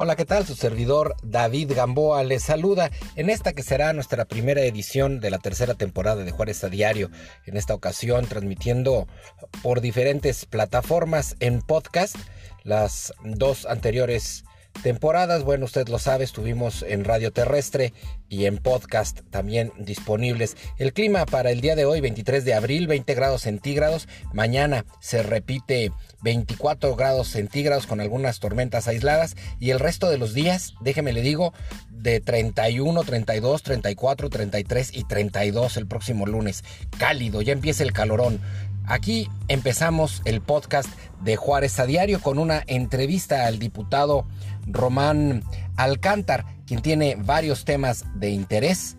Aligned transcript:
Hola, 0.00 0.14
¿qué 0.14 0.24
tal? 0.24 0.46
Su 0.46 0.54
servidor 0.54 1.16
David 1.24 1.72
Gamboa 1.74 2.22
les 2.22 2.44
saluda 2.44 2.92
en 3.16 3.30
esta 3.30 3.52
que 3.52 3.64
será 3.64 3.92
nuestra 3.92 4.26
primera 4.26 4.60
edición 4.60 5.18
de 5.18 5.28
la 5.28 5.40
tercera 5.40 5.74
temporada 5.74 6.22
de 6.22 6.30
Juárez 6.30 6.62
a 6.62 6.68
Diario. 6.68 7.10
En 7.46 7.56
esta 7.56 7.74
ocasión 7.74 8.24
transmitiendo 8.26 9.08
por 9.60 9.80
diferentes 9.80 10.46
plataformas 10.46 11.34
en 11.40 11.62
podcast. 11.62 12.14
Las 12.62 13.12
dos 13.24 13.66
anteriores 13.66 14.44
temporadas, 14.82 15.44
bueno, 15.44 15.64
usted 15.64 15.88
lo 15.88 15.98
sabe, 15.98 16.24
estuvimos 16.24 16.84
en 16.86 17.04
radio 17.04 17.32
terrestre 17.32 17.92
y 18.28 18.46
en 18.46 18.58
podcast 18.58 19.20
también 19.30 19.72
disponibles. 19.78 20.56
El 20.76 20.92
clima 20.92 21.26
para 21.26 21.50
el 21.50 21.60
día 21.60 21.76
de 21.76 21.84
hoy, 21.84 22.00
23 22.00 22.44
de 22.44 22.54
abril, 22.54 22.86
20 22.86 23.14
grados 23.14 23.42
centígrados. 23.42 24.08
Mañana 24.32 24.84
se 25.00 25.22
repite 25.22 25.92
24 26.22 26.96
grados 26.96 27.28
centígrados 27.28 27.86
con 27.86 28.00
algunas 28.00 28.40
tormentas 28.40 28.88
aisladas. 28.88 29.36
Y 29.58 29.70
el 29.70 29.80
resto 29.80 30.10
de 30.10 30.18
los 30.18 30.34
días, 30.34 30.74
déjeme 30.80 31.12
le 31.12 31.22
digo, 31.22 31.52
de 31.90 32.20
31, 32.20 33.02
32, 33.02 33.62
34, 33.62 34.30
33 34.30 34.96
y 34.96 35.04
32 35.04 35.76
el 35.76 35.86
próximo 35.86 36.26
lunes. 36.26 36.64
Cálido, 36.98 37.42
ya 37.42 37.52
empieza 37.52 37.82
el 37.82 37.92
calorón. 37.92 38.40
Aquí 38.90 39.28
empezamos 39.48 40.22
el 40.24 40.40
podcast 40.40 40.88
de 41.22 41.36
Juárez 41.36 41.78
a 41.78 41.84
Diario 41.84 42.22
con 42.22 42.38
una 42.38 42.62
entrevista 42.66 43.46
al 43.46 43.58
diputado 43.58 44.24
Román 44.68 45.42
Alcántar, 45.76 46.44
quien 46.66 46.82
tiene 46.82 47.16
varios 47.16 47.64
temas 47.64 48.04
de 48.14 48.30
interés 48.30 48.96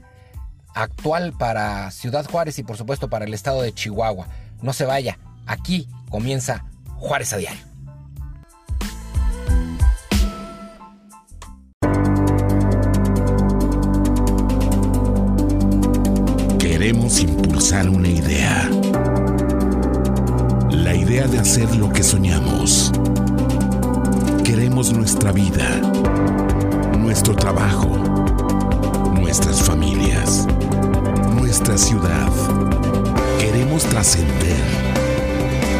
actual 0.73 1.33
para 1.37 1.91
Ciudad 1.91 2.25
Juárez 2.25 2.59
y 2.59 2.63
por 2.63 2.77
supuesto 2.77 3.09
para 3.09 3.25
el 3.25 3.33
estado 3.33 3.61
de 3.61 3.73
Chihuahua. 3.73 4.27
No 4.61 4.73
se 4.73 4.85
vaya, 4.85 5.19
aquí 5.45 5.87
comienza 6.09 6.65
Juárez 6.95 7.33
a 7.33 7.37
Diario. 7.37 7.69
Queremos 16.59 17.19
impulsar 17.19 17.89
una 17.89 18.07
idea 18.07 18.69
la 20.83 20.95
idea 20.95 21.27
de 21.27 21.39
hacer 21.39 21.75
lo 21.75 21.91
que 21.91 22.03
soñamos. 22.03 22.91
Queremos 24.59 24.91
nuestra 24.91 25.31
vida, 25.31 25.79
nuestro 26.97 27.33
trabajo, 27.33 27.97
nuestras 29.13 29.63
familias, 29.63 30.45
nuestra 31.33 31.77
ciudad. 31.77 32.29
Queremos 33.39 33.83
trascender. 33.83 34.61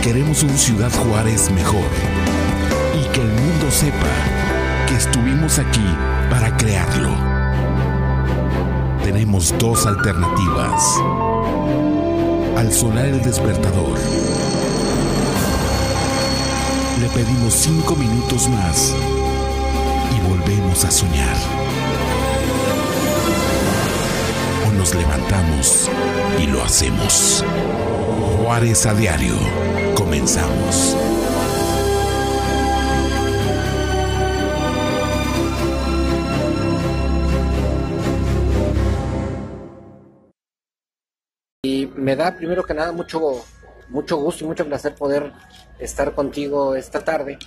Queremos 0.02 0.44
un 0.44 0.58
Ciudad 0.58 0.89
Juárez 0.94 1.52
mejor 1.52 1.83
y 2.95 3.05
que 3.11 3.19
el 3.21 3.27
mundo 3.27 3.69
sepa 3.69 4.08
que 4.88 4.95
estuvimos 4.95 5.59
aquí 5.59 5.93
para 6.30 6.55
crearlo. 6.55 7.11
Tenemos 9.03 9.53
dos 9.59 9.86
alternativas. 9.88 10.81
Al 12.55 12.71
sonar 12.71 13.08
el 13.08 13.21
despertador, 13.21 13.99
le 17.00 17.08
pedimos 17.09 17.53
cinco 17.53 17.95
minutos 17.95 18.50
más 18.50 18.94
y 20.11 20.30
volvemos 20.30 20.83
a 20.83 20.92
soñar. 20.92 21.36
O 24.67 24.72
nos 24.73 24.94
levantamos 24.94 25.89
y 26.42 26.47
lo 26.47 26.61
hacemos. 26.61 27.45
Juárez 28.44 28.86
a 28.86 28.94
diario. 28.94 29.36
Comenzamos. 29.95 30.97
Y 41.64 41.86
me 41.95 42.15
da 42.17 42.36
primero 42.36 42.65
que 42.65 42.73
nada 42.73 42.92
mucho, 42.92 43.45
mucho 43.88 44.17
gusto 44.17 44.43
y 44.43 44.48
mucho 44.48 44.65
placer 44.65 44.95
poder 44.95 45.32
estar 45.79 46.13
contigo 46.13 46.75
esta 46.75 47.03
tarde 47.03 47.39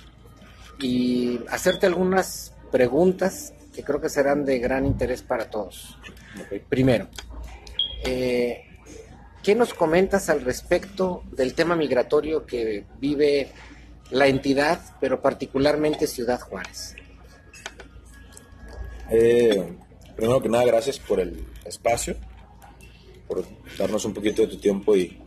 y 0.79 1.39
hacerte 1.49 1.85
algunas 1.85 2.53
preguntas 2.71 3.53
que 3.73 3.83
creo 3.83 4.01
que 4.01 4.09
serán 4.09 4.45
de 4.45 4.59
gran 4.59 4.85
interés 4.85 5.21
para 5.21 5.49
todos. 5.49 5.97
Primero, 6.69 7.07
eh, 8.05 8.63
¿qué 9.41 9.55
nos 9.55 9.73
comentas 9.73 10.29
al 10.29 10.41
respecto 10.41 11.23
del 11.31 11.53
tema 11.53 11.75
migratorio 11.75 12.45
que 12.45 12.85
vive 12.99 13.51
la 14.11 14.27
entidad, 14.27 14.79
pero 14.99 15.21
particularmente 15.21 16.07
Ciudad 16.07 16.39
Juárez? 16.39 16.95
Eh, 19.09 19.75
primero 20.15 20.41
que 20.41 20.49
nada, 20.49 20.65
gracias 20.65 20.99
por 20.99 21.19
el 21.19 21.45
espacio, 21.65 22.15
por 23.27 23.45
darnos 23.77 24.05
un 24.05 24.13
poquito 24.13 24.41
de 24.43 24.47
tu 24.47 24.57
tiempo 24.57 24.95
y, 24.95 25.22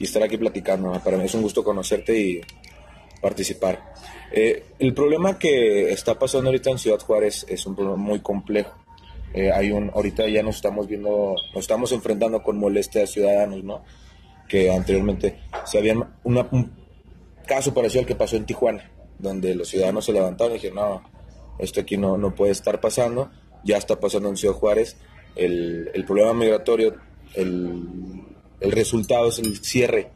y 0.00 0.04
estar 0.04 0.22
aquí 0.22 0.38
platicando. 0.38 0.92
Para 1.04 1.18
mí 1.18 1.24
es 1.24 1.34
un 1.34 1.42
gusto 1.42 1.62
conocerte 1.62 2.18
y 2.18 2.40
participar. 3.20 3.92
Eh, 4.32 4.64
el 4.78 4.94
problema 4.94 5.38
que 5.38 5.92
está 5.92 6.18
pasando 6.18 6.48
ahorita 6.48 6.70
en 6.70 6.78
Ciudad 6.78 6.98
Juárez 6.98 7.44
es 7.48 7.66
un 7.66 7.76
problema 7.76 7.98
muy 7.98 8.20
complejo. 8.20 8.74
Eh, 9.34 9.52
hay 9.52 9.70
un, 9.70 9.90
ahorita 9.94 10.26
ya 10.26 10.42
nos 10.42 10.56
estamos 10.56 10.88
viendo, 10.88 11.36
nos 11.54 11.60
estamos 11.60 11.92
enfrentando 11.92 12.42
con 12.42 12.58
molestias 12.58 13.10
ciudadanos, 13.10 13.62
¿no? 13.62 13.84
Que 14.48 14.70
anteriormente 14.70 15.38
se 15.66 15.78
habían 15.78 16.02
una, 16.24 16.48
un 16.50 16.72
caso 17.46 17.74
parecido 17.74 18.00
al 18.00 18.06
que 18.06 18.16
pasó 18.16 18.36
en 18.36 18.46
Tijuana, 18.46 18.90
donde 19.18 19.54
los 19.54 19.68
ciudadanos 19.68 20.06
se 20.06 20.12
levantaron 20.12 20.52
y 20.52 20.54
dijeron, 20.54 20.76
no, 20.76 21.02
esto 21.58 21.82
aquí 21.82 21.98
no, 21.98 22.16
no 22.16 22.34
puede 22.34 22.52
estar 22.52 22.80
pasando, 22.80 23.30
ya 23.64 23.76
está 23.76 24.00
pasando 24.00 24.30
en 24.30 24.38
Ciudad 24.38 24.54
Juárez. 24.54 24.96
El, 25.36 25.90
el 25.92 26.04
problema 26.06 26.32
migratorio, 26.32 26.96
el, 27.34 28.29
el 28.60 28.72
resultado 28.72 29.28
es 29.28 29.38
el 29.38 29.58
cierre 29.58 30.10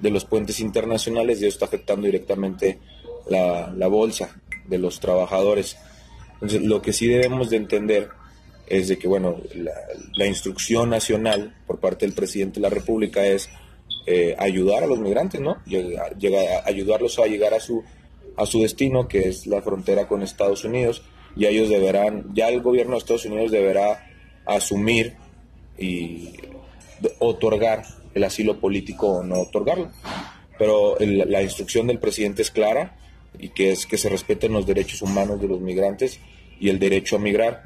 de 0.00 0.10
los 0.10 0.24
puentes 0.24 0.60
internacionales 0.60 1.40
y 1.40 1.46
eso 1.46 1.54
está 1.54 1.64
afectando 1.66 2.06
directamente 2.06 2.78
la, 3.28 3.72
la, 3.74 3.88
bolsa 3.88 4.40
de 4.66 4.78
los 4.78 5.00
trabajadores. 5.00 5.76
Entonces, 6.34 6.62
lo 6.62 6.82
que 6.82 6.92
sí 6.92 7.06
debemos 7.06 7.50
de 7.50 7.56
entender 7.56 8.08
es 8.66 8.88
de 8.88 8.98
que, 8.98 9.08
bueno, 9.08 9.36
la, 10.14 10.26
instrucción 10.26 10.90
nacional 10.90 11.54
por 11.66 11.78
parte 11.78 12.04
del 12.04 12.14
presidente 12.14 12.56
de 12.56 12.68
la 12.68 12.74
República 12.74 13.24
es 13.24 13.48
eh, 14.06 14.34
ayudar 14.38 14.82
a 14.82 14.86
los 14.86 14.98
migrantes, 14.98 15.40
¿no? 15.40 15.58
Llega, 15.64 16.62
ayudarlos 16.64 17.18
a 17.18 17.26
llegar 17.26 17.54
a 17.54 17.60
su, 17.60 17.82
a 18.36 18.44
su 18.44 18.62
destino, 18.62 19.08
que 19.08 19.28
es 19.28 19.46
la 19.46 19.62
frontera 19.62 20.08
con 20.08 20.22
Estados 20.22 20.64
Unidos, 20.64 21.02
y 21.36 21.46
ellos 21.46 21.68
deberán, 21.68 22.34
ya 22.34 22.48
el 22.48 22.60
gobierno 22.60 22.92
de 22.92 22.98
Estados 22.98 23.24
Unidos 23.24 23.50
deberá 23.50 24.04
asumir 24.46 25.14
y 25.78 26.32
otorgar 27.18 27.84
el 28.14 28.24
asilo 28.24 28.58
político 28.60 29.08
o 29.08 29.22
no 29.22 29.40
otorgarlo. 29.40 29.90
Pero 30.58 30.98
el, 30.98 31.30
la 31.30 31.42
instrucción 31.42 31.86
del 31.86 31.98
presidente 31.98 32.42
es 32.42 32.50
clara 32.50 32.96
y 33.38 33.50
que 33.50 33.72
es 33.72 33.86
que 33.86 33.98
se 33.98 34.08
respeten 34.08 34.52
los 34.52 34.66
derechos 34.66 35.02
humanos 35.02 35.40
de 35.40 35.48
los 35.48 35.60
migrantes 35.60 36.20
y 36.58 36.70
el 36.70 36.78
derecho 36.78 37.16
a 37.16 37.18
migrar. 37.18 37.62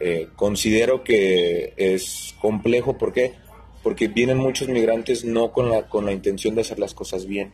Eh, 0.00 0.28
considero 0.36 1.02
que 1.02 1.74
es 1.76 2.34
complejo, 2.40 2.96
¿por 2.96 3.12
qué? 3.12 3.34
Porque 3.82 4.08
vienen 4.08 4.38
muchos 4.38 4.68
migrantes 4.68 5.24
no 5.24 5.52
con 5.52 5.70
la, 5.70 5.88
con 5.88 6.06
la 6.06 6.12
intención 6.12 6.54
de 6.54 6.60
hacer 6.60 6.78
las 6.78 6.94
cosas 6.94 7.26
bien. 7.26 7.52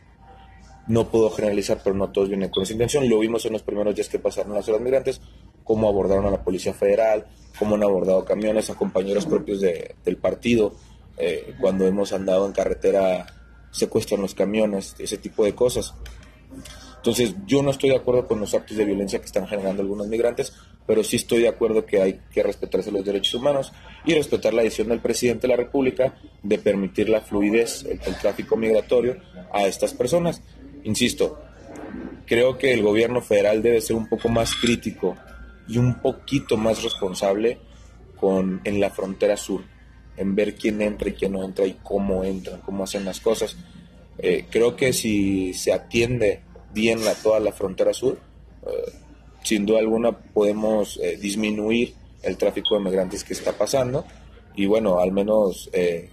No 0.87 1.09
puedo 1.09 1.31
generalizar, 1.31 1.81
pero 1.83 1.95
no 1.95 2.11
todos 2.11 2.29
vienen 2.29 2.49
con 2.49 2.61
esa 2.61 2.73
intención. 2.73 3.09
Lo 3.09 3.17
vimos 3.17 3.45
en 3.45 3.53
los 3.53 3.63
primeros 3.63 3.95
días 3.95 4.09
que 4.09 4.19
pasaron 4.19 4.53
las 4.53 4.69
horas 4.69 4.81
migrantes, 4.81 5.19
cómo 5.63 5.89
abordaron 5.89 6.27
a 6.27 6.31
la 6.31 6.43
Policía 6.43 6.75
Federal, 6.75 7.25
cómo 7.57 7.73
han 7.73 7.83
abordado 7.83 8.23
camiones 8.23 8.69
a 8.69 8.75
compañeros 8.75 9.25
propios 9.25 9.61
de, 9.61 9.95
del 10.05 10.17
partido, 10.17 10.75
eh, 11.17 11.55
cuando 11.59 11.85
hemos 11.85 12.13
andado 12.13 12.45
en 12.45 12.51
carretera 12.51 13.25
secuestran 13.71 14.21
los 14.21 14.35
camiones, 14.35 14.95
ese 14.99 15.17
tipo 15.17 15.45
de 15.45 15.53
cosas. 15.53 15.93
Entonces 16.97 17.35
yo 17.45 17.61
no 17.61 17.71
estoy 17.71 17.91
de 17.91 17.97
acuerdo 17.97 18.27
con 18.27 18.39
los 18.39 18.53
actos 18.53 18.77
de 18.77 18.85
violencia 18.85 19.19
que 19.19 19.25
están 19.25 19.47
generando 19.47 19.81
algunos 19.81 20.07
migrantes, 20.07 20.53
pero 20.87 21.03
sí 21.03 21.17
estoy 21.17 21.41
de 21.41 21.47
acuerdo 21.47 21.85
que 21.85 22.01
hay 22.01 22.21
que 22.31 22.41
respetarse 22.41 22.91
los 22.91 23.05
derechos 23.05 23.35
humanos 23.35 23.73
y 24.05 24.13
respetar 24.15 24.53
la 24.53 24.63
decisión 24.63 24.89
del 24.89 25.01
presidente 25.01 25.47
de 25.47 25.49
la 25.49 25.57
República 25.57 26.15
de 26.41 26.57
permitir 26.57 27.09
la 27.09 27.21
fluidez, 27.21 27.83
el, 27.83 27.99
el 28.05 28.15
tráfico 28.17 28.55
migratorio 28.57 29.17
a 29.53 29.67
estas 29.67 29.93
personas. 29.93 30.41
Insisto, 30.83 31.39
creo 32.25 32.57
que 32.57 32.73
el 32.73 32.81
gobierno 32.81 33.21
federal 33.21 33.61
debe 33.61 33.81
ser 33.81 33.95
un 33.95 34.07
poco 34.07 34.29
más 34.29 34.55
crítico 34.55 35.15
y 35.67 35.77
un 35.77 36.01
poquito 36.01 36.57
más 36.57 36.81
responsable 36.81 37.59
con, 38.19 38.61
en 38.63 38.79
la 38.79 38.89
frontera 38.89 39.37
sur 39.37 39.74
en 40.17 40.35
ver 40.35 40.55
quién 40.55 40.81
entra 40.81 41.09
y 41.09 41.13
quién 41.13 41.33
no 41.33 41.43
entra 41.43 41.65
y 41.65 41.77
cómo 41.83 42.23
entran, 42.23 42.61
cómo 42.61 42.83
hacen 42.83 43.05
las 43.05 43.19
cosas. 43.19 43.55
Eh, 44.17 44.45
creo 44.49 44.75
que 44.75 44.93
si 44.93 45.53
se 45.53 45.73
atiende 45.73 46.41
bien 46.73 47.03
la, 47.03 47.13
toda 47.15 47.39
la 47.39 47.51
frontera 47.51 47.93
sur, 47.93 48.19
eh, 48.65 48.91
sin 49.43 49.65
duda 49.65 49.79
alguna 49.79 50.11
podemos 50.11 50.99
eh, 51.01 51.17
disminuir 51.17 51.93
el 52.23 52.37
tráfico 52.37 52.75
de 52.75 52.83
migrantes 52.83 53.23
que 53.23 53.33
está 53.33 53.53
pasando 53.53 54.05
y 54.55 54.65
bueno, 54.65 54.99
al 54.99 55.11
menos 55.11 55.69
eh, 55.73 56.09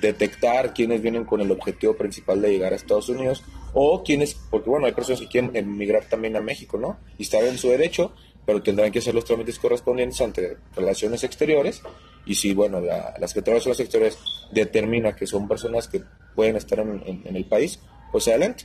detectar 0.00 0.74
quiénes 0.74 1.02
vienen 1.02 1.24
con 1.24 1.40
el 1.40 1.50
objetivo 1.50 1.94
principal 1.94 2.42
de 2.42 2.50
llegar 2.50 2.72
a 2.72 2.76
Estados 2.76 3.08
Unidos 3.08 3.44
o 3.72 4.02
quienes, 4.02 4.34
porque 4.34 4.68
bueno, 4.68 4.86
hay 4.86 4.92
personas 4.92 5.20
que 5.20 5.28
quieren 5.28 5.54
emigrar 5.54 6.04
también 6.06 6.36
a 6.36 6.40
México, 6.40 6.78
¿no? 6.78 6.98
Y 7.18 7.22
estar 7.22 7.44
en 7.44 7.58
su 7.58 7.68
derecho, 7.68 8.12
pero 8.44 8.62
tendrán 8.62 8.90
que 8.90 8.98
hacer 8.98 9.14
los 9.14 9.24
trámites 9.24 9.58
correspondientes 9.58 10.20
ante 10.20 10.56
relaciones 10.74 11.22
exteriores 11.22 11.82
y 12.26 12.34
si, 12.34 12.54
bueno, 12.54 12.80
la, 12.80 13.14
la 13.18 13.28
Secretaría 13.28 13.54
de 13.54 13.64
Relaciones 13.64 13.80
Exteriores 13.80 14.18
determina 14.52 15.14
que 15.14 15.26
son 15.26 15.48
personas 15.48 15.88
que 15.88 16.02
pueden 16.34 16.56
estar 16.56 16.78
en, 16.80 17.22
el 17.24 17.44
país, 17.44 17.80
pues 18.12 18.28
adelante. 18.28 18.64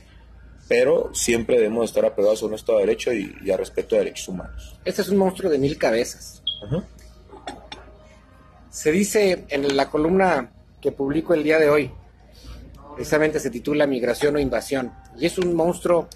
Pero 0.68 1.14
siempre 1.14 1.56
debemos 1.56 1.84
estar 1.84 2.04
apegados 2.04 2.42
a 2.42 2.46
un 2.46 2.54
Estado 2.54 2.78
de 2.78 2.86
Derecho 2.86 3.12
y, 3.12 3.50
a 3.50 3.56
respeto 3.56 3.94
de 3.94 4.00
derechos 4.00 4.28
humanos. 4.28 4.78
Este 4.84 5.02
es 5.02 5.08
un 5.08 5.18
monstruo 5.18 5.50
de 5.50 5.58
mil 5.58 5.78
cabezas. 5.78 6.42
Se 8.70 8.90
dice 8.90 9.44
en 9.48 9.76
la 9.76 9.88
columna 9.88 10.52
que 10.80 10.90
publico 10.92 11.34
el 11.34 11.44
día 11.44 11.58
de 11.58 11.68
hoy, 11.68 11.90
precisamente 12.94 13.38
se 13.38 13.50
titula 13.50 13.86
Migración 13.86 14.36
o 14.36 14.38
Invasión, 14.38 14.92
y 15.16 15.26
es 15.26 15.38
un 15.38 15.54
monstruo 15.54 16.08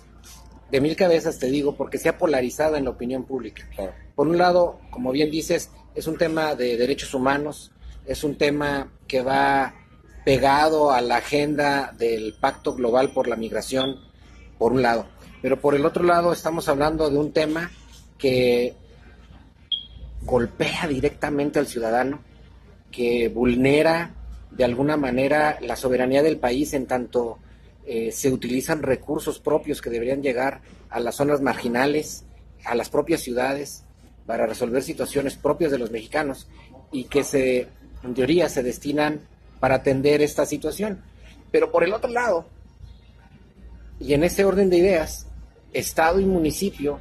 de 0.70 0.81
mil 0.81 0.96
cabezas, 0.96 1.38
te 1.38 1.46
digo, 1.46 1.75
porque 1.75 1.99
se 1.99 2.08
ha 2.08 2.19
polarizado 2.19 2.76
en 2.76 2.84
la 2.84 2.90
opinión 2.90 3.25
pública. 3.25 3.69
Por 4.14 4.28
un 4.28 4.38
lado, 4.38 4.78
como 4.90 5.12
bien 5.12 5.31
dices, 5.31 5.70
es 5.94 6.06
un 6.06 6.17
tema 6.17 6.55
de 6.55 6.76
derechos 6.76 7.14
humanos, 7.14 7.72
es 8.06 8.25
un 8.25 8.37
tema 8.37 8.93
que 9.06 9.22
va 9.22 9.75
pegado 10.25 10.93
a 10.93 11.00
la 11.00 11.17
agenda 11.17 11.93
del 11.96 12.34
Pacto 12.34 12.75
Global 12.75 13.11
por 13.12 13.26
la 13.26 13.37
Migración, 13.37 13.96
por 14.58 14.72
un 14.72 14.82
lado. 14.82 15.06
Pero 15.43 15.61
por 15.61 15.75
el 15.75 15.87
otro 15.87 16.05
lado 16.05 16.32
estamos 16.32 16.69
hablando 16.69 17.11
de 17.11 17.19
un 17.19 17.32
tema 17.32 17.70
que 18.19 18.75
golpea 20.22 20.87
directamente 20.87 21.58
al 21.58 21.67
ciudadano, 21.67 22.20
que 22.90 23.28
vulnera 23.28 24.14
de 24.50 24.64
alguna 24.64 24.96
manera 24.96 25.58
la 25.61 25.76
soberanía 25.76 26.22
del 26.22 26.38
país 26.38 26.75
en 26.75 26.87
tanto 26.87 27.38
eh, 27.87 28.12
se 28.12 28.31
utilizan 28.31 28.82
recursos 28.82 29.38
propios 29.38 29.81
que 29.81 29.91
deberían 29.91 30.23
llegar 30.23 30.61
a 30.88 31.00
las 31.00 31.17
zonas 31.17 31.41
marginales, 31.41 32.25
a 32.65 32.75
las 32.75 32.91
propias 32.91 33.21
ciudades, 33.21 33.85
para 34.27 34.47
resolver 34.47 34.82
situaciones 34.82 35.37
propias 35.37 35.71
de 35.71 35.79
los 35.79 35.91
mexicanos 35.91 36.49
y 36.93 37.05
que 37.05 37.25
se, 37.25 37.69
en 38.05 38.15
teoría, 38.15 38.49
se 38.49 38.62
destinan 38.62 39.23
para 39.59 39.77
atender 39.77 40.23
esta 40.23 40.47
situación. 40.47 41.03
Pero 41.50 41.73
por 41.73 41.85
el 41.85 41.93
otro 41.93 42.11
lado, 42.11 42.47
y 43.99 44.15
en 44.15 44.25
ese 44.25 44.44
orden 44.44 44.71
de 44.71 44.79
ideas, 44.79 45.27
Estado 45.73 46.21
y 46.21 46.25
municipio, 46.25 46.99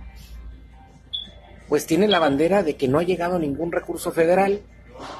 pues 1.68 1.86
tienen 1.86 2.12
la 2.12 2.20
bandera 2.20 2.64
de 2.64 2.76
que 2.76 2.88
no 2.88 3.00
ha 3.00 3.04
llegado 3.04 3.40
ningún 3.40 3.72
recurso 3.72 4.12
federal 4.12 4.62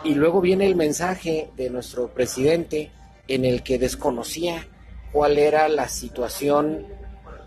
y 0.04 0.16
luego 0.16 0.42
viene 0.42 0.66
el 0.66 0.76
mensaje 0.76 1.50
de 1.56 1.70
nuestro 1.70 2.14
presidente 2.14 2.92
en 3.28 3.46
el 3.46 3.64
que 3.64 3.78
desconocía 3.78 4.68
cuál 5.12 5.38
era 5.38 5.68
la 5.70 5.88
situación 5.88 6.86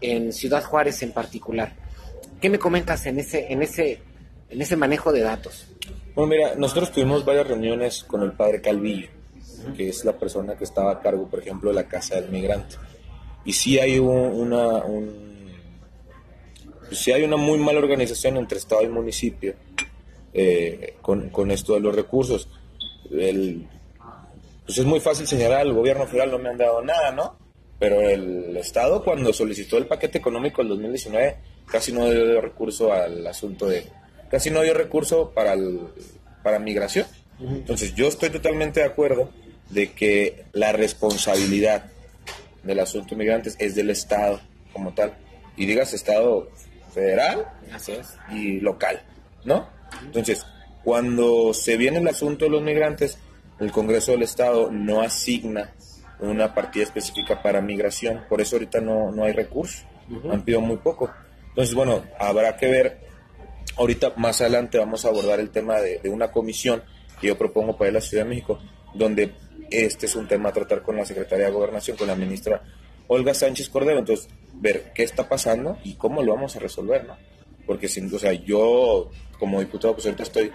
en 0.01 0.33
Ciudad 0.33 0.65
Juárez 0.65 1.03
en 1.03 1.13
particular. 1.13 1.73
¿Qué 2.41 2.51
me 2.51 2.59
comentas 2.59 3.07
en 3.07 3.21
ese, 3.21 3.53
en 3.53 3.63
ese, 3.63 4.01
en 4.51 4.61
ese 4.61 4.77
manejo 4.77 5.13
de 5.13 5.21
datos? 5.21 5.67
Bueno, 6.15 6.31
mira, 6.31 6.55
nosotros 6.57 6.91
tuvimos 6.93 7.25
varias 7.25 7.47
reuniones 7.47 8.05
con 8.05 8.23
el 8.23 8.33
padre 8.33 8.61
Calvillo, 8.61 9.09
que 9.77 9.89
es 9.89 10.05
la 10.05 10.13
persona 10.13 10.57
que 10.57 10.65
estaba 10.65 10.93
a 10.93 11.01
cargo, 11.01 11.29
por 11.29 11.41
ejemplo, 11.41 11.71
de 11.71 11.77
la 11.77 11.89
casa 11.89 12.17
del 12.17 12.31
migrante. 12.31 12.77
Y 13.45 13.53
sí 13.53 13.79
hay 13.79 13.99
una, 13.99 14.83
pues 16.87 16.99
sí 16.99 17.13
hay 17.13 17.23
una 17.23 17.37
muy 17.37 17.59
mala 17.59 17.79
organización 17.79 18.37
entre 18.37 18.59
Estado 18.59 18.83
y 18.83 18.89
municipio 18.89 19.55
eh, 20.35 20.97
con, 21.01 21.51
esto 21.51 21.75
de 21.75 21.81
los 21.81 21.95
recursos. 21.95 22.49
Pues 23.09 24.79
es 24.79 24.85
muy 24.85 25.01
fácil 25.01 25.27
señalar, 25.27 25.61
al 25.61 25.73
gobierno 25.73 26.07
federal 26.07 26.33
no 26.33 26.39
me 26.39 26.51
han 26.51 26.59
dado 26.59 26.83
nada, 26.83 27.11
¿no? 27.13 27.42
Pero 27.83 28.01
el 28.01 28.57
Estado 28.57 29.03
cuando 29.03 29.33
solicitó 29.33 29.77
el 29.77 29.87
paquete 29.87 30.17
económico 30.17 30.63
en 30.63 30.69
2019 30.69 31.37
casi 31.67 31.91
no 31.91 32.09
dio 32.09 32.41
recurso 32.41 32.93
al 32.93 33.27
asunto 33.27 33.67
de, 33.67 33.89
casi 34.31 34.53
no 34.53 34.63
dio 34.63 34.73
recurso 34.73 35.33
para, 35.35 35.55
el, 35.55 35.81
para 36.45 36.61
migración. 36.61 37.09
Entonces 37.41 37.93
yo 37.97 38.07
estoy 38.07 38.31
totalmente 38.31 38.79
de 38.79 38.87
acuerdo 38.87 39.31
de 39.71 39.91
que 39.91 40.45
la 40.53 40.71
responsabilidad 40.71 41.87
del 42.63 42.79
asunto 42.79 43.17
de 43.17 43.17
migrantes 43.17 43.57
es 43.59 43.75
del 43.75 43.91
Estado 43.91 44.41
como 44.73 44.95
tal. 44.95 45.15
Y 45.57 45.67
digas 45.67 45.93
Estado 45.93 46.53
federal 46.95 47.49
y 48.31 48.61
local, 48.61 49.03
¿no? 49.45 49.69
Entonces, 50.05 50.47
cuando 50.85 51.53
se 51.53 51.77
viene 51.77 51.99
el 51.99 52.07
asunto 52.07 52.45
de 52.45 52.51
los 52.53 52.63
migrantes, 52.63 53.19
el 53.59 53.73
Congreso 53.73 54.13
del 54.13 54.23
Estado 54.23 54.71
no 54.71 55.01
asigna 55.01 55.73
una 56.23 56.55
partida 56.55 56.85
específica 56.85 57.43
para 57.43 57.61
migración, 57.61 58.25
por 58.29 58.41
eso 58.41 58.57
ahorita 58.57 58.81
no, 58.81 59.11
no 59.11 59.25
hay 59.25 59.33
recursos, 59.33 59.85
han 60.31 60.43
pedido 60.43 60.61
muy 60.61 60.77
poco. 60.77 61.11
Entonces, 61.49 61.75
bueno, 61.75 62.03
habrá 62.19 62.57
que 62.57 62.67
ver, 62.67 63.01
ahorita 63.77 64.15
más 64.17 64.41
adelante 64.41 64.79
vamos 64.79 65.05
a 65.05 65.09
abordar 65.09 65.41
el 65.41 65.51
tema 65.51 65.81
de, 65.81 66.01
una 66.09 66.31
comisión 66.31 66.83
que 67.21 67.29
yo 67.29 67.37
propongo 67.37 67.77
para 67.77 67.91
la 67.91 68.01
Ciudad 68.01 68.25
de 68.25 68.31
México, 68.31 68.59
donde 68.95 69.35
este 69.71 70.07
es 70.07 70.17
un 70.17 70.29
tema 70.29 70.51
a 70.51 70.53
tratar 70.53 70.83
con 70.83 70.97
la 70.97 71.05
Secretaría 71.05 71.47
de 71.47 71.53
Gobernación, 71.53 71.97
con 71.97 72.07
la 72.07 72.17
ministra 72.17 72.63
Olga 73.09 73.35
Sánchez 73.35 73.69
Cordero, 73.69 73.99
entonces 73.99 74.29
ver 74.55 74.93
qué 74.95 75.03
está 75.03 75.29
pasando 75.29 75.79
y 75.83 75.95
cómo 75.95 76.23
lo 76.23 76.35
vamos 76.35 76.57
a 76.57 76.61
resolver, 76.61 77.05
¿no? 77.05 77.17
Porque, 77.67 77.89
sin, 77.89 78.13
o 78.15 78.19
sea, 78.19 78.33
yo 78.33 79.11
como 79.39 79.61
diputado, 79.61 79.95
pues 79.95 80.07
ahorita 80.07 80.23
estoy 80.23 80.53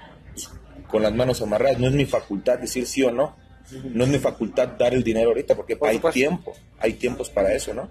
con 0.88 1.04
las 1.04 1.14
manos 1.14 1.42
amarradas, 1.42 1.80
no 1.80 1.88
es 1.88 1.94
mi 1.94 2.06
facultad 2.06 2.60
decir 2.60 2.86
sí 2.86 3.04
o 3.04 3.12
no, 3.12 3.36
no 3.72 4.04
es 4.04 4.10
mi 4.10 4.20
facultad 4.20 4.70
dar 4.80 4.94
el 4.94 5.04
dinero 5.04 5.30
ahorita 5.30 5.56
porque 5.56 5.78
hay 5.82 6.00
tiempo, 6.12 6.54
hay 6.80 6.94
tiempos 6.94 7.30
para 7.30 7.54
eso, 7.54 7.74
¿no? 7.74 7.90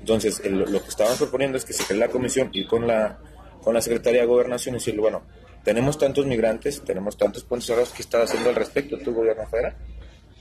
Entonces, 0.00 0.40
lo 0.44 0.82
que 0.82 0.88
estaban 0.88 1.16
proponiendo 1.16 1.56
es 1.56 1.64
que 1.64 1.72
se 1.72 1.84
cree 1.84 1.98
la 1.98 2.08
comisión, 2.08 2.50
y 2.52 2.66
con 2.66 2.86
la, 2.86 3.18
con 3.62 3.74
la 3.74 3.80
Secretaría 3.80 4.20
de 4.20 4.26
Gobernación 4.26 4.74
y 4.74 4.78
decirle, 4.78 5.00
bueno, 5.00 5.22
tenemos 5.64 5.98
tantos 5.98 6.26
migrantes, 6.26 6.82
tenemos 6.84 7.16
tantos 7.16 7.42
puentes 7.42 7.66
cerrados, 7.66 7.90
¿qué 7.90 8.02
está 8.02 8.22
haciendo 8.22 8.50
al 8.50 8.54
respecto 8.54 8.98
tu 8.98 9.12
gobierno 9.12 9.46
federal? 9.48 9.74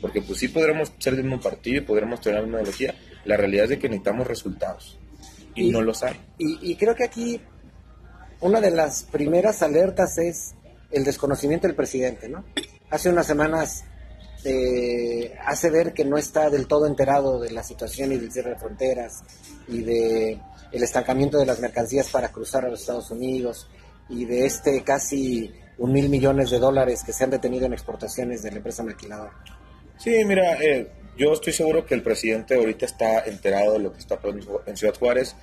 Porque 0.02 0.22
pues 0.22 0.40
sí 0.40 0.50
podremos 0.50 0.92
ser 1.00 1.16
del 1.16 1.24
mismo 1.24 1.42
partido 1.42 1.78
y 1.78 1.82
podremos 1.82 2.22
tener 2.22 2.44
una 2.44 2.58
ideología. 2.58 2.94
La 3.24 3.38
realidad 3.38 3.64
es 3.64 3.70
de 3.72 3.80
que 3.80 3.88
necesitamos 3.88 4.28
resultados 4.28 5.00
y, 5.56 5.72
no 5.72 5.82
los 5.82 6.04
hay. 6.04 6.20
Y, 6.38 6.72
y 6.72 6.76
creo 6.76 6.94
que 6.94 7.06
aquí 7.06 7.42
una 8.42 8.62
de 8.62 8.70
las 8.70 9.04
primeras 9.04 9.64
alertas 9.64 10.18
es 10.20 10.54
el 10.92 11.04
desconocimiento 11.04 11.66
del 11.66 11.76
presidente, 11.76 12.30
¿no? 12.30 12.46
Hace 12.92 13.10
unas 13.10 13.26
semanas 13.26 13.86
este, 14.46 15.36
hace 15.44 15.70
ver 15.72 15.94
que 15.94 16.06
no 16.06 16.18
está 16.18 16.50
del 16.50 16.68
todo 16.68 16.86
enterado 16.86 17.40
de 17.40 17.52
la 17.52 17.64
situación 17.64 18.12
y 18.12 18.18
del 18.18 18.32
cierre 18.32 18.52
de 18.52 18.56
fronteras 18.58 19.24
y 19.68 19.82
de 19.82 20.40
el 20.72 20.84
estancamiento 20.84 21.38
de 21.40 21.46
las 21.46 21.60
mercancías 21.60 22.10
para 22.10 22.32
cruzar 22.32 22.66
a 22.66 22.70
los 22.70 22.82
Estados 22.82 23.10
Unidos 23.10 23.68
y 24.08 24.26
de 24.26 24.46
este 24.46 24.84
casi 24.84 25.52
un 25.78 25.92
mil 25.92 26.10
millones 26.10 26.52
de 26.52 26.60
dólares 26.60 27.04
que 27.04 27.12
se 27.12 27.24
han 27.24 27.32
detenido 27.32 27.66
en 27.66 27.74
exportaciones 27.74 28.44
de 28.44 28.52
la 28.52 28.58
empresa 28.58 28.84
maquiladora. 28.84 29.34
Sí, 29.98 30.24
mira, 30.26 30.62
eh, 30.62 30.92
yo 31.18 31.34
estoy 31.34 31.54
seguro 31.54 31.86
que 31.86 31.96
el 31.96 32.04
presidente 32.04 32.56
ahorita 32.56 32.86
está 32.86 33.26
enterado 33.26 33.74
de 33.74 33.80
lo 33.80 33.94
que 33.94 34.00
está 34.00 34.20
pasando 34.20 34.62
en 34.66 34.78
Ciudad 34.78 34.96
Juárez. 34.96 35.36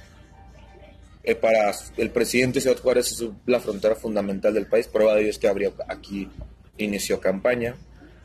Eh, 1.24 1.34
para 1.34 1.72
el 1.96 2.10
presidente 2.10 2.56
de 2.56 2.62
Ciudad 2.62 2.80
Juárez 2.80 3.12
es 3.12 3.24
la 3.46 3.60
frontera 3.60 3.96
fundamental 3.96 4.54
del 4.54 4.66
país. 4.66 4.86
Prueba 4.86 5.14
de 5.14 5.22
ello 5.22 5.30
es 5.30 5.38
que 5.38 5.48
abrió 5.48 5.74
aquí 5.88 6.30
inició 6.78 7.20
campaña 7.20 7.76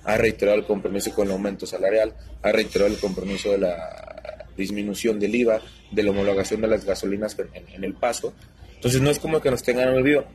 ha 0.07 0.15
reiterado 0.15 0.57
el 0.57 0.65
compromiso 0.65 1.13
con 1.13 1.27
el 1.27 1.33
aumento 1.33 1.67
salarial, 1.67 2.13
ha 2.41 2.51
reiterado 2.53 2.89
el 2.89 2.97
compromiso 2.97 3.51
de 3.51 3.57
la 3.57 4.47
disminución 4.55 5.19
del 5.19 5.35
IVA, 5.35 5.59
de 5.91 6.01
la 6.01 6.11
homologación 6.11 6.61
de 6.61 6.67
las 6.67 6.85
gasolinas 6.85 7.35
en, 7.53 7.83
el 7.83 7.93
paso. 7.93 8.33
Entonces 8.75 9.01
no 9.01 9.09
es 9.09 9.19
como 9.19 9.41
que 9.41 9.51
nos 9.51 9.63
tengan 9.63 9.89
olvido. 9.89 10.25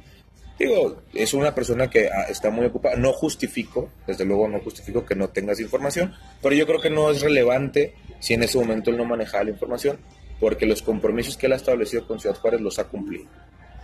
Digo, 0.59 1.00
es 1.14 1.33
una 1.33 1.55
persona 1.55 1.88
que 1.88 2.09
ah, 2.09 2.26
está 2.29 2.50
muy 2.50 2.67
ocupada. 2.67 2.97
No 2.97 3.14
justifico, 3.14 3.88
desde 4.07 4.26
luego 4.26 4.47
no 4.47 4.61
justifico 4.61 5.07
que 5.07 5.14
no 5.14 5.31
tengas 5.31 5.59
información, 5.59 6.14
pero 6.43 6.55
yo 6.55 6.67
creo 6.67 6.81
que 6.81 6.91
no 6.91 7.11
es 7.11 7.23
relevante 7.23 7.95
si 8.21 8.35
en 8.35 8.43
ese 8.43 8.59
momento 8.59 8.91
él 8.91 8.99
no 8.99 9.07
manejaba 9.07 9.45
la 9.45 9.50
información, 9.50 9.99
porque 10.38 10.67
los 10.67 10.83
compromisos 10.83 11.38
que 11.38 11.47
él 11.47 11.55
ha 11.55 11.57
establecido 11.57 12.07
con 12.07 12.21
Ciudad 12.21 12.37
Juárez 12.37 12.61
los 12.61 12.79
ha 12.79 12.85
cumplido. 12.85 13.25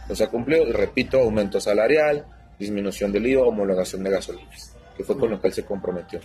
Los 0.07 0.21
ha 0.21 0.29
cumplido, 0.29 0.71
repito, 0.71 1.19
aumento 1.19 1.63
salarial, 1.63 2.27
disminución 2.59 3.11
del 3.11 3.27
IVA, 3.27 3.47
homologación 3.47 4.05
de 4.05 4.11
gasolinas 4.11 4.78
que 4.99 5.05
fue 5.05 5.17
con 5.17 5.31
lo 5.31 5.41
que 5.41 5.47
él 5.47 5.55
se 5.55 5.65
comprometió. 5.65 6.21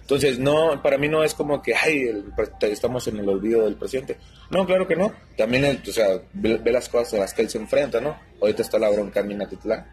Entonces, 0.00 0.38
no, 0.38 0.80
para 0.84 0.98
mí 0.98 1.08
no 1.08 1.24
es 1.24 1.34
como 1.34 1.60
que, 1.60 1.74
ay, 1.74 2.24
estamos 2.60 3.08
en 3.08 3.18
el 3.18 3.28
olvido 3.28 3.64
del 3.64 3.74
presidente. 3.74 4.18
No, 4.50 4.64
claro 4.64 4.86
que 4.86 4.94
no. 4.94 5.12
También, 5.36 5.82
o 5.84 5.92
sea, 5.92 6.22
ve, 6.32 6.60
las 6.70 6.88
cosas 6.88 7.14
a 7.14 7.16
las 7.18 7.34
que 7.34 7.42
él 7.42 7.50
se 7.50 7.58
enfrenta, 7.58 8.00
¿no? 8.00 8.16
Ahorita 8.40 8.62
está 8.62 8.78
la 8.78 8.88
bronca 8.88 9.18
en 9.18 9.26
Minatitlán. 9.26 9.88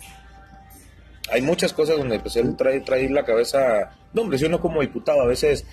Hay 1.31 1.41
muchas 1.41 1.73
cosas 1.73 1.97
donde 1.97 2.19
pues, 2.19 2.35
él 2.35 2.55
trae, 2.55 2.81
trae 2.81 3.09
la 3.09 3.25
cabeza... 3.25 3.89
No, 4.13 4.21
hombre, 4.21 4.37
si 4.37 4.45
uno 4.45 4.61
como 4.61 4.81
diputado 4.81 5.21
a 5.21 5.25
veces 5.25 5.65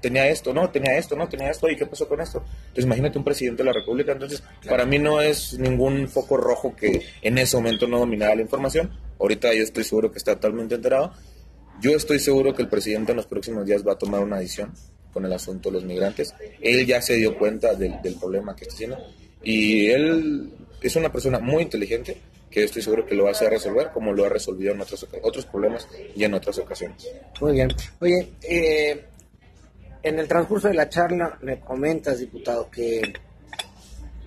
tenía 0.00 0.28
esto, 0.28 0.54
no, 0.54 0.70
tenía 0.70 0.96
esto, 0.96 1.16
no, 1.16 1.28
tenía 1.28 1.50
esto, 1.50 1.68
¿y 1.68 1.74
qué 1.74 1.86
pasó 1.86 2.06
con 2.06 2.20
esto? 2.20 2.44
Entonces 2.68 2.84
imagínate 2.84 3.18
un 3.18 3.24
presidente 3.24 3.64
de 3.64 3.66
la 3.66 3.72
República, 3.72 4.12
entonces 4.12 4.44
para 4.68 4.84
mí 4.84 5.00
no 5.00 5.20
es 5.20 5.58
ningún 5.58 6.08
foco 6.08 6.36
rojo 6.36 6.76
que 6.76 7.02
en 7.20 7.38
ese 7.38 7.56
momento 7.56 7.88
no 7.88 7.98
dominaba 7.98 8.36
la 8.36 8.42
información, 8.42 8.96
ahorita 9.18 9.52
yo 9.54 9.62
estoy 9.64 9.82
seguro 9.82 10.12
que 10.12 10.18
está 10.18 10.34
totalmente 10.36 10.76
enterado 10.76 11.14
yo 11.80 11.96
estoy 11.96 12.18
seguro 12.18 12.54
que 12.54 12.62
el 12.62 12.68
presidente 12.68 13.12
en 13.12 13.16
los 13.16 13.26
próximos 13.26 13.66
días 13.66 13.86
va 13.86 13.92
a 13.92 13.98
tomar 13.98 14.20
una 14.20 14.38
decisión 14.38 14.72
con 15.12 15.24
el 15.24 15.32
asunto 15.32 15.68
de 15.68 15.74
los 15.74 15.84
migrantes. 15.84 16.34
Él 16.60 16.86
ya 16.86 17.02
se 17.02 17.14
dio 17.14 17.36
cuenta 17.36 17.74
del, 17.74 17.98
problema 18.20 18.56
que 18.56 18.62
está 18.62 18.74
haciendo 18.74 18.98
y 19.42 19.88
él 19.88 20.52
es 20.80 20.96
una 20.96 21.12
persona 21.12 21.38
muy 21.38 21.62
inteligente 21.62 22.16
que 22.50 22.64
estoy 22.64 22.82
seguro 22.82 23.06
que 23.06 23.14
lo 23.14 23.24
vas 23.24 23.40
a 23.42 23.48
resolver 23.48 23.90
como 23.92 24.12
lo 24.12 24.24
ha 24.24 24.28
resolvido 24.28 24.72
en 24.72 24.80
otros, 24.80 25.06
otros 25.22 25.46
problemas 25.46 25.88
y 26.14 26.24
en 26.24 26.34
otras 26.34 26.58
ocasiones. 26.58 27.08
Muy 27.40 27.52
bien. 27.52 27.68
Oye, 28.00 28.28
eh, 28.42 29.04
en 30.02 30.18
el 30.18 30.28
transcurso 30.28 30.68
de 30.68 30.74
la 30.74 30.88
charla 30.88 31.38
me 31.42 31.60
comentas, 31.60 32.18
diputado, 32.18 32.70
que, 32.70 33.12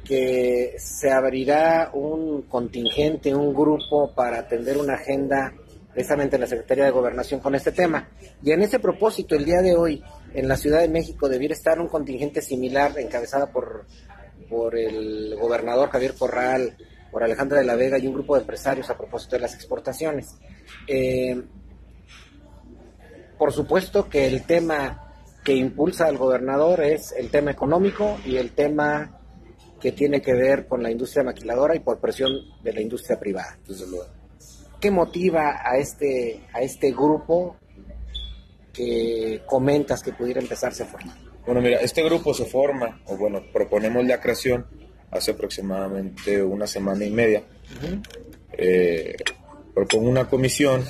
que 0.04 0.76
se 0.78 1.12
abrirá 1.12 1.92
un 1.94 2.44
contingente, 2.44 3.36
un 3.36 3.54
grupo 3.54 4.14
para 4.14 4.40
atender 4.40 4.78
una 4.78 4.96
agenda 4.96 5.54
precisamente 5.96 6.36
en 6.36 6.42
la 6.42 6.48
Secretaría 6.48 6.84
de 6.84 6.92
Gobernación 6.92 7.40
con 7.40 7.56
este 7.56 7.72
tema. 7.72 8.10
Y 8.44 8.52
en 8.52 8.62
ese 8.62 8.80
propósito, 8.80 9.34
el 9.34 9.46
día 9.46 9.62
de 9.62 9.76
hoy, 9.76 10.04
en 10.34 10.46
la 10.50 10.58
Ciudad 10.58 10.82
de 10.82 10.90
México 10.90 11.30
debiera 11.30 11.54
estar 11.54 11.80
un 11.80 11.88
contingente 11.88 12.42
similar 12.42 13.00
encabezada 13.00 13.50
por, 13.50 13.86
por 14.50 14.78
el 14.78 15.38
gobernador 15.40 15.90
Javier 15.90 16.14
Corral, 16.16 16.76
por 17.12 17.24
Alejandra 17.24 17.60
de 17.60 17.66
la 17.66 17.76
Vega 17.76 17.98
y 17.98 18.08
un 18.08 18.14
grupo 18.14 18.36
de 18.36 18.42
empresarios 18.42 18.90
a 18.90 18.98
propósito 18.98 19.38
de 19.38 19.44
las 19.44 19.56
exportaciones. 19.56 20.36
Eh, 20.86 21.42
por 23.38 23.54
supuesto 23.54 24.10
que 24.10 24.28
el 24.28 24.44
tema 24.44 25.14
que 25.46 25.54
impulsa 25.54 26.08
al 26.08 26.18
gobernador 26.18 26.82
es 26.82 27.14
el 27.14 27.30
tema 27.30 27.52
económico 27.52 28.18
y 28.26 28.36
el 28.36 28.52
tema 28.52 29.18
que 29.80 29.94
tiene 29.94 30.22
que 30.22 30.34
ver 30.34 30.68
con 30.68 30.84
la 30.84 30.92
industria 30.92 31.24
maquiladora 31.24 31.74
y 31.74 31.80
por 31.80 32.02
presión 32.02 32.34
de 32.62 32.74
la 32.74 32.82
industria 32.82 33.18
privada. 33.18 33.58
¿Qué 34.86 34.92
motiva 34.92 35.62
a 35.64 35.80
este, 35.80 36.42
a 36.54 36.62
este 36.62 36.92
grupo 36.92 37.56
que 38.72 39.42
comentas 39.48 40.04
que 40.04 40.14
pudiera 40.14 40.40
empezarse 40.40 40.84
a 40.84 40.86
formar? 40.86 41.18
Bueno, 41.44 41.60
mira, 41.60 41.78
este 41.78 42.04
grupo 42.04 42.36
se 42.36 42.46
forma, 42.46 43.02
o 43.08 43.18
bueno, 43.18 43.42
proponemos 43.52 44.06
la 44.06 44.22
creación 44.22 44.64
hace 45.10 45.32
aproximadamente 45.32 46.40
una 46.44 46.68
semana 46.68 47.04
y 47.04 47.10
media. 47.10 47.42
Eh, 48.52 49.16
propongo 49.74 50.08
una 50.08 50.30
comisión 50.30 50.86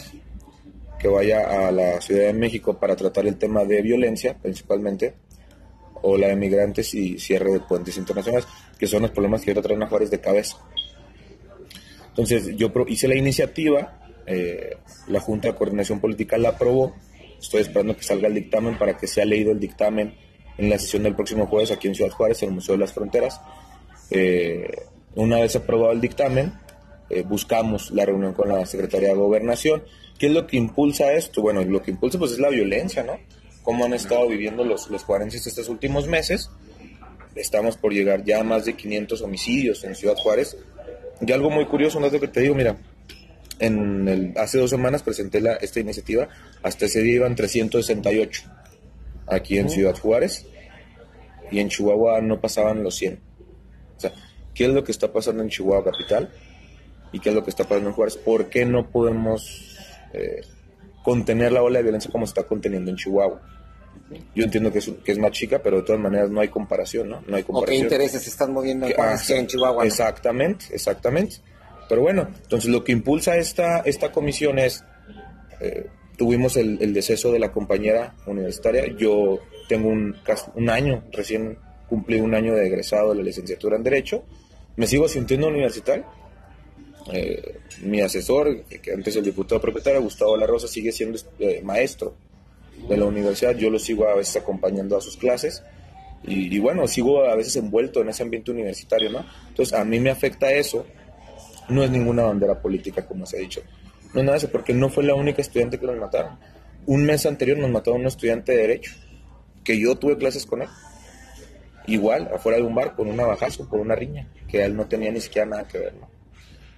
que 0.99 1.07
vaya 1.07 1.67
a 1.67 1.71
la 1.71 2.01
Ciudad 2.01 2.25
de 2.25 2.33
México 2.33 2.77
para 2.77 2.97
tratar 2.97 3.25
el 3.27 3.37
tema 3.37 3.63
de 3.63 3.81
violencia, 3.81 4.37
principalmente, 4.37 5.13
o 6.01 6.17
la 6.17 6.27
de 6.27 6.35
migrantes 6.35 6.93
y 6.95 7.17
cierre 7.17 7.53
de 7.53 7.59
puentes 7.61 7.95
internacionales, 7.95 8.45
que 8.77 8.87
son 8.87 9.03
los 9.03 9.11
problemas 9.11 9.41
que 9.41 9.51
ahora 9.51 9.61
traen 9.61 9.83
a 9.83 9.87
Juárez 9.87 10.11
de 10.11 10.19
cabeza. 10.19 10.57
Entonces, 12.15 12.55
yo 12.55 12.71
hice 12.87 13.09
la 13.09 13.15
iniciativa, 13.15 13.99
eh, 14.25 14.77
la 15.09 15.19
Junta 15.19 15.49
de 15.49 15.55
Coordinación 15.55 15.99
Política 15.99 16.37
la 16.37 16.49
aprobó, 16.49 16.95
estoy 17.37 17.59
esperando 17.59 17.97
que 17.97 18.03
salga 18.03 18.29
el 18.29 18.35
dictamen 18.35 18.77
para 18.77 18.97
que 18.97 19.05
sea 19.05 19.25
leído 19.25 19.51
el 19.51 19.59
dictamen 19.59 20.15
en 20.57 20.69
la 20.69 20.79
sesión 20.79 21.03
del 21.03 21.13
próximo 21.13 21.45
jueves 21.47 21.71
aquí 21.71 21.89
en 21.89 21.95
Ciudad 21.95 22.11
Juárez, 22.11 22.41
en 22.41 22.49
el 22.49 22.55
Museo 22.55 22.75
de 22.75 22.79
las 22.79 22.93
Fronteras. 22.93 23.41
Eh, 24.11 24.65
una 25.15 25.41
vez 25.41 25.57
aprobado 25.57 25.91
el 25.91 25.99
dictamen, 25.99 26.53
eh, 27.09 27.23
buscamos 27.23 27.91
la 27.91 28.05
reunión 28.05 28.33
con 28.33 28.47
la 28.47 28.65
Secretaría 28.65 29.09
de 29.09 29.15
Gobernación. 29.15 29.83
¿Qué 30.17 30.27
es 30.27 30.31
lo 30.31 30.47
que 30.47 30.55
impulsa 30.55 31.11
esto? 31.11 31.41
Bueno, 31.41 31.65
lo 31.65 31.81
que 31.81 31.91
impulsa 31.91 32.17
pues 32.17 32.31
es 32.31 32.39
la 32.39 32.49
violencia, 32.49 33.03
¿no? 33.03 33.19
Cómo 33.61 33.83
han 33.83 33.93
estado 33.93 34.25
viviendo 34.29 34.63
los, 34.63 34.89
los 34.89 35.03
juarenses 35.03 35.45
estos 35.45 35.67
últimos 35.67 36.07
meses. 36.07 36.49
Estamos 37.35 37.75
por 37.75 37.91
llegar 37.91 38.23
ya 38.23 38.39
a 38.39 38.43
más 38.43 38.63
de 38.63 38.75
500 38.75 39.21
homicidios 39.21 39.83
en 39.83 39.95
Ciudad 39.95 40.15
Juárez. 40.15 40.55
Y 41.21 41.31
algo 41.31 41.49
muy 41.49 41.65
curioso, 41.65 41.97
un 41.97 42.03
dato 42.03 42.19
que 42.19 42.27
te 42.27 42.41
digo, 42.41 42.55
mira, 42.55 42.77
en 43.59 44.07
el, 44.07 44.33
hace 44.37 44.57
dos 44.57 44.69
semanas 44.69 45.03
presenté 45.03 45.39
la, 45.41 45.53
esta 45.55 45.79
iniciativa, 45.79 46.27
hasta 46.61 46.85
ese 46.85 47.01
día 47.01 47.15
iban 47.15 47.35
368 47.35 48.43
aquí 49.27 49.57
en 49.57 49.69
Ciudad 49.69 49.97
Juárez 49.97 50.45
y 51.51 51.59
en 51.59 51.69
Chihuahua 51.69 52.21
no 52.21 52.41
pasaban 52.41 52.83
los 52.83 52.95
100. 52.95 53.19
O 53.97 53.99
sea, 53.99 54.13
¿qué 54.53 54.65
es 54.65 54.71
lo 54.71 54.83
que 54.83 54.91
está 54.91 55.11
pasando 55.11 55.41
en 55.41 55.49
Chihuahua 55.49 55.85
capital? 55.85 56.29
¿Y 57.11 57.19
qué 57.19 57.29
es 57.29 57.35
lo 57.35 57.43
que 57.43 57.49
está 57.49 57.63
pasando 57.63 57.89
en 57.89 57.95
Juárez? 57.95 58.17
¿Por 58.17 58.49
qué 58.49 58.65
no 58.65 58.89
podemos 58.89 59.77
eh, 60.13 60.41
contener 61.03 61.51
la 61.51 61.63
ola 61.63 61.79
de 61.79 61.83
violencia 61.83 62.11
como 62.11 62.25
se 62.25 62.31
está 62.31 62.43
conteniendo 62.43 62.91
en 62.91 62.97
Chihuahua? 62.97 63.41
Yo 64.35 64.43
entiendo 64.43 64.71
que 64.71 64.79
es, 64.79 64.91
que 65.03 65.11
es 65.11 65.17
más 65.17 65.31
chica, 65.31 65.59
pero 65.63 65.77
de 65.77 65.83
todas 65.83 66.01
maneras 66.01 66.29
no 66.29 66.41
hay 66.41 66.49
comparación, 66.49 67.09
¿no? 67.09 67.23
No 67.27 67.35
hay 67.35 67.43
comparación. 67.43 67.85
¿O 67.85 67.89
qué 67.89 67.95
intereses 67.95 68.21
se 68.23 68.29
están 68.29 68.53
moviendo 68.53 68.85
en, 68.85 68.93
ah, 68.99 69.17
en 69.27 69.47
Chihuahua? 69.47 69.85
Exactamente, 69.85 70.65
exactamente. 70.71 71.37
Pero 71.89 72.01
bueno, 72.01 72.27
entonces 72.43 72.69
lo 72.69 72.83
que 72.83 72.91
impulsa 72.91 73.37
esta, 73.37 73.79
esta 73.79 74.11
comisión 74.11 74.59
es, 74.59 74.83
eh, 75.59 75.87
tuvimos 76.17 76.57
el, 76.57 76.81
el, 76.81 76.93
deceso 76.93 77.31
de 77.31 77.39
la 77.39 77.51
compañera 77.51 78.15
universitaria, 78.25 78.85
yo 78.97 79.39
tengo 79.67 79.89
un, 79.89 80.15
un 80.55 80.69
año, 80.69 81.03
recién 81.11 81.57
cumplí 81.87 82.19
un 82.19 82.33
año 82.33 82.55
de 82.55 82.67
egresado 82.67 83.09
de 83.09 83.17
la 83.17 83.23
licenciatura 83.23 83.75
en 83.75 83.83
Derecho, 83.83 84.23
me 84.75 84.87
sigo 84.87 85.07
sintiendo 85.07 85.47
universitario. 85.47 86.05
Eh, 87.13 87.59
mi 87.83 88.01
asesor, 88.01 88.63
que 88.63 88.91
antes 88.91 89.15
el 89.15 89.23
diputado 89.23 89.61
propietario, 89.61 90.01
Gustavo 90.01 90.35
La 90.35 90.47
Rosa, 90.47 90.67
sigue 90.67 90.91
siendo 90.91 91.19
eh, 91.37 91.61
maestro 91.63 92.15
de 92.87 92.97
la 92.97 93.05
universidad, 93.05 93.55
yo 93.55 93.69
lo 93.69 93.79
sigo 93.79 94.07
a 94.07 94.15
veces 94.15 94.37
acompañando 94.37 94.97
a 94.97 95.01
sus 95.01 95.17
clases 95.17 95.63
y, 96.23 96.57
bueno, 96.59 96.87
sigo 96.87 97.23
a 97.23 97.35
veces 97.35 97.55
envuelto 97.57 98.01
en 98.01 98.09
ese 98.09 98.23
ambiente 98.23 98.51
universitario, 98.51 99.11
¿no? 99.11 99.25
Entonces 99.47 99.77
a 99.77 99.85
mí 99.85 99.99
me 99.99 100.09
afecta 100.09 100.51
eso, 100.51 100.85
no 101.69 101.83
es 101.83 101.91
ninguna 101.91 102.23
bandera 102.23 102.59
política 102.59 103.05
como 103.05 103.25
se 103.25 103.37
ha 103.37 103.39
dicho, 103.39 103.61
no 104.13 104.21
es 104.21 104.25
nada 104.25 104.39
de 104.39 104.47
porque 104.47 104.73
no 104.73 104.89
fue 104.89 105.03
la 105.03 105.13
única 105.13 105.41
estudiante 105.41 105.79
que 105.79 105.85
nos 105.85 105.97
mataron. 105.97 106.37
Un 106.87 107.03
mes 107.03 107.25
anterior 107.25 107.57
nos 107.57 107.69
mataron 107.69 108.01
un 108.01 108.07
estudiante 108.07 108.53
de 108.53 108.57
Derecho, 108.59 108.93
que 109.63 109.79
yo 109.79 109.95
tuve 109.95 110.17
clases 110.17 110.45
con 110.45 110.61
él. 110.61 110.69
Igual 111.87 112.29
afuera 112.33 112.57
de 112.57 112.63
un 112.63 112.73
bar 112.73 112.95
con 112.95 113.07
un 113.07 113.15
navajazo 113.15 113.69
por 113.69 113.79
una 113.79 113.95
riña 113.95 114.27
que 114.47 114.63
él 114.63 114.75
no 114.75 114.87
tenía 114.87 115.11
ni 115.11 115.21
siquiera 115.21 115.45
nada 115.45 115.67
que 115.67 115.77
ver 115.77 115.93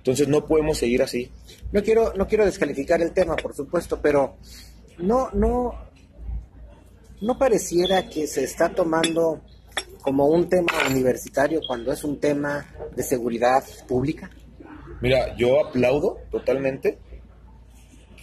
entonces 0.07 0.29
no 0.29 0.45
podemos 0.45 0.77
seguir 0.77 1.03
así. 1.03 1.29
No 1.73 1.83
quiero 1.83 2.13
no 2.13 2.27
quiero 2.27 2.45
descalificar 2.45 3.01
el 3.01 3.11
tema 3.11 3.35
por 3.35 3.53
supuesto 3.53 3.99
pero 4.01 4.37
no 4.99 5.29
no 5.33 5.86
no 7.21 7.37
pareciera 7.37 8.09
que 8.09 8.27
se 8.27 8.43
está 8.43 8.69
tomando 8.69 9.41
como 10.01 10.27
un 10.27 10.47
tema 10.49 10.73
universitario 10.89 11.61
cuando 11.65 11.91
es 11.91 12.03
un 12.03 12.19
tema 12.19 12.65
de 12.95 13.03
seguridad 13.03 13.63
pública 13.87 14.29
mira 15.01 15.35
yo 15.35 15.65
aplaudo 15.65 16.19
totalmente 16.31 16.97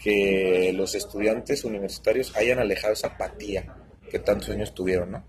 que 0.03 0.73
los 0.75 0.95
estudiantes 0.95 1.65
universitarios 1.65 2.37
hayan 2.37 2.59
alejado 2.59 2.93
esa 2.93 3.09
apatía 3.09 3.75
que 4.11 4.19
tantos 4.19 4.51
años 4.51 4.75
tuvieron 4.75 5.13
no 5.13 5.25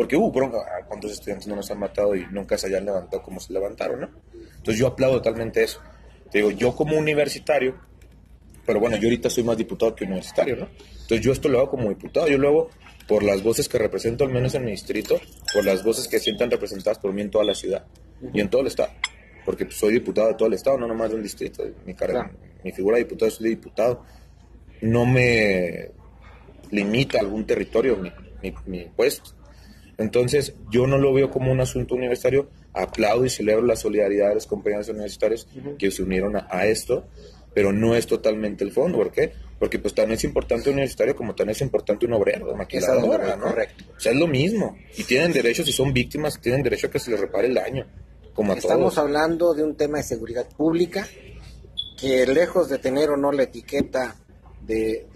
porque 0.00 0.16
hubo 0.16 0.32
bronca, 0.32 0.64
cuántos 0.88 1.12
estudiantes 1.12 1.46
no 1.46 1.56
nos 1.56 1.70
han 1.70 1.78
matado 1.78 2.16
y 2.16 2.24
nunca 2.30 2.56
se 2.56 2.68
hayan 2.68 2.86
levantado 2.86 3.22
como 3.22 3.38
se 3.38 3.52
levantaron, 3.52 4.00
¿no? 4.00 4.08
Entonces 4.32 4.78
yo 4.78 4.86
aplaudo 4.86 5.18
totalmente 5.18 5.62
eso. 5.62 5.78
Te 6.30 6.38
digo, 6.38 6.50
yo 6.52 6.74
como 6.74 6.96
universitario, 6.96 7.78
pero 8.70 8.78
bueno, 8.78 8.96
yo 8.98 9.08
ahorita 9.08 9.28
soy 9.28 9.42
más 9.42 9.56
diputado 9.56 9.96
que 9.96 10.04
universitario, 10.04 10.54
¿no? 10.54 10.68
Entonces 10.92 11.20
yo 11.22 11.32
esto 11.32 11.48
lo 11.48 11.58
hago 11.58 11.70
como 11.70 11.88
diputado, 11.88 12.28
yo 12.28 12.38
lo 12.38 12.46
hago 12.46 12.70
por 13.08 13.24
las 13.24 13.42
voces 13.42 13.68
que 13.68 13.78
represento, 13.78 14.22
al 14.22 14.30
menos 14.30 14.54
en 14.54 14.64
mi 14.64 14.70
distrito, 14.70 15.20
por 15.52 15.64
las 15.64 15.82
voces 15.82 16.06
que 16.06 16.20
sientan 16.20 16.52
representadas 16.52 17.00
por 17.00 17.12
mí 17.12 17.20
en 17.20 17.32
toda 17.32 17.44
la 17.44 17.52
ciudad 17.52 17.84
y 18.32 18.40
en 18.40 18.48
todo 18.48 18.60
el 18.60 18.68
estado. 18.68 18.92
Porque 19.44 19.64
pues, 19.64 19.76
soy 19.76 19.94
diputado 19.94 20.28
de 20.28 20.34
todo 20.34 20.46
el 20.46 20.54
estado, 20.54 20.78
no 20.78 20.86
nomás 20.86 21.10
de 21.10 21.16
un 21.16 21.22
distrito. 21.24 21.64
Mi, 21.84 21.94
carrera, 21.94 22.30
mi 22.62 22.70
figura 22.70 22.96
de 22.96 23.02
diputado 23.02 23.28
es 23.28 23.40
de 23.40 23.48
diputado. 23.48 24.04
No 24.82 25.04
me 25.04 25.90
limita 26.70 27.18
algún 27.18 27.44
territorio 27.44 27.96
mi, 27.96 28.12
mi, 28.40 28.54
mi 28.66 28.84
puesto. 28.84 29.30
Entonces, 29.98 30.54
yo 30.70 30.86
no 30.86 30.96
lo 30.96 31.12
veo 31.12 31.28
como 31.28 31.50
un 31.50 31.60
asunto 31.60 31.96
universitario. 31.96 32.48
Aplaudo 32.72 33.26
y 33.26 33.30
celebro 33.30 33.66
la 33.66 33.74
solidaridad 33.74 34.28
de 34.28 34.36
los 34.36 34.46
compañeros 34.46 34.88
universitarios 34.88 35.48
que 35.76 35.90
se 35.90 36.04
unieron 36.04 36.36
a, 36.36 36.66
esto, 36.66 37.08
pero 37.54 37.72
no 37.72 37.94
es 37.94 38.06
totalmente 38.06 38.64
el 38.64 38.72
fondo. 38.72 38.98
¿Por 38.98 39.10
qué? 39.10 39.32
Porque 39.58 39.78
pues 39.78 39.94
también 39.94 40.16
es 40.16 40.24
importante 40.24 40.70
un 40.70 40.74
universitario 40.74 41.14
como 41.14 41.34
también 41.34 41.56
es 41.56 41.62
importante 41.62 42.06
un 42.06 42.14
obrero, 42.14 42.54
maquiladora, 42.54 43.36
¿no? 43.36 43.46
Correcto. 43.46 43.84
O 43.96 44.00
sea, 44.00 44.12
es 44.12 44.18
lo 44.18 44.26
mismo. 44.26 44.76
Y 44.96 45.04
tienen 45.04 45.32
derechos, 45.32 45.66
si 45.66 45.72
son 45.72 45.92
víctimas, 45.92 46.40
tienen 46.40 46.62
derecho 46.62 46.86
a 46.86 46.90
que 46.90 46.98
se 46.98 47.10
les 47.10 47.20
repare 47.20 47.48
el 47.48 47.54
daño, 47.54 47.86
como 48.34 48.52
a 48.52 48.56
Estamos 48.56 48.96
hablando 48.98 49.54
de 49.54 49.62
un 49.62 49.76
tema 49.76 49.98
de 49.98 50.04
seguridad 50.04 50.48
pública 50.56 51.06
que 51.98 52.26
lejos 52.26 52.68
de 52.68 52.78
tener 52.78 53.10
o 53.10 53.16
no 53.16 53.30
la 53.30 53.42
etiqueta 53.42 54.16
de, 54.62 55.06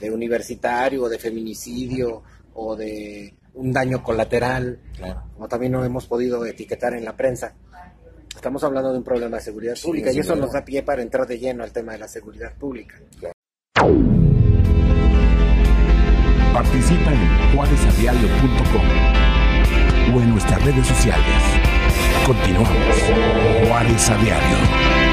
de 0.00 0.10
universitario 0.10 1.04
o 1.04 1.08
de 1.08 1.18
feminicidio 1.18 2.22
o 2.54 2.76
de 2.76 3.34
un 3.54 3.72
daño 3.72 4.02
colateral, 4.02 4.78
como 5.34 5.48
también 5.48 5.72
no 5.72 5.84
hemos 5.84 6.06
podido 6.06 6.44
etiquetar 6.46 6.94
en 6.94 7.04
la 7.04 7.16
prensa. 7.16 7.54
Estamos 8.38 8.62
hablando 8.62 8.92
de 8.92 8.98
un 8.98 9.02
problema 9.02 9.38
de 9.38 9.42
seguridad 9.42 9.74
pública 9.82 10.12
y 10.12 10.20
eso 10.20 10.36
nos 10.36 10.52
da 10.52 10.64
pie 10.64 10.84
para 10.84 11.02
entrar 11.02 11.26
de 11.26 11.40
lleno 11.40 11.64
al 11.64 11.72
tema 11.72 11.90
de 11.90 11.98
la 11.98 12.06
seguridad 12.06 12.54
pública. 12.56 12.94
Participa 16.52 17.12
en 17.12 17.56
juaresadiario.com 17.56 18.86
o 20.14 20.20
en 20.20 20.30
nuestras 20.30 20.64
redes 20.64 20.86
sociales. 20.86 21.42
Continuamos. 22.24 22.70
Juárez 23.66 24.08
a 24.08 24.16
Diario. 24.18 25.07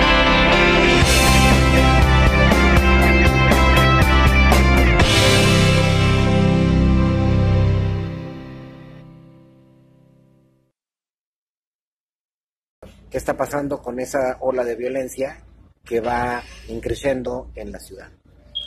¿Qué 13.16 13.20
está 13.20 13.38
pasando 13.38 13.82
con 13.82 14.02
esa 14.02 14.40
ola 14.42 14.66
de 14.66 14.76
violencia 14.76 15.42
que 15.86 16.02
va 16.02 16.44
increciendo 16.68 17.50
en 17.56 17.72
la 17.72 17.80
ciudad? 17.80 18.12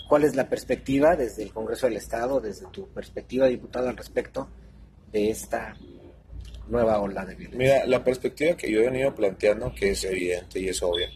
¿Cuál 0.08 0.24
es 0.24 0.36
la 0.36 0.48
perspectiva 0.48 1.16
desde 1.16 1.42
el 1.42 1.52
Congreso 1.52 1.86
del 1.86 1.98
Estado, 1.98 2.40
desde 2.40 2.64
tu 2.70 2.88
perspectiva, 2.88 3.46
diputado, 3.46 3.90
al 3.90 3.96
respecto 3.98 4.48
de 5.12 5.28
esta 5.28 5.76
nueva 6.66 6.98
ola 6.98 7.26
de 7.26 7.34
violencia? 7.34 7.58
Mira, 7.58 7.86
la 7.86 8.02
perspectiva 8.02 8.56
que 8.56 8.72
yo 8.72 8.80
he 8.80 8.84
venido 8.84 9.14
planteando, 9.14 9.70
que 9.74 9.90
es 9.90 10.02
evidente 10.04 10.60
y 10.60 10.70
es 10.70 10.82
obvia, 10.82 11.10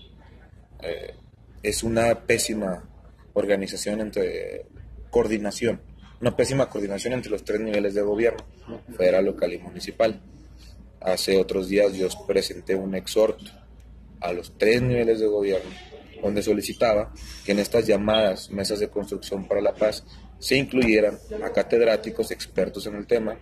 eh, 0.82 1.14
es 1.62 1.82
una 1.82 2.26
pésima 2.26 2.86
organización 3.32 4.02
entre 4.02 4.66
coordinación, 5.08 5.80
una 6.20 6.36
pésima 6.36 6.68
coordinación 6.68 7.14
entre 7.14 7.30
los 7.30 7.42
tres 7.42 7.60
niveles 7.60 7.94
de 7.94 8.02
gobierno, 8.02 8.44
federal, 8.94 9.24
local 9.24 9.54
y 9.54 9.58
municipal. 9.58 10.20
Hace 11.04 11.36
otros 11.36 11.68
días 11.68 11.94
yo 11.94 12.08
presenté 12.26 12.74
un 12.74 12.94
exhorto 12.94 13.50
a 14.20 14.32
los 14.32 14.56
tres 14.56 14.80
niveles 14.82 15.18
de 15.20 15.26
gobierno 15.26 15.70
donde 16.22 16.42
solicitaba 16.42 17.12
que 17.44 17.52
en 17.52 17.58
estas 17.58 17.86
llamadas 17.86 18.50
mesas 18.50 18.78
de 18.78 18.88
construcción 18.88 19.46
para 19.48 19.60
la 19.60 19.74
paz 19.74 20.04
se 20.38 20.56
incluyeran 20.56 21.18
a 21.44 21.50
catedráticos 21.50 22.30
expertos 22.30 22.86
en 22.86 22.94
el 22.94 23.06
tema, 23.06 23.36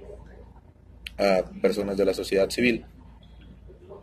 a 1.19 1.43
personas 1.61 1.97
de 1.99 2.07
la 2.07 2.14
sociedad 2.14 2.49
civil. 2.49 2.87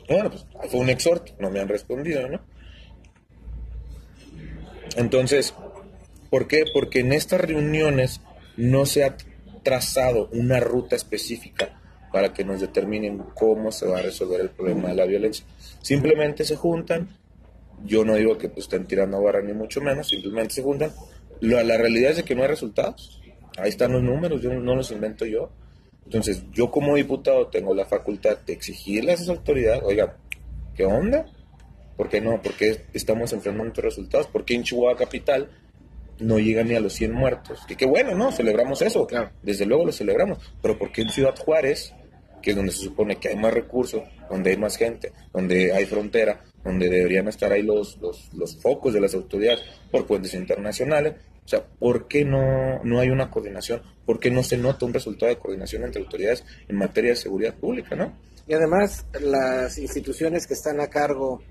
Bueno, 0.08 0.30
pues 0.30 0.46
fue 0.70 0.80
un 0.80 0.90
exhorto, 0.90 1.34
no 1.40 1.50
me 1.50 1.60
han 1.60 1.68
respondido, 1.68 2.28
¿no? 2.30 2.40
Entonces, 4.96 5.54
¿por 6.30 6.48
qué? 6.48 6.64
Porque 6.72 7.00
en 7.00 7.14
estas 7.14 7.42
reuniones 7.42 8.22
no 8.56 8.86
se 8.86 9.04
ha 9.04 9.18
trazado 9.64 10.30
una 10.32 10.60
ruta 10.60 10.96
específica 10.96 11.82
para 12.12 12.34
que 12.34 12.44
nos 12.44 12.62
determinen 12.62 13.24
cómo 13.34 13.72
se 13.72 13.88
va 13.88 14.00
a 14.00 14.02
resolver 14.02 14.42
el 14.42 14.50
problema 14.50 14.90
de 14.90 14.96
la 14.96 15.06
violencia. 15.06 15.46
Simplemente 15.82 16.44
se 16.46 16.56
juntan, 16.56 17.10
yo 17.86 18.04
no 18.06 18.16
digo 18.16 18.38
que 18.38 18.50
pues, 18.50 18.66
estén 18.66 18.86
tirando 18.86 19.22
barra 19.22 19.42
ni 19.42 19.54
mucho 19.54 19.82
menos, 19.82 20.08
simplemente 20.08 20.56
se 20.56 20.64
juntan. 20.64 20.92
La, 21.42 21.64
la 21.64 21.78
realidad 21.78 22.12
es 22.12 22.24
que 22.24 22.36
no 22.36 22.42
hay 22.44 22.48
resultados. 22.48 23.22
Ahí 23.58 23.70
están 23.70 23.92
los 23.92 24.04
números, 24.04 24.42
yo 24.42 24.54
no 24.54 24.76
los 24.76 24.92
invento 24.92 25.26
yo. 25.26 25.50
Entonces, 26.06 26.44
yo 26.54 26.72
como 26.72 26.96
diputado 26.96 27.48
tengo 27.48 27.74
la 27.76 27.86
facultad 27.86 28.38
de 28.46 28.54
exigirle 28.54 29.12
a 29.12 29.16
esas 29.16 29.30
autoridades, 29.30 29.84
oiga, 29.84 30.16
¿qué 30.76 30.86
onda? 30.86 31.26
¿Por 31.98 32.08
qué 32.08 32.22
no? 32.22 32.42
¿Por 32.42 32.54
qué 32.54 32.86
estamos 32.94 33.34
enfrentando 33.34 33.82
resultados? 33.82 34.28
¿Por 34.28 34.46
qué 34.46 34.54
en 34.54 34.64
Chihuahua 34.64 34.96
Capital 34.96 35.50
no 36.20 36.40
llega 36.40 36.64
ni 36.64 36.76
a 36.76 36.80
los 36.80 36.94
100 36.94 37.14
muertos? 37.14 37.60
Que 37.68 37.76
qué 37.76 37.86
bueno, 37.86 38.16
¿no? 38.16 38.32
Celebramos 38.32 38.82
eso, 38.82 39.06
claro. 39.06 39.32
Desde 39.42 39.66
luego 39.66 39.86
lo 39.86 39.92
celebramos. 39.92 40.40
Pero 40.62 40.78
¿por 40.78 40.92
qué 40.92 41.02
en 41.02 41.10
Ciudad 41.10 41.36
Juárez, 41.36 41.94
que 42.42 42.52
es 42.52 42.56
donde 42.56 42.72
se 42.72 42.84
supone 42.84 43.18
que 43.18 43.30
hay 43.30 43.36
más 43.36 43.54
recursos, 43.54 44.04
donde 44.30 44.52
hay 44.52 44.58
más 44.58 44.78
gente, 44.78 45.14
donde 45.34 45.74
hay 45.74 45.86
frontera, 45.86 46.42
donde 46.64 46.90
deberían 46.90 47.28
estar 47.28 47.52
ahí 47.52 47.64
los, 47.64 47.98
los, 47.98 48.34
los 48.34 48.58
focos 48.62 48.94
de 48.94 49.02
las 49.02 49.14
autoridades 49.14 49.62
por 49.92 50.06
puentes 50.06 50.34
internacionales, 50.34 51.14
o 51.48 51.50
sea, 51.50 51.66
¿por 51.66 52.10
qué 52.10 52.26
no, 52.26 52.84
no 52.84 53.00
hay 53.00 53.10
una 53.10 53.32
coordinación? 53.32 53.82
¿Por 54.06 54.20
qué 54.20 54.30
no 54.30 54.44
se 54.44 54.58
nota 54.58 54.86
un 54.86 54.94
resultado 54.94 55.30
de 55.30 55.40
coordinación 55.40 55.84
entre 55.86 56.02
autoridades 56.02 56.44
en 56.68 56.76
materia 56.76 57.12
de 57.12 57.16
seguridad 57.16 57.56
pública, 57.56 57.96
no? 57.96 58.12
Y 58.48 58.54
además, 58.54 59.06
las 59.22 59.78
instituciones 59.78 60.46
que 60.46 60.56
están 60.56 60.82
a 60.82 60.88
cargo 60.88 61.42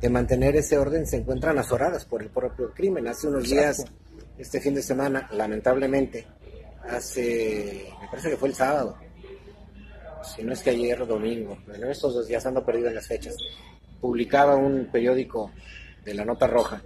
de 0.00 0.08
mantener 0.08 0.54
ese 0.54 0.78
orden 0.78 1.04
se 1.04 1.16
encuentran 1.16 1.58
azoradas 1.58 2.04
por 2.04 2.22
el 2.22 2.28
propio 2.28 2.70
crimen. 2.72 3.08
Hace 3.08 3.26
unos 3.26 3.50
días, 3.50 3.84
este 4.40 4.60
fin 4.60 4.74
de 4.74 4.82
semana, 4.82 5.28
lamentablemente, 5.32 6.26
hace, 6.88 7.92
me 8.00 8.08
parece 8.08 8.30
que 8.30 8.36
fue 8.36 8.48
el 8.48 8.54
sábado, 8.54 8.96
si 10.22 10.42
no 10.42 10.52
es 10.52 10.62
que 10.62 10.70
ayer 10.70 11.06
domingo, 11.06 11.58
en 11.72 11.84
estos 11.84 12.14
dos 12.14 12.26
días 12.26 12.44
ando 12.46 12.64
perdido 12.64 12.88
en 12.88 12.94
las 12.94 13.06
fechas, 13.06 13.36
publicaba 14.00 14.56
un 14.56 14.88
periódico 14.90 15.52
de 16.04 16.14
la 16.14 16.24
Nota 16.24 16.46
Roja 16.46 16.82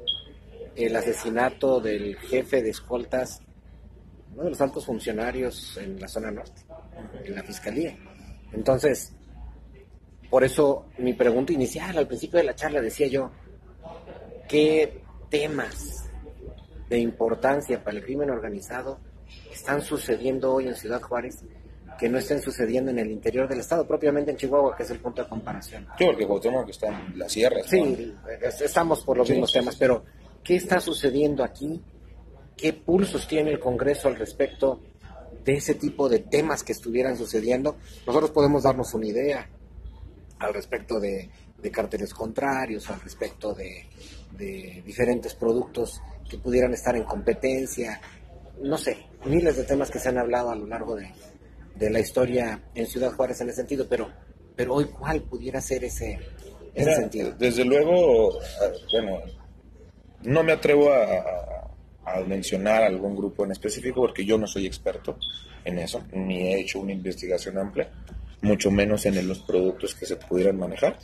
el 0.77 0.97
asesinato 0.97 1.81
del 1.81 2.17
jefe 2.17 2.63
de 2.63 2.71
escoltas, 2.71 3.41
uno 4.33 4.45
de 4.45 4.51
los 4.51 4.61
altos 4.61 4.85
funcionarios 4.85 5.77
en 5.77 6.01
la 6.01 6.09
zona 6.09 6.33
norte, 6.33 6.63
en 7.25 7.35
la 7.35 7.43
fiscalía. 7.45 7.97
Entonces, 8.53 9.13
por 10.29 10.43
eso 10.43 10.87
mi 10.99 11.15
pregunta 11.15 11.53
inicial 11.53 11.97
al 11.97 12.09
principio 12.09 12.39
de 12.39 12.45
la 12.47 12.55
charla 12.57 12.81
decía 12.81 13.07
yo, 13.07 13.31
¿qué 14.49 15.01
temas 15.31 16.04
de 16.89 16.99
importancia 16.99 17.83
para 17.83 17.97
el 17.97 18.05
crimen 18.05 18.31
organizado 18.31 18.99
están 19.53 19.83
sucediendo 19.83 20.53
hoy 20.53 20.69
en 20.69 20.75
Ciudad 20.75 21.01
Juárez 21.01 21.45
que 21.99 22.09
no 22.09 22.19
estén 22.19 22.43
sucediendo 22.43 22.91
en 22.91 22.99
el 22.99 23.11
interior 23.11 23.49
del 23.49 23.61
estado, 23.61 23.87
propiamente 23.87 24.33
en 24.33 24.37
Chihuahua, 24.37 24.77
que 24.77 24.83
es 24.83 24.91
el 24.91 24.99
punto 24.99 25.23
de 25.23 25.29
comparación? 25.29 25.87
Sí, 25.97 26.05
porque 26.05 26.27
que 26.65 26.71
está 26.73 26.89
en 26.89 27.19
la 27.19 27.29
sierra. 27.29 27.63
Sí, 27.65 28.13
estamos 28.61 29.05
por 29.05 29.17
los 29.17 29.31
mismos 29.31 29.53
temas, 29.53 29.77
pero 29.77 30.03
¿Qué 30.45 30.57
está 30.57 30.79
sucediendo 30.79 31.43
aquí? 31.43 31.83
¿Qué 32.55 32.75
pulsos 32.75 33.27
tiene 33.27 33.51
el 33.51 33.59
Congreso 33.59 34.09
al 34.09 34.17
respecto 34.17 34.83
de 35.43 35.55
ese 35.55 35.75
tipo 35.75 36.07
de 36.07 36.19
temas 36.19 36.63
que 36.63 36.73
estuvieran 36.73 37.17
sucediendo? 37.17 37.79
Nosotros 38.07 38.31
podemos 38.31 38.63
darnos 38.63 38.93
una 38.93 39.07
idea 39.07 39.49
al 40.39 40.53
respecto 40.53 41.01
de, 41.01 41.31
carteles 41.73 42.13
contrarios, 42.13 42.91
al 42.91 43.01
respecto 43.01 43.55
de, 43.55 43.87
diferentes 44.85 45.35
productos 45.35 46.03
que 46.29 46.39
pudieran 46.39 46.73
estar 46.73 46.97
en 46.97 47.05
competencia, 47.05 48.01
no 48.63 48.79
sé, 48.79 48.97
miles 49.25 49.57
de 49.57 49.65
temas 49.65 49.91
que 49.91 49.99
se 49.99 50.09
han 50.09 50.19
hablado 50.19 50.51
a 50.51 50.57
lo 50.57 50.67
largo 50.67 50.97
de, 50.97 51.11
la 51.91 52.01
historia 52.01 52.63
en 52.75 52.87
Ciudad 52.87 53.13
Juárez 53.13 53.41
en 53.41 53.49
ese 53.49 53.57
sentido, 53.57 53.87
pero, 53.89 54.09
pero 54.57 54.75
hoy 54.75 54.87
cuál 54.87 55.23
pudiera 55.23 55.61
ser 55.61 55.85
ese, 55.85 56.19
sentido. 56.75 57.33
Desde 57.33 57.65
luego, 57.65 58.39
ah, 58.39 58.71
bueno, 58.93 59.21
no 60.23 60.43
me 60.43 60.53
atrevo 60.53 60.93
a, 60.93 61.31
mencionar 62.27 62.83
algún 62.83 63.17
grupo 63.17 63.45
en 63.45 63.53
específico 63.53 64.03
porque 64.03 64.27
yo 64.27 64.37
no 64.37 64.47
soy 64.47 64.67
experto 64.67 65.17
en 65.65 65.79
eso, 65.79 66.05
ni 66.13 66.49
he 66.49 66.61
hecho 66.61 66.81
una 66.81 66.93
investigación 66.93 67.57
amplia, 67.57 67.91
mucho 68.43 68.71
menos 68.71 69.07
en 69.07 69.27
los 69.27 69.39
productos 69.39 69.95
que 69.95 70.05
se 70.05 70.17
pudieran 70.17 70.59
manejar. 70.59 70.99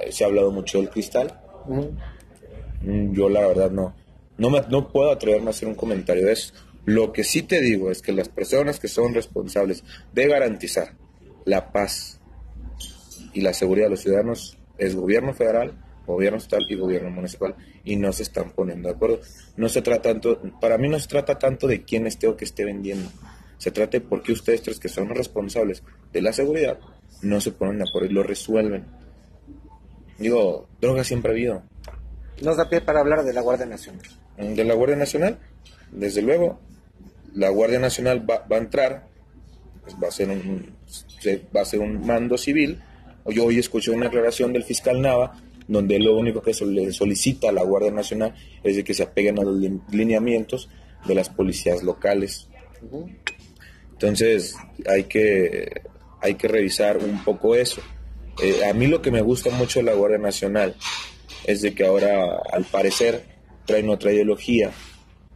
Eh, 0.00 0.10
se 0.10 0.24
ha 0.24 0.26
hablado 0.26 0.50
mucho 0.50 0.78
del 0.78 0.90
cristal. 0.90 1.40
Mm, 2.82 3.14
yo 3.14 3.28
la 3.28 3.46
verdad 3.46 3.70
no, 3.70 3.94
no, 4.38 4.50
me, 4.50 4.60
no 4.68 4.88
puedo 4.88 5.10
atreverme 5.10 5.48
a 5.48 5.50
hacer 5.50 5.68
un 5.68 5.74
comentario 5.74 6.26
de 6.26 6.32
eso. 6.32 6.52
Lo 6.84 7.12
que 7.12 7.24
sí 7.24 7.42
te 7.42 7.60
digo 7.60 7.90
es 7.90 8.02
que 8.02 8.12
las 8.12 8.28
personas 8.28 8.78
que 8.78 8.88
son 8.88 9.14
responsables 9.14 9.84
de 10.12 10.28
garantizar 10.28 10.94
la 11.44 11.72
paz 11.72 12.20
y 13.32 13.40
la 13.40 13.54
seguridad 13.54 13.86
de 13.86 13.90
los 13.90 14.00
ciudadanos 14.00 14.58
es 14.76 14.94
gobierno 14.94 15.32
federal, 15.34 15.72
gobierno 16.06 16.38
estatal 16.38 16.66
y 16.68 16.74
gobierno 16.74 17.10
municipal 17.10 17.54
y 17.84 17.96
no 17.96 18.12
se 18.12 18.24
están 18.24 18.50
poniendo 18.50 18.88
de 18.88 18.94
acuerdo. 18.94 19.20
No 19.56 19.68
se 19.68 19.82
trata 19.82 20.10
tanto, 20.10 20.40
para 20.60 20.78
mí 20.78 20.88
no 20.88 20.98
se 20.98 21.08
trata 21.08 21.38
tanto 21.38 21.66
de 21.66 21.84
quién 21.84 22.06
esté 22.06 22.28
o 22.28 22.36
que 22.36 22.44
esté 22.44 22.64
vendiendo. 22.64 23.08
Se 23.56 23.70
trata 23.70 23.98
de 23.98 24.00
por 24.02 24.22
qué 24.22 24.32
ustedes 24.32 24.62
tres 24.62 24.78
que 24.78 24.88
son 24.88 25.08
responsables 25.08 25.82
de 26.12 26.20
la 26.20 26.32
seguridad 26.32 26.78
no 27.22 27.40
se 27.40 27.52
ponen 27.52 27.78
de 27.78 27.84
acuerdo 27.88 28.10
y 28.10 28.12
lo 28.12 28.22
resuelven. 28.22 28.84
Digo, 30.18 30.68
droga 30.80 31.02
siempre 31.02 31.30
ha 31.30 31.34
habido. 31.34 31.62
Nos 32.42 32.56
da 32.56 32.68
pie 32.68 32.80
para 32.80 33.00
hablar 33.00 33.24
de 33.24 33.32
la 33.32 33.40
Guardia 33.40 33.66
Nacional. 33.66 34.02
De 34.36 34.64
la 34.64 34.74
Guardia 34.74 34.96
Nacional, 34.96 35.38
desde 35.92 36.22
luego, 36.22 36.58
la 37.34 37.48
Guardia 37.50 37.78
Nacional 37.78 38.28
va, 38.28 38.44
a 38.48 38.58
entrar, 38.58 39.06
pues 39.82 39.96
va 40.02 40.08
a 40.08 40.10
ser 40.10 40.28
un 40.30 40.74
va 41.56 41.62
a 41.62 41.64
ser 41.64 41.80
un 41.80 42.04
mando 42.06 42.36
civil. 42.36 42.80
Yo 43.26 43.44
hoy 43.44 43.58
escuché 43.58 43.90
una 43.90 44.06
declaración 44.06 44.52
del 44.52 44.64
fiscal 44.64 45.00
Nava 45.00 45.40
donde 45.66 45.98
lo 45.98 46.16
único 46.16 46.42
que 46.42 46.52
le 46.66 46.92
solicita 46.92 47.48
a 47.48 47.52
la 47.52 47.62
Guardia 47.62 47.90
Nacional 47.90 48.34
es 48.62 48.76
de 48.76 48.84
que 48.84 48.94
se 48.94 49.02
apeguen 49.02 49.38
a 49.38 49.42
los 49.42 49.58
lineamientos 49.90 50.68
de 51.06 51.14
las 51.14 51.30
policías 51.30 51.82
locales. 51.82 52.48
Entonces 53.92 54.56
hay 54.86 55.04
que, 55.04 55.82
hay 56.20 56.34
que 56.34 56.48
revisar 56.48 56.98
un 56.98 57.24
poco 57.24 57.54
eso. 57.54 57.80
Eh, 58.42 58.66
a 58.66 58.74
mí 58.74 58.88
lo 58.88 59.00
que 59.00 59.10
me 59.10 59.22
gusta 59.22 59.50
mucho 59.50 59.78
de 59.78 59.86
la 59.86 59.94
Guardia 59.94 60.18
Nacional 60.18 60.74
es 61.46 61.62
de 61.62 61.74
que 61.74 61.86
ahora 61.86 62.40
al 62.52 62.64
parecer 62.64 63.33
traen 63.64 63.88
otra 63.88 64.12
ideología 64.12 64.70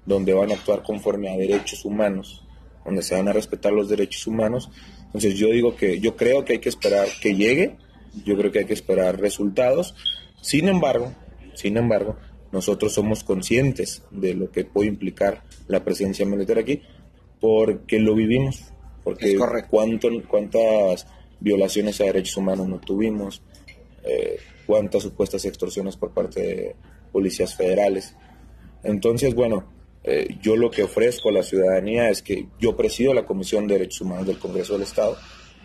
donde 0.07 0.33
van 0.33 0.51
a 0.51 0.55
actuar 0.55 0.83
conforme 0.83 1.31
a 1.31 1.37
derechos 1.37 1.85
humanos, 1.85 2.45
donde 2.85 3.03
se 3.03 3.15
van 3.15 3.29
a 3.29 3.33
respetar 3.33 3.73
los 3.73 3.89
derechos 3.89 4.27
humanos. 4.27 4.71
Entonces 5.07 5.35
yo 5.37 5.49
digo 5.49 5.77
que 5.77 6.01
yo 6.01 6.17
creo 6.17 6.45
que 6.45 6.55
hay 6.55 6.59
que 6.59 6.69
esperar 6.69 7.09
que 7.21 7.35
llegue, 7.35 7.77
yo 8.25 8.37
creo 8.37 8.51
que 8.51 8.61
hay 8.61 8.65
que 8.65 8.75
esperar 8.75 9.21
resultados 9.21 9.95
sin 10.41 10.69
embargo, 10.69 11.13
sin 11.55 11.77
embargo, 11.77 12.17
nosotros 12.53 12.93
somos 12.95 13.25
conscientes 13.25 14.03
de 14.11 14.35
lo 14.35 14.51
que 14.51 14.65
puede 14.65 14.89
implicar 14.89 15.43
la 15.67 15.85
presencia 15.85 16.25
militar 16.25 16.59
aquí 16.59 16.83
porque 17.41 17.99
lo 17.99 18.15
vivimos, 18.15 18.73
porque 19.05 19.37
cuánto, 19.69 20.09
cuántas 20.29 21.07
violaciones 21.41 22.01
a 22.01 22.05
derechos 22.05 22.37
humanos 22.37 22.69
no 22.69 22.79
tuvimos, 22.81 23.43
eh, 24.05 24.39
cuántas 24.67 25.03
supuestas 25.03 25.45
extorsiones 25.45 25.97
por 25.97 26.13
parte 26.13 26.41
de 26.41 26.77
policías 27.09 27.55
federales. 27.55 28.15
Entonces, 28.83 29.35
bueno, 29.35 29.65
eh, 30.05 30.37
yo 30.41 30.57
lo 30.57 30.71
que 30.71 30.85
ofrezco 30.85 31.29
a 31.29 31.33
la 31.33 31.43
ciudadanía 31.43 32.09
es 32.09 32.23
que 32.23 32.49
yo 32.59 32.77
presido 32.77 33.13
la 33.13 33.27
Comisión 33.27 33.67
de 33.67 33.75
Derechos 33.75 34.03
Humanos 34.03 34.27
del 34.27 34.39
Congreso 34.39 34.75
del 34.75 34.83
Estado, 34.83 35.17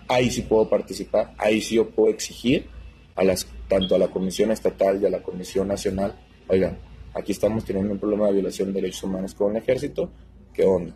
ahí 0.08 0.30
sí 0.30 0.42
puedo 0.42 0.70
participar, 0.70 1.34
ahí 1.38 1.62
sí 1.62 1.76
yo 1.76 1.90
puedo 1.90 2.12
exigir 2.12 2.68
a 3.16 3.24
las 3.24 3.48
tanto 3.68 3.96
a 3.96 3.98
la 3.98 4.08
Comisión 4.10 4.52
Estatal 4.52 5.02
y 5.02 5.06
a 5.06 5.10
la 5.10 5.22
Comisión 5.22 5.68
Nacional, 5.68 6.20
oigan, 6.48 6.78
aquí 7.14 7.32
estamos 7.32 7.64
teniendo 7.64 7.94
un 7.94 8.00
problema 8.00 8.28
de 8.28 8.34
violación 8.34 8.74
de 8.74 8.82
derechos 8.82 9.04
humanos 9.04 9.34
con 9.34 9.52
el 9.52 9.62
ejército, 9.62 10.12
¿qué 10.54 10.66
onda? 10.66 10.96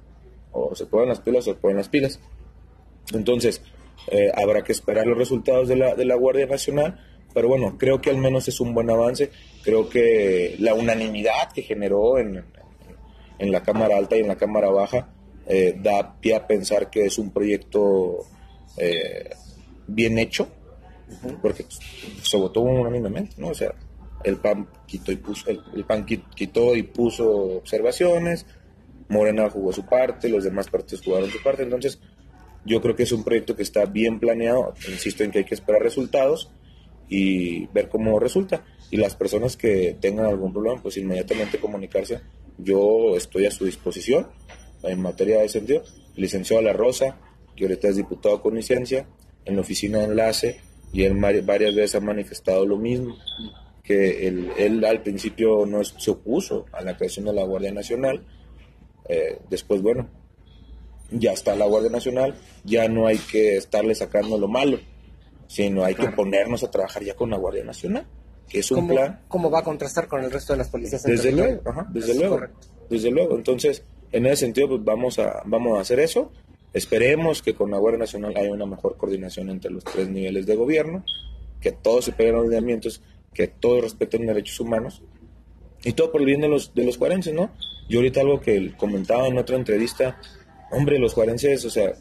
O 0.52 0.76
se 0.76 0.86
ponen 0.86 1.10
las 1.10 1.22
pilas 1.22 1.48
o 1.48 1.54
se 1.54 1.60
ponen 1.60 1.78
las 1.78 1.90
pilas. 1.90 2.20
Entonces, 3.14 3.62
eh, 4.12 4.32
habrá 4.36 4.64
que 4.64 4.72
esperar 4.72 5.08
los 5.08 5.18
resultados 5.18 5.68
de 5.68 5.76
la, 5.76 5.96
de 5.96 6.06
la 6.06 6.16
Guardia 6.16 6.46
Nacional, 6.46 7.00
pero 7.34 7.48
bueno, 7.48 7.78
creo 7.78 8.02
que 8.02 8.10
al 8.10 8.18
menos 8.18 8.48
es 8.48 8.60
un 8.60 8.74
buen 8.74 8.90
avance. 8.90 9.32
Creo 9.64 9.90
que 9.90 10.56
la 10.60 10.74
unanimidad 10.74 11.52
que 11.54 11.62
generó 11.62 12.18
en, 12.18 12.44
en 13.40 13.52
la 13.52 13.64
Cámara 13.64 13.98
Alta 13.98 14.18
y 14.18 14.22
en 14.22 14.28
la 14.28 14.38
Cámara 14.38 14.70
Baja 14.70 15.10
eh, 15.46 15.78
da 15.82 16.20
pie 16.20 16.36
a 16.36 16.46
pensar 16.46 16.90
que 16.90 17.06
es 17.06 17.18
un 17.18 17.32
proyecto 17.32 18.26
eh, 18.78 19.30
bien 19.88 20.18
hecho, 20.18 20.50
porque 21.42 21.66
se 22.22 22.38
votó 22.38 22.62
unánimemente, 22.62 23.36
¿no? 23.38 23.50
O 23.50 23.54
sea, 23.54 23.74
el 24.24 24.38
PAN 24.38 24.68
quitó 24.86 25.12
y 25.12 25.16
puso, 25.16 25.50
el, 25.50 25.86
PAN 25.86 26.06
quitó 26.06 26.76
y 26.76 26.84
puso 26.84 27.30
observaciones, 27.58 28.46
Morena 29.08 29.50
jugó 29.50 29.72
su 29.72 29.86
parte, 29.86 30.28
los 30.28 30.44
demás 30.44 30.68
partidos 30.68 31.06
jugaron 31.06 31.30
su 31.30 31.42
parte, 31.42 31.64
entonces 31.64 32.00
yo 32.66 32.82
creo 32.82 32.96
que 32.96 33.04
es 33.04 33.12
un 33.14 33.24
proyecto 33.24 33.56
que 33.56 33.64
está 33.64 33.86
bien 33.86 34.20
planeado, 34.20 34.74
insisto 34.90 35.24
en 35.24 35.32
que 35.32 35.40
hay 35.40 35.46
que 35.46 35.56
esperar 35.56 35.82
resultados 35.82 36.52
y 37.10 37.68
ver 37.68 37.90
cómo 37.90 38.20
resulta. 38.20 38.66
Y 38.90 38.98
las 38.98 39.16
personas 39.16 39.58
que 39.58 39.98
tengan 40.00 40.26
algún 40.26 40.54
problema, 40.54 40.82
pues 40.82 40.98
inmediatamente 40.98 41.60
comunicarse. 41.60 42.22
Yo 42.58 43.16
estoy 43.16 43.46
a 43.46 43.52
su 43.52 43.66
disposición 43.66 44.28
en 44.84 45.02
materia 45.02 45.40
de 45.40 45.50
sentido. 45.50 45.84
El 46.16 46.22
licenciado 46.22 46.62
La 46.62 46.74
Rosa, 46.74 47.18
que 47.56 47.66
ahorita 47.66 47.90
es 47.90 47.98
diputado 47.98 48.42
con 48.42 48.56
licencia, 48.56 49.08
en 49.46 49.56
la 49.56 49.62
oficina 49.62 50.00
de 50.00 50.06
enlace, 50.06 50.60
y 50.94 51.04
él 51.04 51.16
varias 51.16 51.76
veces 51.76 51.96
ha 51.96 52.00
manifestado 52.00 52.66
lo 52.66 52.78
mismo, 52.78 53.18
que 53.84 54.28
él, 54.28 54.84
al 54.84 55.02
principio 55.02 55.66
no 55.66 55.84
se 55.84 56.12
opuso 56.12 56.66
a 56.74 56.82
la 56.82 56.98
creación 56.98 57.26
de 57.26 57.34
la 57.34 57.44
Guardia 57.44 57.72
Nacional. 57.72 58.22
Eh, 59.08 59.40
después, 59.50 59.82
bueno, 59.82 60.10
ya 61.12 61.32
está 61.32 61.56
la 61.56 61.66
Guardia 61.66 61.90
Nacional, 61.90 62.36
ya 62.66 62.88
no 62.90 63.08
hay 63.08 63.18
que 63.18 63.56
estarle 63.56 63.96
sacando 63.96 64.38
lo 64.38 64.48
malo, 64.48 64.80
sino 65.48 65.84
hay 65.84 65.96
que 65.96 66.10
ponernos 66.10 66.64
a 66.64 66.72
trabajar 66.72 67.04
ya 67.04 67.16
con 67.16 67.30
la 67.30 67.38
Guardia 67.38 67.64
Nacional, 67.64 68.06
que 68.48 68.60
es 68.60 68.72
un 68.72 68.88
plan. 68.88 69.22
¿Cómo 69.28 69.50
va 69.50 69.60
a 69.60 69.64
contrastar 69.64 70.08
con 70.08 70.24
el 70.24 70.32
resto 70.32 70.54
de 70.54 70.58
las 70.58 70.70
policías? 70.70 71.04
Desde 71.04 71.32
luego, 71.32 71.62
desde 71.90 72.16
luego, 72.16 72.42
desde 72.90 73.12
luego. 73.12 73.36
Entonces, 73.36 73.84
en 74.12 74.26
ese 74.26 74.38
sentido, 74.38 74.70
pues 74.70 74.84
vamos 74.84 75.20
a, 75.20 75.42
vamos 75.46 75.78
a 75.78 75.82
hacer 75.82 76.00
eso. 76.00 76.32
Esperemos 76.74 77.42
que 77.42 77.56
con 77.56 77.72
la 77.72 77.78
Guardia 77.78 78.00
Nacional 78.00 78.36
haya 78.36 78.52
una 78.52 78.66
mejor 78.66 78.98
coordinación 78.98 79.50
entre 79.50 79.72
los 79.72 79.84
tres 79.84 80.10
niveles 80.10 80.46
de 80.46 80.56
gobierno, 80.56 81.04
que 81.62 81.72
todos 81.72 82.06
se 82.06 82.12
peguen 82.12 82.36
los 82.36 82.44
lineamientos, 82.46 83.02
que 83.34 83.48
todos 83.48 83.84
respeten 83.84 84.26
derechos 84.26 84.60
humanos 84.60 85.02
y 85.84 85.94
todo 85.94 86.12
por 86.12 86.22
el 86.22 86.28
bien 86.28 86.42
de 86.42 86.50
los, 86.50 86.74
de 86.74 86.84
los 86.84 86.98
cuarenses, 86.98 87.34
¿no? 87.34 87.52
Yo 87.88 88.00
ahorita 88.00 88.22
algo 88.22 88.42
que 88.42 88.74
comentaba 88.76 89.28
en 89.28 89.38
otra 89.38 89.56
entrevista, 89.56 90.20
hombre, 90.72 91.00
los 91.00 91.14
juarenses, 91.14 91.64
o 91.66 91.70
sea, 91.70 91.94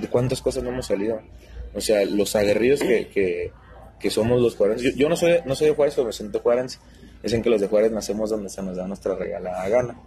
¿de 0.00 0.08
cuántas 0.08 0.40
cosas 0.40 0.62
no 0.62 0.70
hemos 0.70 0.86
salido? 0.86 1.20
O 1.74 1.80
sea, 1.80 2.04
los 2.04 2.34
aguerridos 2.36 2.80
que, 2.80 3.52
que, 3.98 4.10
somos 4.10 4.40
los 4.40 4.56
juarenses. 4.56 4.94
Yo, 4.96 5.08
no 5.08 5.16
soy 5.16 5.36
no 5.46 5.54
soy 5.54 5.68
de 5.68 5.74
Juárez, 5.74 5.94
pero 5.94 6.06
me 6.06 6.12
siento 6.12 6.40
juarense. 6.40 6.78
Dicen 7.22 7.42
que 7.42 7.50
los 7.50 7.60
de 7.60 7.68
Juárez 7.68 7.92
nacemos 7.92 8.30
donde 8.30 8.48
se 8.48 8.62
nos 8.62 8.76
da 8.76 8.86
nuestra 8.86 9.14
regalada 9.14 9.68
gana. 9.68 10.00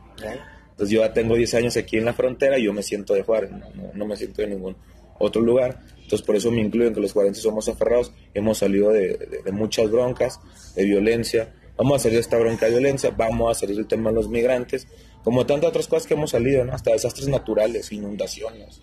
Entonces 0.72 0.90
yo 0.90 1.02
ya 1.02 1.14
tengo 1.14 1.36
10 1.36 1.54
años 1.54 1.78
aquí 1.78 1.98
en 1.98 2.06
la 2.06 2.14
frontera 2.14 2.58
y 2.58 2.64
yo 2.64 2.74
me 2.74 2.82
siento 2.82 3.14
de 3.14 3.22
Juárez, 3.22 3.52
no, 3.94 4.06
me 4.06 4.18
siento 4.18 4.42
de 4.42 4.48
ningún 4.48 4.76
otro 5.20 5.42
lugar. 5.42 5.80
Entonces 6.02 6.24
por 6.24 6.36
eso 6.36 6.52
me 6.52 6.62
incluyen 6.62 6.94
que 6.94 7.00
los 7.00 7.14
juarenses 7.14 7.44
somos 7.44 7.70
aferrados. 7.70 8.12
Hemos 8.34 8.58
salido 8.58 8.92
de, 8.92 9.44
muchas 9.52 9.92
broncas, 9.92 10.40
de 10.76 10.86
violencia. 10.86 11.54
Vamos 11.78 11.98
a 11.98 12.04
salir 12.04 12.18
de 12.18 12.22
esta 12.22 12.38
bronca 12.38 12.66
de 12.66 12.72
violencia, 12.72 13.12
vamos 13.16 13.56
a 13.56 13.60
salir 13.60 13.76
del 13.76 13.88
tema 13.88 14.12
de 14.12 14.16
los 14.16 14.30
migrantes, 14.30 14.88
como 15.24 15.46
tantas 15.48 15.70
otras 15.70 15.88
cosas 15.88 16.06
que 16.06 16.14
hemos 16.14 16.30
salido, 16.30 16.64
hasta 16.72 16.92
desastres 16.92 17.28
naturales, 17.28 17.92
inundaciones, 17.92 18.80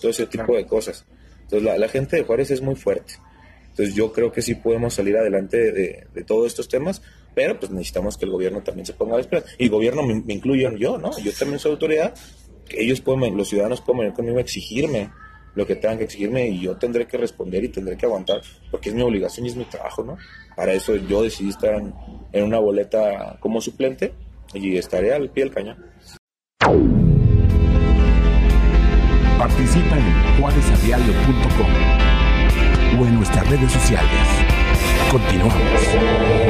todo 0.00 0.10
ese 0.10 0.26
tipo 0.26 0.56
de 0.56 0.66
cosas. 0.66 1.04
Entonces 1.52 1.78
la, 1.78 1.88
gente 1.88 2.16
de 2.16 2.22
Juárez 2.22 2.50
es 2.50 2.62
muy 2.62 2.76
fuerte. 2.76 3.14
Entonces 3.70 3.94
yo 3.94 4.12
creo 4.12 4.32
que 4.32 4.40
sí 4.40 4.54
podemos 4.54 4.94
salir 4.94 5.16
adelante 5.16 5.72
de, 5.72 6.24
todos 6.26 6.46
estos 6.46 6.68
temas, 6.68 7.02
pero 7.34 7.58
pues 7.58 7.70
necesitamos 7.70 8.16
que 8.16 8.24
el 8.24 8.30
gobierno 8.30 8.62
también 8.62 8.86
se 8.86 8.94
ponga 8.94 9.16
a 9.16 9.20
esperar. 9.20 9.44
Y 9.58 9.68
gobierno 9.68 10.02
me, 10.02 10.14
me 10.22 10.32
incluyo 10.32 10.74
yo, 10.76 10.96
¿no? 10.96 11.10
Yo 11.18 11.32
también 11.32 11.58
soy 11.58 11.72
autoridad, 11.72 12.14
ellos 12.70 13.02
pueden, 13.02 13.36
los 13.36 13.48
ciudadanos 13.48 13.82
pueden 13.82 14.00
venir 14.00 14.14
conmigo 14.14 14.38
a 14.38 14.40
exigirme 14.40 15.10
lo 15.54 15.66
que 15.66 15.76
tengan 15.76 15.98
que 15.98 16.04
exigirme 16.04 16.48
y 16.48 16.60
yo 16.60 16.76
tendré 16.76 17.06
que 17.06 17.18
responder 17.18 17.62
y 17.62 17.68
tendré 17.68 17.98
que 17.98 18.06
aguantar, 18.06 18.40
porque 18.70 18.88
es 18.88 18.94
mi 18.94 19.02
obligación 19.02 19.44
y 19.44 19.50
es 19.50 19.56
mi 19.56 19.64
trabajo, 19.64 20.02
¿no? 20.02 20.16
Para 20.56 20.72
eso 20.72 20.96
yo 20.96 21.22
decidí 21.22 21.50
estar 21.50 21.74
en, 21.74 21.92
en 22.32 22.44
una 22.44 22.58
boleta 22.58 23.36
como 23.40 23.60
suplente 23.60 24.14
y 24.54 24.78
estaré 24.78 25.12
al 25.12 25.28
pie 25.28 25.44
del 25.44 25.52
cañón. 25.52 27.01
Participa 29.42 29.98
en 29.98 30.38
juárezadiario.com 30.38 31.66
o 33.00 33.06
en 33.06 33.14
nuestras 33.16 33.50
redes 33.50 33.72
sociales. 33.72 34.08
Continuamos. 35.10 35.56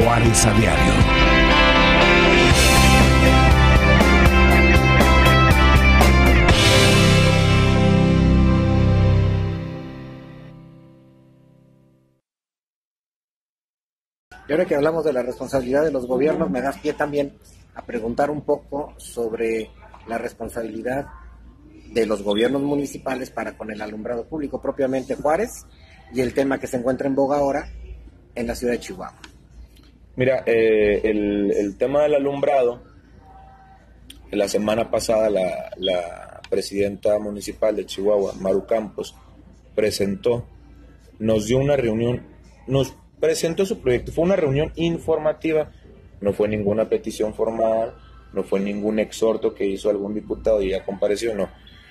Juárez 0.03 0.45
a 0.45 0.53
Diario. 0.53 0.93
Y 14.47 14.51
ahora 14.51 14.65
que 14.65 14.75
hablamos 14.75 15.03
de 15.03 15.13
la 15.13 15.23
responsabilidad 15.23 15.83
de 15.83 15.91
los 15.91 16.05
gobiernos, 16.05 16.51
me 16.51 16.61
das 16.61 16.77
pie 16.77 16.93
también 16.93 17.39
a 17.73 17.81
preguntar 17.81 18.29
un 18.29 18.41
poco 18.41 18.93
sobre 18.97 19.71
la 20.05 20.19
responsabilidad 20.19 21.07
de 21.93 22.05
los 22.05 22.23
gobiernos 22.23 22.61
municipales 22.61 23.29
para 23.29 23.55
con 23.55 23.71
el 23.71 23.81
alumbrado 23.81 24.25
público, 24.25 24.61
propiamente 24.61 25.15
Juárez, 25.15 25.65
y 26.13 26.21
el 26.21 26.33
tema 26.33 26.59
que 26.59 26.67
se 26.67 26.77
encuentra 26.77 27.07
en 27.07 27.15
boga 27.15 27.37
ahora 27.37 27.69
en 28.35 28.47
la 28.47 28.55
ciudad 28.55 28.73
de 28.73 28.79
Chihuahua. 28.79 29.19
Mira, 30.15 30.43
eh, 30.45 31.01
el, 31.03 31.75
tema 31.77 32.03
del 32.03 32.15
alumbrado, 32.15 32.83
la 34.31 34.47
semana 34.47 34.89
pasada 34.89 35.29
la, 35.29 35.71
la, 35.77 36.29
presidenta 36.49 37.17
municipal 37.17 37.75
de 37.75 37.85
Chihuahua, 37.85 38.33
Maru 38.39 38.67
Campos, 38.67 39.15
presentó, 39.73 40.45
nos 41.17 41.47
dio 41.47 41.57
una 41.57 41.75
reunión, 41.75 42.27
nos 42.67 42.95
presentó 43.19 43.65
su 43.65 43.79
proyecto, 43.79 44.11
fue 44.11 44.23
una 44.23 44.35
reunión 44.35 44.71
informativa, 44.75 45.71
no 46.21 46.31
fue 46.31 46.47
ninguna 46.47 46.89
petición 46.89 47.33
formal, 47.33 47.95
no 48.33 48.43
fue 48.43 48.59
ningún 48.59 48.99
exhorto 48.99 49.55
que 49.55 49.65
hizo 49.65 49.89
algún 49.89 50.13
diputado 50.13 50.61
y 50.61 50.69
ya 50.69 50.85
compareció, 50.85 51.33
no 51.33 51.49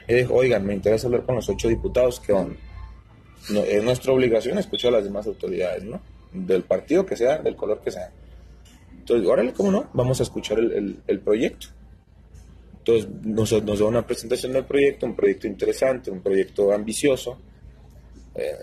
y 0.08 0.22
oigan, 0.30 0.66
me 0.66 0.74
interesa 0.74 1.06
hablar 1.06 1.24
con 1.24 1.36
los 1.36 1.48
ocho 1.48 1.68
diputados, 1.68 2.20
que 2.20 2.32
es 2.32 3.82
nuestra 3.82 4.12
obligación 4.12 4.58
escuchar 4.58 4.92
a 4.92 4.96
las 4.96 5.04
demás 5.04 5.26
autoridades, 5.26 5.84
¿no? 5.84 6.00
Del 6.32 6.62
partido 6.62 7.06
que 7.06 7.16
sea, 7.16 7.38
del 7.38 7.56
color 7.56 7.80
que 7.80 7.90
sea. 7.90 8.10
Entonces, 8.98 9.28
órale, 9.28 9.52
¿cómo 9.52 9.70
no? 9.70 9.90
Vamos 9.92 10.20
a 10.20 10.22
escuchar 10.22 10.58
el, 10.58 11.20
proyecto. 11.24 11.68
Entonces, 12.78 13.08
nos, 13.22 13.52
nos, 13.64 13.78
da 13.78 13.84
una 13.84 14.06
presentación 14.06 14.52
del 14.52 14.64
proyecto, 14.64 15.06
un 15.06 15.14
proyecto 15.14 15.46
interesante, 15.46 16.10
un 16.10 16.20
proyecto 16.20 16.72
ambicioso, 16.72 17.38
eh, 18.34 18.56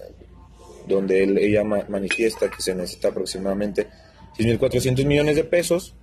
donde 0.88 1.24
él, 1.24 1.38
ella 1.38 1.64
manifiesta 1.64 2.50
que 2.50 2.62
se 2.62 2.74
necesita 2.74 3.10
aproximadamente 3.10 3.88
6.400 4.38 5.06
millones 5.06 5.36
de 5.36 5.44
pesos, 5.44 5.94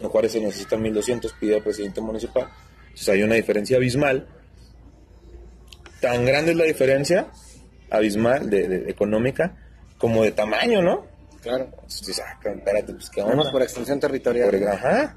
lo 0.00 0.10
cual 0.10 0.28
se 0.28 0.40
necesitan 0.40 0.82
1.200, 0.82 1.32
pide 1.38 1.56
al 1.56 1.62
presidente 1.62 2.00
municipal 2.00 2.48
entonces 2.94 3.08
hay 3.08 3.24
una 3.24 3.34
diferencia 3.34 3.76
abismal. 3.76 4.28
Tan 6.00 6.24
grande 6.24 6.52
es 6.52 6.56
la 6.56 6.64
diferencia 6.64 7.26
abismal 7.90 8.48
de, 8.48 8.88
económica 8.88 9.56
como 9.98 10.22
de 10.22 10.30
tamaño, 10.30 10.80
¿no? 10.80 11.04
Claro. 11.42 11.64
Entonces, 11.64 12.22
ah, 12.24 12.38
espérate, 12.40 12.92
pues 12.92 13.10
qué 13.10 13.20
onda. 13.20 13.50
por 13.50 13.62
extensión 13.62 13.98
territorial. 13.98 14.68
ajá. 14.68 15.16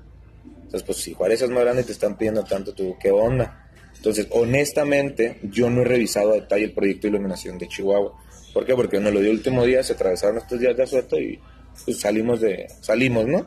Entonces, 0.55 0.83
pues 0.83 0.97
si 0.97 1.13
Juárez 1.13 1.43
es 1.43 1.49
más 1.51 1.63
grande 1.63 1.83
y 1.83 1.85
te 1.85 1.91
están 1.91 2.17
pidiendo 2.17 2.43
tanto, 2.43 2.73
tú, 2.73 2.97
¿qué 2.99 3.11
onda? 3.11 3.69
Entonces, 3.95 4.27
honestamente, 4.31 5.39
yo 5.43 5.69
no 5.69 5.81
he 5.81 5.85
revisado 5.85 6.31
a 6.31 6.35
detalle 6.35 6.65
el 6.65 6.73
proyecto 6.73 7.03
de 7.03 7.09
iluminación 7.09 7.59
de 7.59 7.67
Chihuahua. 7.67 8.13
¿Por 8.55 8.65
qué? 8.65 8.73
Porque 8.73 8.99
no 8.99 9.11
lo 9.11 9.19
dio 9.19 9.29
el 9.29 9.37
último 9.37 9.63
día, 9.65 9.83
se 9.83 9.93
atravesaron 9.93 10.39
estos 10.39 10.59
días 10.59 10.75
de 10.75 10.83
asueto 10.83 11.19
y 11.19 11.39
pues 11.85 11.99
salimos 11.99 12.41
de, 12.41 12.67
salimos, 12.81 13.27
¿no? 13.27 13.45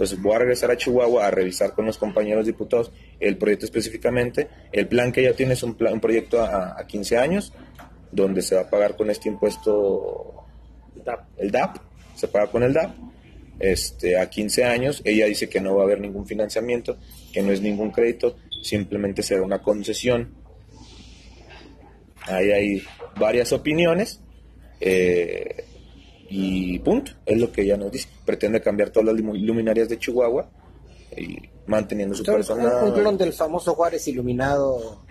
Entonces 0.00 0.22
voy 0.22 0.34
a 0.34 0.38
regresar 0.38 0.70
a 0.70 0.78
Chihuahua 0.78 1.26
a 1.26 1.30
revisar 1.30 1.74
con 1.74 1.84
los 1.84 1.98
compañeros 1.98 2.46
diputados 2.46 2.90
el 3.20 3.36
proyecto 3.36 3.66
específicamente. 3.66 4.48
El 4.72 4.88
plan 4.88 5.12
que 5.12 5.20
ella 5.20 5.36
tiene 5.36 5.52
es 5.52 5.62
un, 5.62 5.74
plan, 5.74 5.92
un 5.92 6.00
proyecto 6.00 6.42
a, 6.42 6.86
15 6.86 7.18
años, 7.18 7.52
donde 8.10 8.40
se 8.40 8.54
va 8.54 8.62
a 8.62 8.70
pagar 8.70 8.96
con 8.96 9.10
este 9.10 9.28
impuesto, 9.28 10.46
el 11.36 11.50
DAP, 11.50 11.76
se 12.14 12.28
paga 12.28 12.46
con 12.46 12.62
el 12.62 12.72
DAP, 12.72 12.94
este, 13.58 14.18
a 14.18 14.30
15 14.30 14.64
años. 14.64 15.02
Ella 15.04 15.26
dice 15.26 15.50
que 15.50 15.60
no 15.60 15.76
va 15.76 15.82
a 15.82 15.84
haber 15.84 16.00
ningún 16.00 16.26
financiamiento, 16.26 16.96
que 17.30 17.42
no 17.42 17.52
es 17.52 17.60
ningún 17.60 17.90
crédito, 17.90 18.38
simplemente 18.62 19.22
será 19.22 19.42
una 19.42 19.60
concesión. 19.60 20.32
Ahí 22.22 22.50
hay 22.50 22.82
varias 23.16 23.52
opiniones. 23.52 24.18
Eh, 24.80 25.66
y 26.30 26.78
punto, 26.78 27.12
es 27.26 27.38
lo 27.38 27.50
que 27.50 27.62
ella 27.62 27.76
nos 27.76 27.90
dice. 27.90 28.08
Pretende 28.24 28.60
cambiar 28.60 28.90
todas 28.90 29.12
las 29.12 29.20
luminarias 29.20 29.88
de 29.88 29.98
Chihuahua 29.98 30.48
y 31.16 31.38
manteniendo 31.66 32.14
su 32.14 32.24
personal. 32.24 32.84
Un 32.84 32.92
clon 32.92 33.18
del 33.18 33.32
famoso 33.32 33.74
Juárez 33.74 34.06
iluminado 34.08 35.02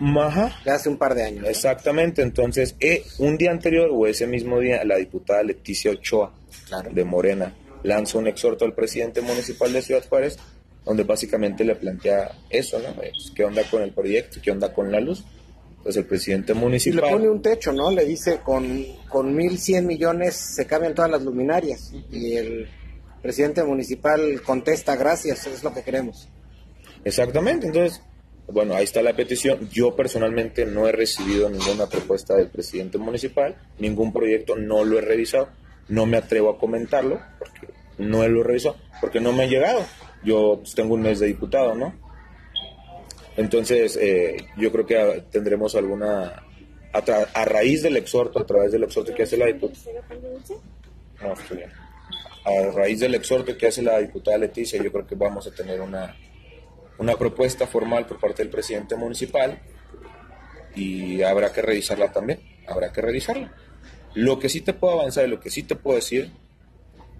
de 0.64 0.70
hace 0.70 0.88
un 0.88 0.96
par 0.96 1.14
de 1.14 1.24
años. 1.24 1.46
Exactamente, 1.46 2.22
entonces 2.22 2.74
eh, 2.80 3.04
un 3.18 3.36
día 3.36 3.50
anterior 3.50 3.90
o 3.92 4.06
ese 4.06 4.26
mismo 4.26 4.58
día 4.60 4.82
la 4.84 4.96
diputada 4.96 5.42
Leticia 5.42 5.90
Ochoa 5.90 6.32
de 6.90 7.04
Morena 7.04 7.54
lanza 7.82 8.18
un 8.18 8.26
exhorto 8.26 8.64
al 8.64 8.74
presidente 8.74 9.20
municipal 9.20 9.72
de 9.72 9.82
Ciudad 9.82 10.04
Juárez 10.08 10.38
donde 10.84 11.04
básicamente 11.04 11.64
le 11.64 11.74
plantea 11.74 12.32
eso, 12.48 12.78
¿no? 12.78 12.94
¿Qué 13.34 13.44
onda 13.44 13.62
con 13.70 13.82
el 13.82 13.92
proyecto? 13.92 14.40
¿Qué 14.42 14.50
onda 14.50 14.72
con 14.72 14.90
la 14.90 15.00
luz? 15.00 15.24
Pues 15.82 15.96
el 15.96 16.04
presidente 16.04 16.54
municipal... 16.54 17.00
Y 17.00 17.06
le 17.06 17.12
pone 17.12 17.28
un 17.28 17.42
techo, 17.42 17.72
¿no? 17.72 17.90
Le 17.90 18.04
dice, 18.04 18.40
con, 18.44 18.84
con 19.08 19.34
1.100 19.34 19.82
millones 19.82 20.36
se 20.36 20.66
cambian 20.66 20.94
todas 20.94 21.10
las 21.10 21.22
luminarias. 21.22 21.92
Y 22.10 22.36
el 22.36 22.68
presidente 23.22 23.62
municipal 23.62 24.42
contesta, 24.42 24.96
gracias, 24.96 25.46
es 25.46 25.62
lo 25.62 25.72
que 25.72 25.82
queremos. 25.82 26.28
Exactamente, 27.04 27.66
entonces, 27.66 28.02
bueno, 28.48 28.74
ahí 28.74 28.84
está 28.84 29.02
la 29.02 29.14
petición. 29.14 29.68
Yo 29.70 29.96
personalmente 29.96 30.66
no 30.66 30.86
he 30.86 30.92
recibido 30.92 31.48
ninguna 31.48 31.86
propuesta 31.86 32.34
del 32.34 32.48
presidente 32.48 32.98
municipal, 32.98 33.56
ningún 33.78 34.12
proyecto, 34.12 34.56
no 34.56 34.84
lo 34.84 34.98
he 34.98 35.02
revisado. 35.02 35.48
No 35.88 36.06
me 36.06 36.18
atrevo 36.18 36.50
a 36.50 36.58
comentarlo, 36.58 37.20
porque 37.38 37.72
no 37.98 38.26
lo 38.28 38.40
he 38.42 38.44
revisado, 38.44 38.76
porque 39.00 39.20
no 39.20 39.32
me 39.32 39.44
ha 39.44 39.46
llegado. 39.46 39.84
Yo 40.22 40.58
pues, 40.60 40.74
tengo 40.74 40.94
un 40.94 41.02
mes 41.02 41.18
de 41.18 41.26
diputado, 41.26 41.74
¿no? 41.74 41.94
Entonces, 43.40 43.96
eh, 43.96 44.36
yo 44.58 44.70
creo 44.70 44.84
que 44.84 45.24
tendremos 45.30 45.74
alguna, 45.74 46.44
a, 46.92 47.44
raíz 47.46 47.82
del 47.82 47.96
exhorto, 47.96 48.38
a 48.38 48.44
través 48.44 48.70
del 48.70 48.84
exhorto 48.84 49.14
que 49.14 49.22
hace 49.22 49.38
la 49.38 49.46
diputada. 49.46 50.02
No. 51.22 51.34
A 52.44 52.70
raíz 52.70 53.00
del 53.00 53.14
exhorto 53.14 53.56
que 53.56 53.68
hace 53.68 53.80
la 53.80 53.98
diputada 53.98 54.36
Leticia, 54.36 54.82
yo 54.82 54.92
creo 54.92 55.06
que 55.06 55.14
vamos 55.14 55.46
a 55.46 55.52
tener 55.52 55.80
una, 55.80 56.14
una 56.98 57.16
propuesta 57.16 57.66
formal 57.66 58.04
por 58.04 58.20
parte 58.20 58.42
del 58.42 58.50
presidente 58.50 58.94
municipal 58.94 59.58
y 60.74 61.22
habrá 61.22 61.50
que 61.50 61.62
revisarla 61.62 62.12
también. 62.12 62.40
Habrá 62.68 62.92
que 62.92 63.00
revisarla. 63.00 63.54
Lo 64.12 64.38
que 64.38 64.50
sí 64.50 64.60
te 64.60 64.74
puedo 64.74 65.00
avanzar 65.00 65.24
y 65.24 65.30
lo 65.30 65.40
que 65.40 65.48
sí 65.48 65.62
te 65.62 65.76
puedo 65.76 65.96
decir 65.96 66.30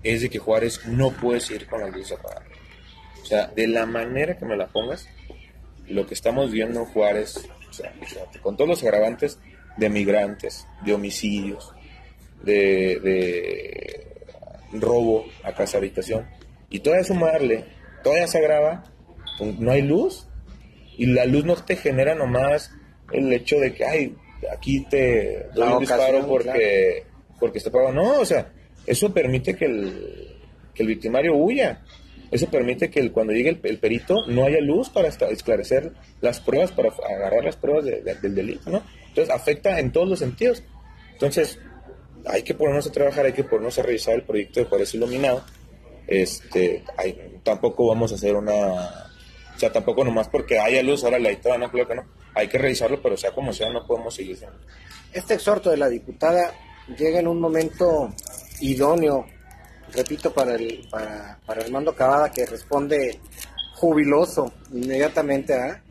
es 0.02 0.20
de 0.20 0.28
que 0.28 0.38
Juárez 0.38 0.84
no 0.84 1.12
puede 1.12 1.40
seguir 1.40 1.66
con 1.66 1.80
la 1.80 1.88
luz 1.88 2.12
apagada. 2.12 2.44
O 3.22 3.24
sea, 3.24 3.46
de 3.46 3.66
la 3.68 3.86
manera 3.86 4.36
que 4.36 4.44
me 4.44 4.54
la 4.54 4.66
pongas, 4.66 5.08
lo 5.90 6.06
que 6.06 6.14
estamos 6.14 6.50
viendo 6.50 6.80
en 6.80 6.86
Juárez, 6.86 7.48
con 8.42 8.56
todos 8.56 8.68
los 8.68 8.82
agravantes 8.82 9.38
de 9.76 9.88
migrantes, 9.88 10.66
de 10.84 10.94
homicidios, 10.94 11.72
de, 12.42 14.06
robo 14.72 15.26
a 15.42 15.52
casa 15.52 15.78
habitación, 15.78 16.26
y 16.68 16.80
todavía 16.80 17.04
sumarle, 17.04 17.64
todavía 18.02 18.26
se 18.26 18.38
agrava, 18.38 18.84
pues, 19.38 19.58
no 19.58 19.72
hay 19.72 19.82
luz, 19.82 20.26
y 20.96 21.06
la 21.06 21.24
luz 21.24 21.44
no 21.44 21.56
te 21.56 21.76
genera 21.76 22.14
nomás 22.14 22.72
el 23.12 23.32
hecho 23.32 23.58
de 23.58 23.74
que, 23.74 23.84
ay, 23.84 24.16
aquí 24.52 24.86
te 24.88 25.46
doy 25.54 25.72
un 25.72 25.80
disparo 25.80 26.26
porque, 26.26 27.04
porque 27.38 27.58
está 27.58 27.70
pagado. 27.70 27.92
No, 27.92 28.20
o 28.20 28.24
sea, 28.24 28.52
eso 28.86 29.12
permite 29.12 29.56
que 29.56 29.64
el, 29.64 30.36
que 30.74 30.82
el 30.82 30.88
victimario 30.88 31.36
huya. 31.36 31.82
Eso 32.30 32.48
permite 32.48 32.90
que 32.90 33.10
cuando 33.10 33.32
llegue 33.32 33.58
el, 33.62 33.78
perito 33.78 34.14
no 34.28 34.44
haya 34.44 34.60
luz 34.60 34.88
para 34.88 35.08
esclarecer 35.08 35.92
las 36.20 36.40
pruebas, 36.40 36.70
para 36.70 36.90
agarrar 36.90 37.44
las 37.44 37.56
pruebas 37.56 37.84
del 37.84 38.34
delito, 38.34 38.70
¿no? 38.70 38.82
Entonces 39.08 39.34
afecta 39.34 39.80
en 39.80 39.90
todos 39.90 40.08
los 40.08 40.20
sentidos. 40.20 40.62
Entonces 41.12 41.58
hay 42.26 42.42
que 42.42 42.54
ponernos 42.54 42.86
a 42.86 42.92
trabajar, 42.92 43.26
hay 43.26 43.32
que 43.32 43.44
ponernos 43.44 43.78
a 43.78 43.82
revisar 43.82 44.14
el 44.14 44.22
proyecto 44.22 44.60
de 44.60 44.66
Juárez 44.66 44.94
Iluminado. 44.94 45.44
Este, 46.06 46.84
tampoco 47.42 47.88
vamos 47.88 48.12
a 48.12 48.14
hacer 48.14 48.34
una... 48.34 49.06
O 49.54 49.58
sea, 49.60 49.72
tampoco 49.72 50.04
nomás 50.04 50.28
porque 50.28 50.58
haya 50.58 50.82
luz, 50.82 51.04
ahora 51.04 51.18
la 51.18 51.28
dictada, 51.28 51.58
no, 51.58 51.70
creo 51.70 51.86
que 51.86 51.94
no. 51.94 52.04
Hay 52.34 52.48
que 52.48 52.58
revisarlo, 52.58 53.02
pero 53.02 53.16
sea 53.16 53.32
como 53.32 53.52
sea, 53.52 53.70
no 53.70 53.86
podemos 53.86 54.14
seguir. 54.14 54.38
Este 55.12 55.34
exhorto 55.34 55.70
de 55.70 55.76
la 55.76 55.88
diputada 55.88 56.54
llega 56.96 57.20
en 57.20 57.26
un 57.26 57.40
momento 57.40 58.14
idóneo 58.60 59.26
repito, 59.92 60.32
para 60.32 60.54
el 60.54 60.86
para, 60.90 61.38
para 61.46 61.62
Armando 61.62 61.94
Cavada, 61.94 62.30
que 62.30 62.46
responde 62.46 63.20
jubiloso 63.74 64.52
inmediatamente, 64.72 65.54
¿ah? 65.54 65.82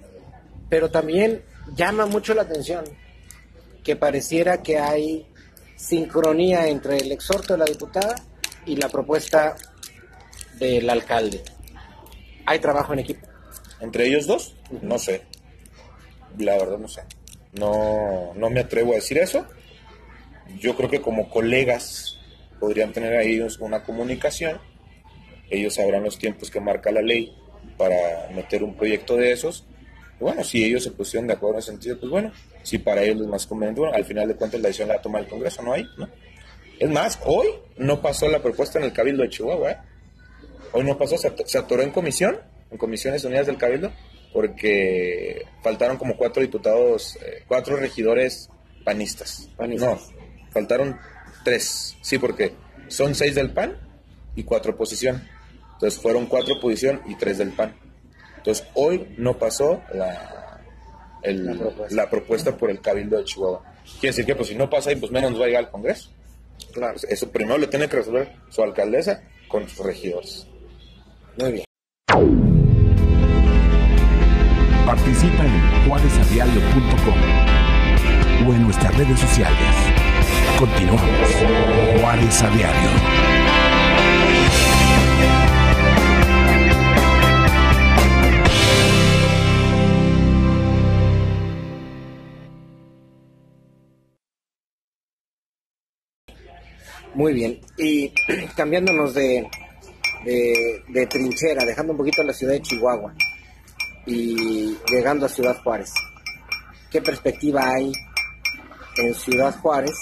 pero 0.69 0.91
también 0.91 1.43
llama 1.75 2.05
mucho 2.05 2.33
la 2.33 2.43
atención 2.43 2.85
que 3.83 3.95
pareciera 3.95 4.61
que 4.61 4.77
hay 4.77 5.25
sincronía 5.75 6.67
entre 6.67 6.97
el 6.97 7.11
exhorto 7.11 7.53
de 7.53 7.59
la 7.59 7.65
diputada 7.65 8.15
y 8.65 8.75
la 8.75 8.89
propuesta 8.89 9.55
del 10.59 10.89
alcalde. 10.89 11.41
¿Hay 12.45 12.59
trabajo 12.59 12.93
en 12.93 12.99
equipo? 12.99 13.27
¿Entre 13.79 14.05
ellos 14.07 14.27
dos? 14.27 14.55
No 14.81 14.99
sé. 14.99 15.23
La 16.37 16.57
verdad 16.57 16.77
no 16.77 16.87
sé. 16.87 17.01
No, 17.53 18.33
no 18.35 18.49
me 18.49 18.59
atrevo 18.59 18.91
a 18.91 18.95
decir 18.95 19.17
eso. 19.17 19.45
Yo 20.59 20.75
creo 20.75 20.89
que 20.89 21.01
como 21.01 21.29
colegas 21.29 22.18
podrían 22.59 22.91
tener 22.93 23.15
ahí 23.17 23.39
una 23.59 23.83
comunicación, 23.83 24.59
ellos 25.49 25.75
sabrán 25.75 26.03
los 26.03 26.17
tiempos 26.17 26.51
que 26.51 26.59
marca 26.59 26.91
la 26.91 27.01
ley 27.01 27.35
para 27.77 28.29
meter 28.33 28.63
un 28.63 28.75
proyecto 28.75 29.15
de 29.15 29.31
esos. 29.31 29.65
bueno, 30.19 30.43
si 30.43 30.65
ellos 30.65 30.83
se 30.83 30.91
pusieron 30.91 31.27
de 31.27 31.33
acuerdo 31.33 31.55
en 31.55 31.59
ese 31.59 31.71
sentido, 31.71 31.99
pues 31.99 32.11
bueno, 32.11 32.31
si 32.61 32.77
para 32.77 33.01
ellos 33.01 33.21
es 33.21 33.27
más 33.27 33.47
conveniente, 33.47 33.81
bueno, 33.81 33.95
al 33.95 34.05
final 34.05 34.27
de 34.27 34.35
cuentas 34.35 34.59
la 34.59 34.67
decisión 34.67 34.89
la 34.89 35.01
toma 35.01 35.19
el 35.19 35.27
Congreso, 35.27 35.61
no 35.61 35.73
hay, 35.73 35.85
¿no? 35.97 36.07
Es 36.77 36.89
más, 36.89 37.19
hoy 37.25 37.47
no 37.77 38.01
pasó 38.01 38.29
la 38.29 38.41
propuesta 38.41 38.79
en 38.79 38.85
el 38.85 38.93
Cabildo 38.93 39.23
de 39.23 39.29
Chihuahua, 39.29 39.71
¿eh? 39.71 39.77
Hoy 40.71 40.83
no 40.83 40.97
pasó, 40.97 41.17
se, 41.17 41.57
atoró 41.57 41.81
en 41.81 41.91
comisión, 41.91 42.39
en 42.69 42.77
comisiones 42.77 43.23
unidas 43.23 43.47
del 43.47 43.57
Cabildo, 43.57 43.91
porque 44.33 45.45
faltaron 45.63 45.97
como 45.97 46.15
cuatro 46.15 46.41
diputados, 46.41 47.17
eh, 47.17 47.43
cuatro 47.47 47.75
regidores 47.75 48.49
panistas. 48.83 49.49
panistas. 49.57 49.89
No, 49.89 50.51
faltaron 50.51 50.97
Tres, 51.43 51.95
sí, 52.01 52.17
porque 52.17 52.53
son 52.87 53.15
seis 53.15 53.35
del 53.35 53.51
PAN 53.51 53.77
y 54.35 54.43
cuatro 54.43 54.73
oposición. 54.73 55.27
Entonces 55.73 55.99
fueron 55.99 56.25
cuatro 56.25 56.55
oposición 56.55 57.01
y 57.07 57.15
tres 57.15 57.37
del 57.37 57.51
PAN. 57.51 57.75
Entonces 58.37 58.67
hoy 58.73 59.15
no 59.17 59.37
pasó 59.37 59.81
la, 59.93 60.61
la, 61.89 62.09
propuesta. 62.09 62.55
por 62.57 62.69
el 62.69 62.81
Cabildo 62.81 63.17
de 63.17 63.25
Chihuahua. 63.25 63.63
Quiere 63.99 64.07
decir 64.07 64.25
que 64.25 64.35
pues 64.35 64.49
si 64.49 64.55
no 64.55 64.69
pasa 64.69 64.89
ahí, 64.89 64.95
pues 64.95 65.11
menos 65.11 65.39
va 65.39 65.45
a 65.45 65.47
llegar 65.47 65.65
al 65.65 65.71
Congreso. 65.71 66.09
Claro. 66.73 66.93
Pues, 66.93 67.05
eso 67.05 67.31
primero 67.31 67.57
lo 67.57 67.69
tiene 67.69 67.87
que 67.87 67.97
resolver 67.97 68.33
su 68.49 68.61
alcaldesa 68.63 69.23
con 69.47 69.67
sus 69.67 69.85
regidores. 69.85 70.47
Muy 71.37 71.51
bien. 71.53 71.65
Participa 74.85 75.45
en 75.45 75.87
juárezadiario.com 75.87 77.15
o 78.47 78.53
en 78.53 78.63
nuestras 78.63 78.97
redes 78.97 79.19
sociales. 79.19 80.08
Continuamos. 80.57 81.29
Juárez 82.01 82.43
a 82.43 82.49
diario. 82.49 82.89
Muy 97.13 97.33
bien. 97.33 97.59
Y 97.77 98.13
cambiándonos 98.55 99.13
de, 99.13 99.49
de, 100.25 100.83
de, 100.87 101.05
trinchera, 101.07 101.65
dejando 101.65 101.93
un 101.93 101.97
poquito 101.97 102.23
la 102.23 102.33
ciudad 102.33 102.53
de 102.53 102.61
Chihuahua 102.61 103.13
y 104.05 104.77
llegando 104.89 105.25
a 105.25 105.29
Ciudad 105.29 105.61
Juárez. 105.63 105.91
¿Qué 106.91 107.01
perspectiva 107.01 107.61
hay 107.69 107.91
en 108.97 109.13
Ciudad 109.13 109.55
Juárez 109.59 109.95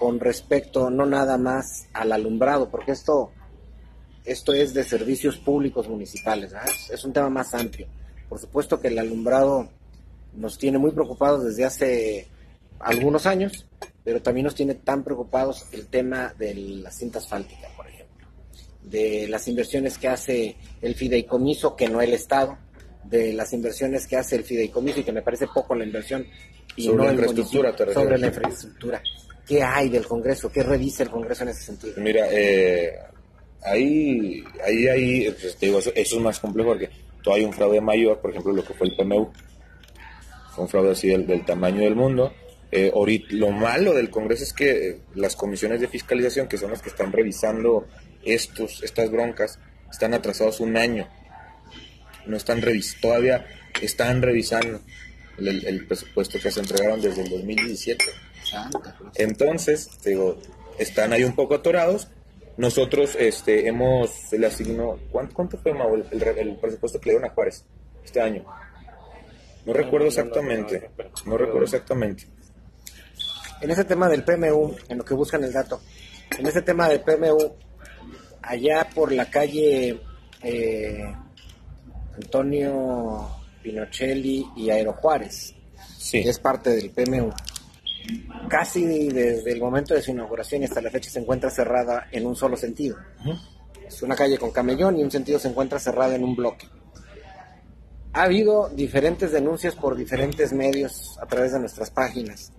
con 0.00 0.18
respecto 0.18 0.88
no 0.88 1.04
nada 1.04 1.36
más 1.36 1.86
al 1.92 2.12
alumbrado, 2.12 2.70
porque 2.70 2.92
esto, 2.92 3.32
esto 4.24 4.54
es 4.54 4.72
de 4.72 4.82
servicios 4.82 5.36
públicos 5.36 5.90
municipales, 5.90 6.54
es 6.90 7.04
un 7.04 7.12
tema 7.12 7.28
más 7.28 7.52
amplio. 7.52 7.86
Por 8.26 8.38
supuesto 8.38 8.80
que 8.80 8.88
el 8.88 8.98
alumbrado 8.98 9.68
nos 10.34 10.56
tiene 10.56 10.78
muy 10.78 10.92
preocupados 10.92 11.44
desde 11.44 11.66
hace 11.66 12.28
algunos 12.78 13.26
años, 13.26 13.66
pero 14.02 14.22
también 14.22 14.44
nos 14.44 14.54
tiene 14.54 14.74
tan 14.74 15.04
preocupados 15.04 15.66
el 15.72 15.86
tema 15.88 16.32
de 16.38 16.54
la 16.54 16.90
cinta 16.90 17.18
asfáltica, 17.18 17.68
por 17.76 17.86
ejemplo, 17.86 18.26
de 18.82 19.28
las 19.28 19.48
inversiones 19.48 19.98
que 19.98 20.08
hace 20.08 20.56
el 20.80 20.94
fideicomiso, 20.94 21.76
que 21.76 21.90
no 21.90 22.00
el 22.00 22.14
Estado, 22.14 22.56
de 23.04 23.34
las 23.34 23.52
inversiones 23.52 24.06
que 24.06 24.16
hace 24.16 24.36
el 24.36 24.44
fideicomiso 24.44 25.00
y 25.00 25.04
que 25.04 25.12
me 25.12 25.20
parece 25.20 25.46
poco 25.46 25.74
la 25.74 25.84
inversión 25.84 26.26
y 26.74 26.84
sobre 26.84 27.04
la 27.04 27.12
infraestructura, 27.12 27.76
sobre 27.92 28.16
la 28.16 28.28
infraestructura. 28.28 29.02
¿Qué 29.50 29.64
hay 29.64 29.88
del 29.88 30.06
Congreso? 30.06 30.52
¿Qué 30.52 30.62
revisa 30.62 31.02
el 31.02 31.10
Congreso 31.10 31.42
en 31.42 31.48
ese 31.48 31.62
sentido? 31.62 31.94
Mira, 31.96 32.24
eh, 32.30 32.96
ahí, 33.64 34.44
ahí, 34.64 34.86
ahí 34.86 35.36
pues, 35.40 35.58
digo, 35.58 35.80
eso, 35.80 35.90
es 35.92 36.14
más 36.18 36.38
complejo 36.38 36.68
porque 36.68 36.88
todavía 37.20 37.46
hay 37.46 37.50
un 37.50 37.52
fraude 37.52 37.80
mayor, 37.80 38.20
por 38.20 38.30
ejemplo, 38.30 38.52
lo 38.52 38.64
que 38.64 38.74
fue 38.74 38.86
el 38.86 38.94
PMU. 38.94 39.28
Fue 40.54 40.62
un 40.62 40.68
fraude 40.68 40.92
así 40.92 41.08
del, 41.08 41.44
tamaño 41.44 41.80
del 41.80 41.96
mundo. 41.96 42.32
Eh, 42.70 42.92
lo 43.30 43.50
malo 43.50 43.92
del 43.92 44.08
Congreso 44.08 44.44
es 44.44 44.52
que 44.52 45.00
las 45.16 45.34
comisiones 45.34 45.80
de 45.80 45.88
fiscalización, 45.88 46.46
que 46.46 46.56
son 46.56 46.70
las 46.70 46.80
que 46.80 46.90
están 46.90 47.10
revisando 47.10 47.88
estos, 48.22 48.84
estas 48.84 49.10
broncas, 49.10 49.58
están 49.90 50.14
atrasados 50.14 50.60
un 50.60 50.76
año. 50.76 51.08
No 52.24 52.36
están 52.36 52.62
revis 52.62 53.00
todavía 53.00 53.44
están 53.82 54.22
revisando 54.22 54.80
el, 55.38 55.86
presupuesto 55.86 56.38
que 56.38 56.50
se 56.50 56.60
entregaron 56.60 57.00
desde 57.00 57.22
el 57.22 57.30
2017. 57.30 58.04
Entonces, 59.14 59.90
digo, 60.04 60.38
están 60.78 61.12
ahí 61.12 61.24
un 61.24 61.34
poco 61.34 61.54
atorados. 61.54 62.08
Nosotros 62.56 63.16
este, 63.18 63.68
hemos, 63.68 64.10
se 64.10 64.38
le 64.38 64.46
asignó, 64.46 64.98
¿cuánto, 65.10 65.56
fue 65.56 65.72
el, 65.72 66.56
presupuesto 66.56 67.00
que 67.00 67.06
le 67.06 67.12
dieron 67.12 67.30
a 67.30 67.34
Juárez 67.34 67.64
este 68.04 68.20
año? 68.20 68.44
No 69.64 69.72
recuerdo 69.72 70.08
exactamente, 70.08 70.90
no 71.26 71.36
recuerdo 71.36 71.64
exactamente. 71.64 72.26
En 73.60 73.70
ese 73.70 73.84
tema 73.84 74.08
del 74.08 74.24
PMU, 74.24 74.74
en 74.88 74.98
lo 74.98 75.04
que 75.04 75.14
buscan 75.14 75.44
el 75.44 75.52
dato, 75.52 75.80
en 76.38 76.46
ese 76.46 76.62
tema 76.62 76.88
del 76.88 77.00
PMU, 77.00 77.54
allá 78.42 78.88
por 78.94 79.12
la 79.12 79.30
calle 79.30 80.00
eh, 80.42 81.14
Antonio 82.14 83.28
Pinochelli 83.62 84.46
y 84.56 84.70
Aero 84.70 84.94
Juárez, 84.94 85.54
sí. 85.98 86.18
es 86.18 86.38
parte 86.38 86.70
del 86.70 86.90
PMU. 86.90 87.30
Casi 88.48 89.08
desde 89.08 89.52
el 89.52 89.60
momento 89.60 89.94
de 89.94 90.02
su 90.02 90.10
inauguración 90.10 90.64
hasta 90.64 90.80
la 90.80 90.90
fecha 90.90 91.10
se 91.10 91.20
encuentra 91.20 91.50
cerrada 91.50 92.08
en 92.10 92.26
un 92.26 92.36
solo 92.36 92.56
sentido. 92.56 92.96
Es 93.86 94.02
una 94.02 94.16
calle 94.16 94.38
con 94.38 94.50
camellón 94.50 94.98
y 94.98 95.02
un 95.02 95.10
sentido 95.10 95.38
se 95.38 95.48
encuentra 95.48 95.78
cerrada 95.78 96.14
en 96.14 96.24
un 96.24 96.36
bloque. 96.36 96.68
Ha 98.12 98.22
habido 98.22 98.68
diferentes 98.70 99.30
denuncias 99.30 99.76
por 99.76 99.96
diferentes 99.96 100.52
medios 100.52 101.16
a 101.20 101.26
través 101.26 101.52
de 101.52 101.60
nuestras 101.60 101.90
páginas. 101.90 102.52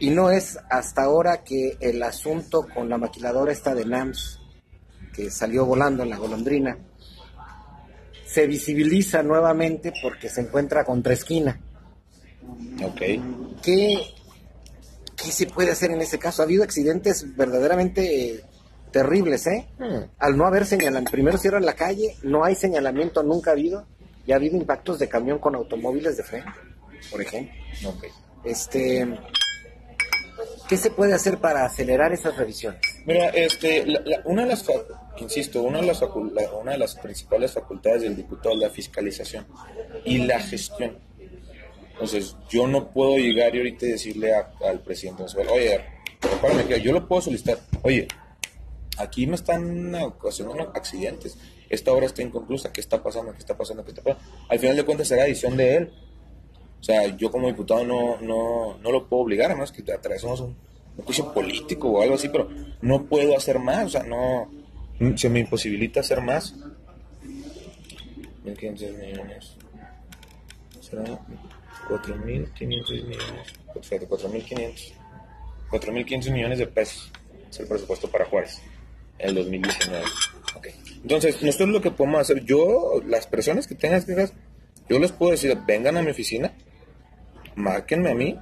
Y 0.00 0.10
no 0.10 0.30
es 0.30 0.58
hasta 0.70 1.02
ahora 1.02 1.44
que 1.44 1.76
el 1.78 2.02
asunto 2.02 2.66
con 2.74 2.88
la 2.88 2.98
maquiladora 2.98 3.52
esta 3.52 3.74
de 3.74 3.84
NAMS, 3.84 4.40
que 5.14 5.30
salió 5.30 5.66
volando 5.66 6.02
en 6.02 6.10
la 6.10 6.16
golondrina, 6.16 6.78
se 8.24 8.46
visibiliza 8.46 9.22
nuevamente 9.22 9.92
porque 10.02 10.30
se 10.30 10.40
encuentra 10.40 10.84
contra 10.84 11.12
esquina. 11.12 11.60
Ok. 12.82 13.00
¿Qué, 13.62 14.14
¿Qué 15.22 15.30
se 15.30 15.46
puede 15.46 15.70
hacer 15.70 15.90
en 15.90 16.00
ese 16.00 16.18
caso? 16.18 16.42
Ha 16.42 16.44
habido 16.44 16.64
accidentes 16.64 17.36
verdaderamente 17.36 18.30
eh, 18.30 18.44
terribles, 18.90 19.46
¿eh? 19.46 19.68
Hmm. 19.78 20.04
Al 20.18 20.36
no 20.36 20.46
haber 20.46 20.66
señalamiento, 20.66 21.10
primero 21.10 21.38
cierran 21.38 21.64
la 21.64 21.74
calle, 21.74 22.16
no 22.22 22.44
hay 22.44 22.54
señalamiento, 22.54 23.22
nunca 23.22 23.50
ha 23.50 23.52
habido, 23.52 23.86
y 24.26 24.32
ha 24.32 24.36
habido 24.36 24.56
impactos 24.56 24.98
de 24.98 25.08
camión 25.08 25.38
con 25.38 25.54
automóviles 25.54 26.16
de 26.16 26.22
frente, 26.22 26.50
por 27.10 27.20
ejemplo. 27.20 27.54
Okay. 27.96 28.10
Este, 28.44 29.06
¿Qué 30.68 30.76
se 30.76 30.90
puede 30.90 31.12
hacer 31.12 31.38
para 31.38 31.64
acelerar 31.64 32.12
esas 32.12 32.36
revisiones? 32.36 32.80
Mira, 33.04 33.28
este, 33.28 33.84
una 34.24 34.42
de 34.42 34.48
las, 34.48 34.64
insisto, 35.18 35.62
una 35.62 35.80
de 35.80 35.86
las, 35.86 36.02
una 36.02 36.72
de 36.72 36.78
las 36.78 36.94
principales 36.96 37.52
facultades 37.52 38.02
del 38.02 38.16
diputado 38.16 38.54
es 38.54 38.60
la 38.60 38.70
fiscalización 38.70 39.46
y 40.04 40.18
la 40.18 40.40
gestión. 40.40 40.98
Entonces, 42.02 42.36
yo 42.50 42.66
no 42.66 42.90
puedo 42.90 43.16
llegar 43.16 43.54
y 43.54 43.58
ahorita 43.58 43.86
decirle 43.86 44.32
al 44.34 44.80
presidente 44.80 45.22
oye, 45.48 45.80
que 46.66 46.80
yo 46.80 46.92
lo 46.92 47.06
puedo 47.06 47.22
solicitar, 47.22 47.60
oye, 47.82 48.08
aquí 48.98 49.24
me 49.28 49.36
están 49.36 49.94
ocasionando 49.94 50.72
accidentes, 50.74 51.38
esta 51.70 51.92
obra 51.92 52.06
está 52.06 52.22
inconclusa, 52.22 52.72
¿qué 52.72 52.80
está 52.80 53.00
pasando? 53.00 53.30
¿Qué 53.30 53.38
está 53.38 53.56
pasando? 53.56 53.84
¿Qué 53.84 53.92
está 53.92 54.02
pasando? 54.02 54.28
Al 54.48 54.58
final 54.58 54.74
de 54.74 54.84
cuentas 54.84 55.06
será 55.06 55.22
decisión 55.22 55.56
de 55.56 55.76
él. 55.76 55.92
O 56.80 56.82
sea, 56.82 57.06
yo 57.16 57.30
como 57.30 57.46
diputado 57.46 57.84
no, 57.84 58.20
no, 58.20 58.78
no 58.78 58.90
lo 58.90 59.08
puedo 59.08 59.22
obligar, 59.22 59.52
a 59.52 59.54
menos 59.54 59.70
que 59.70 59.84
atravesemos 59.92 60.40
un, 60.40 60.56
un 60.96 61.04
juicio 61.04 61.32
político 61.32 61.88
o 61.88 62.02
algo 62.02 62.16
así, 62.16 62.28
pero 62.30 62.48
no 62.80 63.04
puedo 63.04 63.36
hacer 63.36 63.60
más, 63.60 63.86
o 63.86 63.88
sea, 63.90 64.02
no, 64.02 64.50
se 65.14 65.28
me 65.28 65.38
imposibilita 65.38 66.00
hacer 66.00 66.20
más. 66.20 66.56
1.500 68.44 68.98
millones. 68.98 69.56
Será 70.80 71.04
4.500 71.92 72.58
millones. 72.60 73.54
4.500. 73.74 74.92
4.500 75.70 76.30
millones 76.32 76.58
de 76.58 76.66
pesos 76.66 77.10
es 77.50 77.60
el 77.60 77.66
presupuesto 77.66 78.10
para 78.10 78.24
Juárez 78.24 78.60
en 79.18 79.30
el 79.30 79.34
2019. 79.36 80.04
Okay. 80.56 80.72
Entonces, 81.02 81.42
nosotros 81.42 81.68
lo 81.70 81.80
que 81.80 81.90
podemos 81.90 82.20
hacer, 82.20 82.44
yo, 82.44 83.02
las 83.06 83.26
personas 83.26 83.66
que 83.66 83.74
tengan 83.74 84.04
quejas, 84.04 84.32
yo 84.88 84.98
les 84.98 85.12
puedo 85.12 85.32
decir, 85.32 85.56
vengan 85.66 85.96
a 85.96 86.02
mi 86.02 86.10
oficina, 86.10 86.52
márquenme 87.54 88.10
a 88.10 88.14
mí 88.14 88.38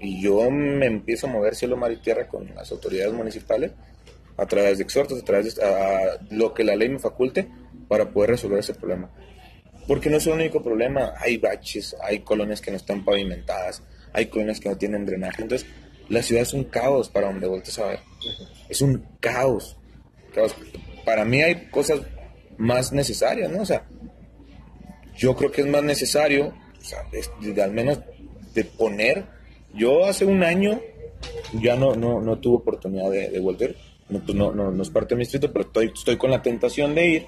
y 0.00 0.22
yo 0.22 0.50
me 0.50 0.86
empiezo 0.86 1.26
a 1.26 1.30
mover 1.30 1.54
cielo, 1.54 1.76
mar 1.76 1.92
y 1.92 1.96
tierra 1.96 2.28
con 2.28 2.54
las 2.54 2.70
autoridades 2.72 3.12
municipales 3.12 3.72
a 4.36 4.46
través 4.46 4.78
de 4.78 4.84
exhortos, 4.84 5.20
a 5.20 5.24
través 5.24 5.54
de 5.56 5.62
lo 6.30 6.54
que 6.54 6.64
la 6.64 6.76
ley 6.76 6.88
me 6.88 6.98
faculte 6.98 7.48
para 7.88 8.10
poder 8.10 8.30
resolver 8.30 8.58
ese 8.58 8.74
problema. 8.74 9.10
Porque 9.86 10.10
no 10.10 10.18
es 10.18 10.26
el 10.26 10.34
único 10.34 10.62
problema, 10.62 11.14
hay 11.18 11.38
baches, 11.38 11.96
hay 12.02 12.20
colonias 12.20 12.60
que 12.60 12.70
no 12.70 12.76
están 12.76 13.04
pavimentadas, 13.04 13.82
hay 14.12 14.26
colonias 14.26 14.60
que 14.60 14.68
no 14.68 14.76
tienen 14.76 15.04
drenaje. 15.04 15.42
Entonces, 15.42 15.68
la 16.08 16.22
ciudad 16.22 16.42
es 16.42 16.52
un 16.52 16.64
caos 16.64 17.08
para 17.08 17.28
donde 17.28 17.46
voltees 17.46 17.78
a 17.78 17.86
ver. 17.86 18.00
Es 18.68 18.80
un 18.80 19.04
caos. 19.20 19.76
Para 21.04 21.24
mí 21.24 21.42
hay 21.42 21.66
cosas 21.70 22.00
más 22.58 22.92
necesarias, 22.92 23.50
¿no? 23.50 23.62
O 23.62 23.66
sea, 23.66 23.86
yo 25.16 25.34
creo 25.36 25.50
que 25.50 25.62
es 25.62 25.66
más 25.66 25.82
necesario, 25.82 26.54
o 26.80 26.84
sea, 26.84 27.04
al 27.64 27.72
menos 27.72 28.00
de 28.54 28.64
poner. 28.64 29.24
Yo 29.74 30.04
hace 30.04 30.24
un 30.24 30.42
año 30.42 30.80
ya 31.54 31.76
no, 31.76 31.94
no, 31.94 32.20
no 32.20 32.38
tuve 32.38 32.56
oportunidad 32.56 33.10
de, 33.10 33.30
de 33.30 33.40
volver, 33.40 33.76
no, 34.08 34.20
pues 34.20 34.36
no, 34.36 34.52
no, 34.52 34.70
no, 34.70 34.82
es 34.82 34.90
parte 34.90 35.14
de 35.14 35.16
mi 35.16 35.22
distrito, 35.22 35.52
pero 35.52 35.66
estoy, 35.66 35.92
estoy 35.94 36.16
con 36.16 36.30
la 36.30 36.42
tentación 36.42 36.94
de 36.94 37.06
ir. 37.06 37.26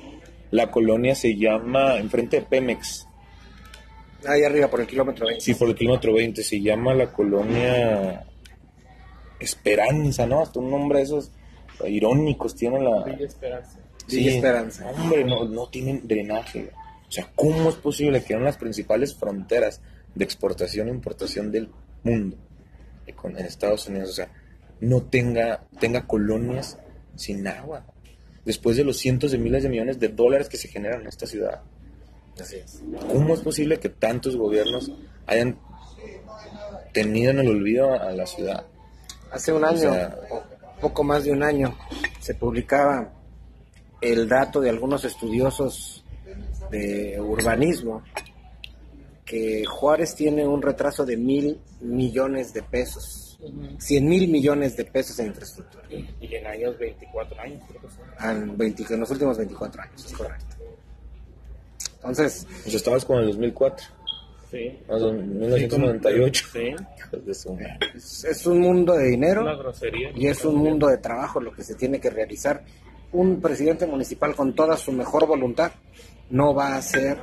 La 0.54 0.70
colonia 0.70 1.16
se 1.16 1.34
llama, 1.34 1.96
enfrente 1.96 2.38
de 2.38 2.46
Pemex. 2.46 3.08
Ahí 4.24 4.44
arriba, 4.44 4.70
por 4.70 4.80
el 4.80 4.86
kilómetro 4.86 5.26
20. 5.26 5.44
Sí, 5.44 5.54
por 5.54 5.68
el 5.68 5.74
kilómetro 5.74 6.14
20. 6.14 6.44
Se 6.44 6.60
llama 6.60 6.94
la 6.94 7.12
colonia 7.12 8.24
Esperanza, 9.40 10.28
¿no? 10.28 10.42
Hasta 10.42 10.60
un 10.60 10.70
nombre 10.70 10.98
de 10.98 11.06
esos 11.06 11.32
irónicos 11.84 12.54
tiene 12.54 12.80
la... 12.80 13.02
Villa 13.02 13.26
Esperanza. 13.26 13.80
Sí, 14.06 14.28
Esperanza. 14.28 14.88
Hombre, 14.90 15.24
no, 15.24 15.44
no 15.44 15.66
tienen 15.70 16.06
drenaje. 16.06 16.70
O 17.08 17.10
sea, 17.10 17.28
¿cómo 17.34 17.68
es 17.68 17.74
posible 17.74 18.22
que 18.22 18.34
en 18.34 18.44
las 18.44 18.56
principales 18.56 19.12
fronteras 19.12 19.80
de 20.14 20.24
exportación 20.24 20.86
e 20.86 20.92
importación 20.92 21.50
del 21.50 21.68
mundo, 22.04 22.36
en 23.08 23.36
Estados 23.38 23.88
Unidos, 23.88 24.10
o 24.10 24.12
sea, 24.12 24.30
no 24.78 25.02
tenga, 25.02 25.64
tenga 25.80 26.06
colonias 26.06 26.78
sin 27.16 27.44
agua, 27.48 27.86
después 28.44 28.76
de 28.76 28.84
los 28.84 28.98
cientos 28.98 29.32
de 29.32 29.38
miles 29.38 29.62
de 29.62 29.68
millones 29.68 29.98
de 29.98 30.08
dólares 30.08 30.48
que 30.48 30.56
se 30.56 30.68
generan 30.68 31.02
en 31.02 31.06
esta 31.08 31.26
ciudad. 31.26 31.62
Así 32.40 32.56
es. 32.56 32.82
¿Cómo 33.10 33.34
es 33.34 33.40
posible 33.40 33.78
que 33.78 33.88
tantos 33.88 34.36
gobiernos 34.36 34.90
hayan 35.26 35.58
tenido 36.92 37.30
en 37.30 37.40
el 37.40 37.48
olvido 37.48 37.92
a 37.92 38.12
la 38.12 38.26
ciudad? 38.26 38.66
Hace 39.30 39.52
un 39.52 39.64
año, 39.64 39.92
poco 40.80 41.04
más 41.04 41.24
de 41.24 41.32
un 41.32 41.42
año, 41.42 41.76
se 42.20 42.34
publicaba 42.34 43.12
el 44.00 44.28
dato 44.28 44.60
de 44.60 44.70
algunos 44.70 45.04
estudiosos 45.04 46.04
de 46.70 47.20
urbanismo 47.20 48.02
que 49.24 49.64
Juárez 49.64 50.14
tiene 50.14 50.46
un 50.46 50.60
retraso 50.60 51.04
de 51.06 51.16
mil 51.16 51.60
millones 51.80 52.52
de 52.52 52.62
pesos 52.62 53.23
100 53.78 54.08
mil 54.08 54.28
millones 54.28 54.76
de 54.76 54.84
pesos 54.84 55.18
en 55.18 55.28
infraestructura. 55.28 55.84
Y 55.90 56.34
en 56.34 56.46
años, 56.46 56.78
24 56.78 57.40
años, 57.40 57.62
creo 57.68 57.80
que 57.80 57.88
son. 57.88 58.94
En, 58.94 59.00
los 59.00 59.10
últimos 59.10 59.38
24 59.38 59.82
años, 59.82 60.04
es 60.04 60.12
correcto. 60.12 60.56
Entonces. 61.96 62.46
Pues 62.62 62.74
estabas 62.74 63.04
con 63.04 63.18
el 63.18 63.26
2004. 63.26 63.86
Sí. 64.50 64.78
1998. 64.88 66.46
Sí. 66.52 66.74
Es, 67.94 68.24
es, 68.24 68.46
un 68.46 68.60
mundo 68.60 68.94
de 68.94 69.08
dinero. 69.08 69.42
Una 69.42 69.56
grosería. 69.56 70.10
Y 70.14 70.28
es 70.28 70.44
un 70.44 70.56
mundo 70.56 70.86
de 70.88 70.98
trabajo 70.98 71.40
lo 71.40 71.52
que 71.52 71.64
se 71.64 71.74
tiene 71.74 71.98
que 72.00 72.10
realizar. 72.10 72.64
Un 73.12 73.40
presidente 73.40 73.86
municipal 73.86 74.34
con 74.34 74.54
toda 74.54 74.76
su 74.76 74.92
mejor 74.92 75.26
voluntad 75.26 75.72
no 76.30 76.54
va 76.54 76.74
a 76.74 76.76
hacer 76.76 77.18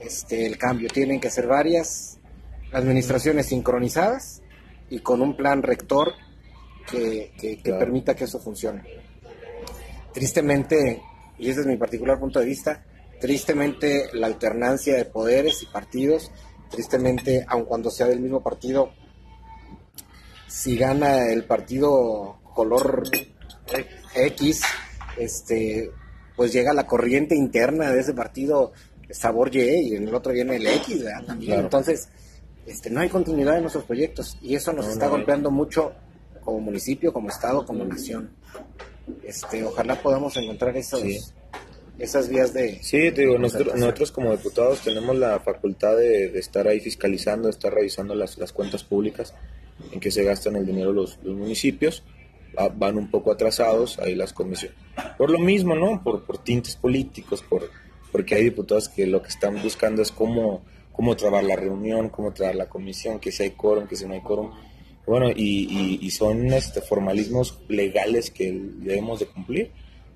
este, 0.00 0.46
el 0.46 0.58
cambio. 0.58 0.88
Tienen 0.88 1.20
que 1.20 1.30
ser 1.30 1.46
varias 1.46 2.18
administraciones 2.72 3.46
sincronizadas 3.46 4.42
y 4.90 5.00
con 5.00 5.22
un 5.22 5.36
plan 5.36 5.62
rector 5.62 6.12
que, 6.90 7.60
permita 7.62 8.14
que 8.14 8.24
eso 8.24 8.38
funcione. 8.38 8.82
Tristemente, 10.12 11.02
y 11.38 11.50
ese 11.50 11.60
es 11.60 11.66
mi 11.66 11.76
particular 11.76 12.18
punto 12.18 12.40
de 12.40 12.46
vista, 12.46 12.84
tristemente 13.20 14.08
la 14.12 14.26
alternancia 14.26 14.96
de 14.96 15.04
poderes 15.04 15.62
y 15.62 15.66
partidos, 15.66 16.30
tristemente, 16.70 17.44
aun 17.48 17.64
cuando 17.64 17.90
sea 17.90 18.06
del 18.06 18.20
mismo 18.20 18.42
partido, 18.42 18.92
si 20.46 20.76
gana 20.76 21.30
el 21.32 21.44
partido 21.44 22.38
color 22.54 23.04
X, 24.14 24.62
este, 25.16 25.90
pues 26.36 26.52
llega 26.52 26.72
la 26.72 26.86
corriente 26.86 27.34
interna 27.34 27.90
de 27.90 28.00
ese 28.00 28.14
partido 28.14 28.72
sabor 29.10 29.54
Y 29.54 29.60
y 29.60 29.96
en 29.96 30.08
el 30.08 30.14
otro 30.14 30.32
viene 30.32 30.56
el 30.56 30.66
X, 30.66 31.04
También. 31.26 31.60
Entonces, 31.60 32.08
este, 32.66 32.90
no 32.90 33.00
hay 33.00 33.08
continuidad 33.08 33.56
en 33.56 33.62
nuestros 33.62 33.84
proyectos 33.84 34.38
y 34.40 34.54
eso 34.54 34.72
nos 34.72 34.88
está 34.88 35.08
golpeando 35.08 35.50
mucho 35.50 35.92
como 36.44 36.60
municipio, 36.60 37.12
como 37.12 37.28
estado, 37.28 37.64
como 37.64 37.84
nación. 37.84 38.30
Este, 39.22 39.64
ojalá 39.64 40.00
podamos 40.00 40.36
encontrar 40.36 40.76
esos, 40.76 41.02
esas 41.98 42.28
vías 42.28 42.52
de... 42.52 42.82
Sí, 42.82 43.10
digo, 43.10 43.38
nosotros, 43.38 43.74
nosotros 43.74 44.12
como 44.12 44.32
diputados 44.32 44.80
tenemos 44.80 45.16
la 45.16 45.40
facultad 45.40 45.96
de, 45.96 46.38
estar 46.38 46.68
ahí 46.68 46.80
fiscalizando, 46.80 47.48
de 47.48 47.52
estar 47.52 47.72
revisando 47.72 48.14
las, 48.14 48.38
las, 48.38 48.52
cuentas 48.52 48.84
públicas 48.84 49.34
en 49.92 50.00
que 50.00 50.10
se 50.10 50.24
gastan 50.24 50.56
el 50.56 50.66
dinero 50.66 50.92
los, 50.92 51.18
los 51.22 51.36
municipios. 51.36 52.02
van 52.76 52.96
un 52.96 53.10
poco 53.10 53.32
atrasados 53.32 53.98
ahí 53.98 54.14
las 54.14 54.32
comisiones. 54.32 54.76
Por 55.18 55.30
lo 55.30 55.38
mismo, 55.38 55.74
¿no? 55.74 56.02
Por, 56.02 56.24
por 56.24 56.38
tintes 56.38 56.76
políticos, 56.76 57.42
por, 57.42 57.70
porque 58.12 58.36
hay 58.36 58.44
diputados 58.44 58.88
que 58.88 59.06
lo 59.06 59.22
que 59.22 59.28
están 59.28 59.60
buscando 59.62 60.02
es 60.02 60.12
cómo, 60.12 60.62
cómo 60.94 61.14
trabar 61.16 61.44
la 61.44 61.56
reunión, 61.56 62.08
cómo 62.08 62.32
trabar 62.32 62.54
la 62.54 62.70
comisión, 62.70 63.18
que 63.18 63.30
si 63.30 63.42
hay 63.42 63.50
quórum, 63.50 63.86
que 63.86 63.96
si 63.96 64.06
no 64.06 64.14
hay 64.14 64.22
quórum. 64.22 64.50
Bueno, 65.06 65.28
y, 65.30 65.98
y, 66.00 66.10
son 66.10 66.50
este, 66.54 66.80
formalismos 66.80 67.60
legales 67.68 68.30
que 68.30 68.50
debemos 68.78 69.20
de 69.20 69.26
cumplir 69.26 69.70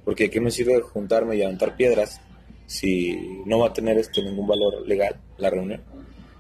porque 0.09 0.31
¿qué 0.31 0.41
me 0.41 0.51
sirve 0.51 0.81
juntarme 0.81 1.37
y 1.37 1.43
aventar 1.43 1.77
piedras 1.77 2.19
si 2.65 3.43
no 3.45 3.59
va 3.59 3.67
a 3.67 3.73
tener 3.75 3.99
este 3.99 4.23
ningún 4.23 4.47
valor 4.47 4.89
legal 4.89 5.21
la 5.37 5.51
reunión? 5.51 5.83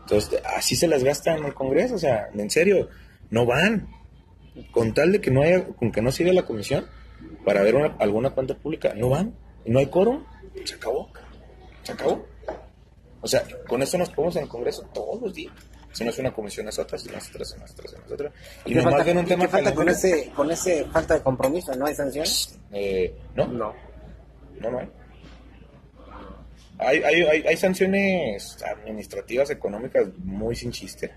Entonces, 0.00 0.40
así 0.56 0.74
se 0.74 0.88
las 0.88 1.04
gasta 1.04 1.36
en 1.36 1.44
el 1.44 1.52
Congreso, 1.52 1.96
o 1.96 1.98
sea, 1.98 2.30
en 2.32 2.48
serio, 2.48 2.88
no 3.28 3.44
van. 3.44 3.86
Con 4.70 4.94
tal 4.94 5.12
de 5.12 5.20
que 5.20 5.30
no 5.30 5.42
haya, 5.42 5.66
con 5.66 5.92
que 5.92 6.00
no 6.00 6.10
siga 6.10 6.32
la 6.32 6.46
comisión 6.46 6.86
para 7.44 7.60
ver 7.60 7.76
alguna 7.98 8.30
cuenta 8.30 8.54
pública, 8.54 8.94
no 8.96 9.10
van. 9.10 9.34
Y 9.66 9.70
no 9.70 9.80
hay 9.80 9.88
quórum, 9.88 10.24
se 10.64 10.76
acabó. 10.76 11.10
Se 11.82 11.92
acabó. 11.92 12.24
O 13.20 13.26
sea, 13.26 13.44
con 13.66 13.82
eso 13.82 13.98
nos 13.98 14.10
ponemos 14.10 14.36
en 14.36 14.44
el 14.44 14.48
Congreso 14.48 14.82
todos 14.92 15.20
los 15.20 15.34
días. 15.34 15.52
Si 15.92 16.04
no 16.04 16.10
es 16.10 16.18
una 16.18 16.32
comisión 16.32 16.68
es 16.68 16.78
otra, 16.78 16.98
si 16.98 17.08
no 17.08 17.18
es 17.18 17.28
otra, 17.28 17.44
si 17.44 17.58
no 17.58 17.64
es 17.64 17.72
otra, 17.72 17.88
si 17.88 17.96
no 17.96 18.04
es 18.04 18.12
otra. 18.12 18.32
Y, 18.66 18.78
¿Y 18.78 18.80
falta, 18.80 19.10
un 19.12 19.24
tema 19.24 19.44
¿qué 19.44 19.48
falta 19.48 19.74
con 19.74 19.88
ese, 19.88 20.30
con 20.34 20.50
ese 20.50 20.84
falta 20.84 21.14
de 21.14 21.22
compromiso? 21.22 21.74
¿No 21.74 21.86
hay 21.86 21.94
sanciones? 21.94 22.58
Eh, 22.72 23.14
no. 23.34 23.46
No. 23.46 23.74
No, 24.60 24.70
no 24.70 24.78
hay. 24.78 24.88
Hay, 26.78 27.02
hay, 27.02 27.22
hay, 27.22 27.46
hay 27.48 27.56
sanciones 27.56 28.56
administrativas, 28.62 29.50
económicas 29.50 30.06
muy 30.18 30.54
sin 30.54 30.70
chiste, 30.70 31.12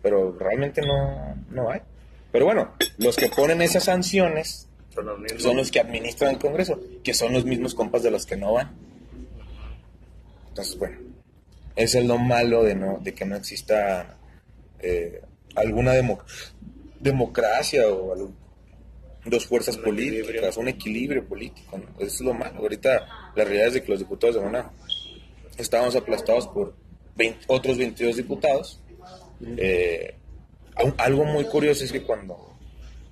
pero 0.00 0.32
realmente 0.38 0.80
no, 0.80 1.34
no 1.50 1.70
hay. 1.70 1.82
Pero 2.30 2.46
bueno, 2.46 2.72
los 2.96 3.16
que 3.16 3.28
ponen 3.28 3.60
esas 3.60 3.84
sanciones 3.84 4.68
son 4.94 5.06
los, 5.06 5.42
son 5.42 5.56
los 5.56 5.70
que 5.70 5.80
administran 5.80 6.30
el 6.30 6.38
Congreso, 6.38 6.80
que 7.04 7.12
son 7.12 7.34
los 7.34 7.44
mismos 7.44 7.74
compas 7.74 8.02
de 8.02 8.10
los 8.10 8.24
que 8.24 8.36
no 8.36 8.54
van. 8.54 8.74
Entonces, 10.48 10.78
bueno, 10.78 10.98
es 11.76 11.94
lo 12.04 12.18
malo 12.18 12.64
de, 12.64 12.74
no, 12.74 12.98
de 13.00 13.14
que 13.14 13.24
no 13.24 13.36
exista 13.36 14.16
eh, 14.80 15.20
alguna 15.54 15.92
democracia 17.00 17.88
o 17.88 18.32
dos 19.24 19.46
fuerzas 19.46 19.76
políticas, 19.76 20.56
un 20.56 20.68
equilibrio 20.68 21.24
político. 21.26 21.80
Eso 21.98 22.06
es 22.06 22.20
lo 22.20 22.34
malo. 22.34 22.58
Ahorita 22.58 23.32
la 23.34 23.44
realidad 23.44 23.68
es 23.68 23.74
de 23.74 23.82
que 23.82 23.90
los 23.90 24.00
diputados 24.00 24.36
de 24.36 24.42
Monaco 24.42 24.72
estábamos 25.56 25.94
aplastados 25.96 26.48
por 26.48 26.74
otros 27.46 27.78
22 27.78 28.16
diputados. 28.16 28.80
Eh, 29.56 30.16
algo 30.98 31.24
muy 31.24 31.44
curioso 31.44 31.84
es 31.84 31.92
que 31.92 32.02
cuando 32.02 32.56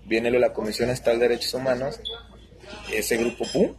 viene 0.07 0.31
la 0.31 0.53
Comisión 0.53 0.91
Estatal 0.91 1.21
de 1.21 1.29
Derechos 1.29 1.55
Humanos, 1.55 2.01
ese 2.93 3.17
grupo, 3.17 3.45
¡pum! 3.53 3.75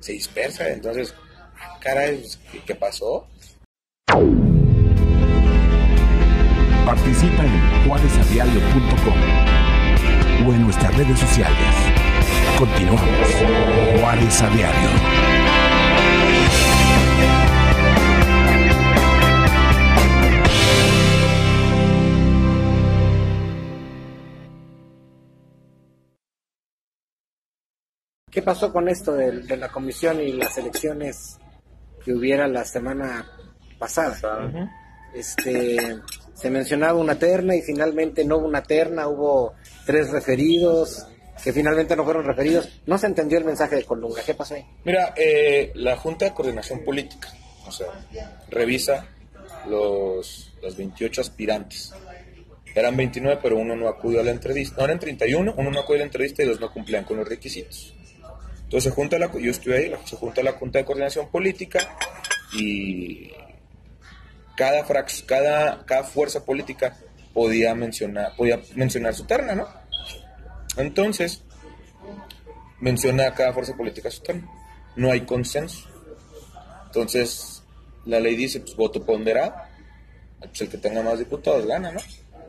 se 0.00 0.12
dispersa. 0.12 0.70
Entonces, 0.70 1.14
caray, 1.80 2.22
¿qué, 2.66 2.74
pasó? 2.74 3.26
Participa 6.84 7.44
en 7.44 7.86
juaresadiario.com 7.86 9.18
o 10.46 10.52
en 10.52 10.62
nuestras 10.62 10.96
redes 10.96 11.18
sociales. 11.18 11.74
Continuamos. 12.58 13.02
Juárez 14.00 14.42
a 14.42 14.50
Diario. 14.50 14.90
¿Qué 28.30 28.42
pasó 28.42 28.72
con 28.72 28.88
esto 28.88 29.12
de, 29.14 29.56
la 29.56 29.68
comisión 29.68 30.20
y 30.20 30.32
las 30.32 30.56
elecciones 30.56 31.38
que 32.04 32.12
hubiera 32.12 32.48
la 32.48 32.64
semana 32.64 33.26
pasada? 33.78 34.70
Este 35.14 36.00
se 36.34 36.50
mencionaba 36.50 36.98
una 36.98 37.18
terna 37.18 37.54
y 37.54 37.62
finalmente 37.62 38.24
no 38.24 38.38
hubo 38.38 38.46
una 38.46 38.62
terna, 38.62 39.08
hubo 39.08 39.54
tres 39.84 40.10
referidos 40.10 41.06
que 41.42 41.52
finalmente 41.52 41.96
no 41.96 42.04
fueron 42.04 42.24
referidos. 42.24 42.68
No 42.86 42.98
se 42.98 43.06
entendió 43.06 43.38
el 43.38 43.44
mensaje 43.44 43.76
de 43.76 43.84
Colunga. 43.84 44.22
¿Qué 44.24 44.34
pasó 44.34 44.54
ahí? 44.54 44.64
Mira, 44.84 45.14
eh, 45.16 45.72
la 45.74 45.96
Junta 45.96 46.26
de 46.26 46.32
Coordinación 46.32 46.84
Política, 46.84 47.28
o 47.66 47.72
sea, 47.72 47.88
revisa 48.50 49.06
los, 49.68 50.52
los 50.62 50.76
28 50.76 51.20
aspirantes. 51.20 51.92
Eran 52.74 52.96
29, 52.96 53.40
pero 53.42 53.56
uno 53.56 53.74
no 53.74 53.88
acudió 53.88 54.20
a 54.20 54.22
la 54.22 54.30
entrevista. 54.30 54.76
No, 54.78 54.84
eran 54.84 54.98
31, 54.98 55.54
uno 55.56 55.70
no 55.70 55.80
acudió 55.80 55.96
a 55.96 56.00
la 56.00 56.06
entrevista 56.06 56.42
y 56.42 56.46
dos 56.46 56.60
no 56.60 56.72
cumplían 56.72 57.04
con 57.04 57.16
los 57.16 57.28
requisitos. 57.28 57.94
Entonces 58.70 58.92
se 58.92 58.94
junta 58.94 59.18
la, 59.18 59.28
yo 59.32 59.50
estuve 59.50 59.78
ahí, 59.78 59.92
se 60.04 60.14
junta 60.14 60.44
la 60.44 60.52
Junta 60.52 60.78
de 60.78 60.84
Coordinación 60.84 61.28
Política 61.28 61.80
y 62.52 63.32
cada, 64.56 64.86
cada, 65.26 65.84
cada 65.84 66.04
fuerza 66.04 66.44
política 66.44 66.96
podía 67.34 67.74
mencionar, 67.74 68.36
podía 68.36 68.60
mencionar 68.76 69.12
su 69.12 69.24
terna, 69.24 69.56
¿no? 69.56 69.66
Entonces, 70.76 71.42
menciona 72.78 73.26
a 73.26 73.34
cada 73.34 73.52
fuerza 73.52 73.76
política 73.76 74.08
su 74.08 74.22
terna. 74.22 74.48
No 74.94 75.10
hay 75.10 75.22
consenso. 75.22 75.88
Entonces, 76.86 77.64
la 78.04 78.20
ley 78.20 78.36
dice, 78.36 78.60
pues 78.60 78.76
voto 78.76 79.04
ponderado. 79.04 79.52
Pues 80.38 80.60
el 80.60 80.68
que 80.68 80.78
tenga 80.78 81.02
más 81.02 81.18
diputados 81.18 81.66
gana, 81.66 81.90
¿no? 81.90 81.98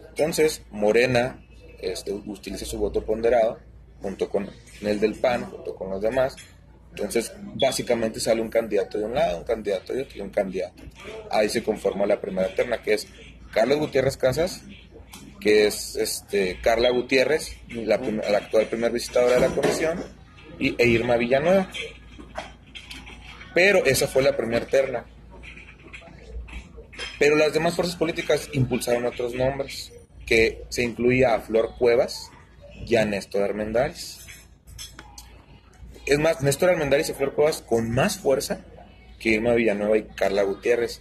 Entonces, 0.10 0.62
Morena 0.70 1.44
este, 1.80 2.14
utiliza 2.14 2.64
su 2.64 2.78
voto 2.78 3.04
ponderado 3.04 3.58
junto 4.04 4.30
con 4.30 4.48
el 4.88 5.00
del 5.00 5.16
PAN, 5.16 5.46
junto 5.46 5.76
con 5.76 5.90
los 5.90 6.02
demás. 6.02 6.36
Entonces, 6.92 7.32
básicamente 7.56 8.20
sale 8.20 8.42
un 8.42 8.50
candidato 8.50 8.98
de 8.98 9.06
un 9.06 9.14
lado, 9.14 9.38
un 9.38 9.44
candidato 9.44 9.94
de 9.94 10.04
otro 10.04 10.18
y 10.18 10.22
un 10.22 10.30
candidato. 10.30 10.84
Ahí 11.30 11.48
se 11.50 11.64
conforma 11.64 12.06
la 12.06 12.20
primera 12.20 12.54
terna, 12.54 12.82
que 12.82 12.94
es 12.96 13.08
Carlos 13.54 13.78
Gutiérrez 13.80 14.18
Casas, 14.18 14.62
que 15.40 15.68
es 15.68 15.96
este, 15.96 16.60
Carla 16.62 16.90
Gutiérrez, 16.90 17.56
la, 17.70 17.96
actual 17.96 18.68
primer 18.68 18.92
visitadora 18.92 19.36
de 19.36 19.42
la 19.42 19.56
comisión, 19.56 20.04
y, 20.60 20.76
e 20.78 20.88
Irma 20.88 21.18
Villanueva. 21.18 21.70
Pero 23.54 23.86
esa 23.86 24.08
fue 24.08 24.22
la 24.22 24.36
primera 24.36 24.66
terna. 24.66 25.06
Pero 27.18 27.36
las 27.36 27.54
demás 27.54 27.76
fuerzas 27.76 27.96
políticas 27.96 28.50
impulsaron 28.54 29.06
otros 29.06 29.34
nombres, 29.34 29.94
que 30.26 30.64
se 30.70 30.84
incluía 30.84 31.36
a 31.36 31.42
Flor 31.42 31.76
Cuevas, 31.78 32.32
y 32.88 32.96
a 32.96 33.06
Néstor 33.06 33.44
Armendáriz. 33.44 34.21
Es 36.12 36.20
más, 36.20 36.42
Néstor 36.42 36.72
Armendáriz 36.72 37.08
y 37.08 37.14
Flor 37.14 37.34
Cuevas 37.34 37.62
con 37.62 37.90
más 37.90 38.18
fuerza 38.18 38.60
que 39.18 39.30
Irma 39.30 39.54
Villanueva 39.54 39.98
y 39.98 40.04
Carla 40.04 40.44
Gutiérrez, 40.44 41.00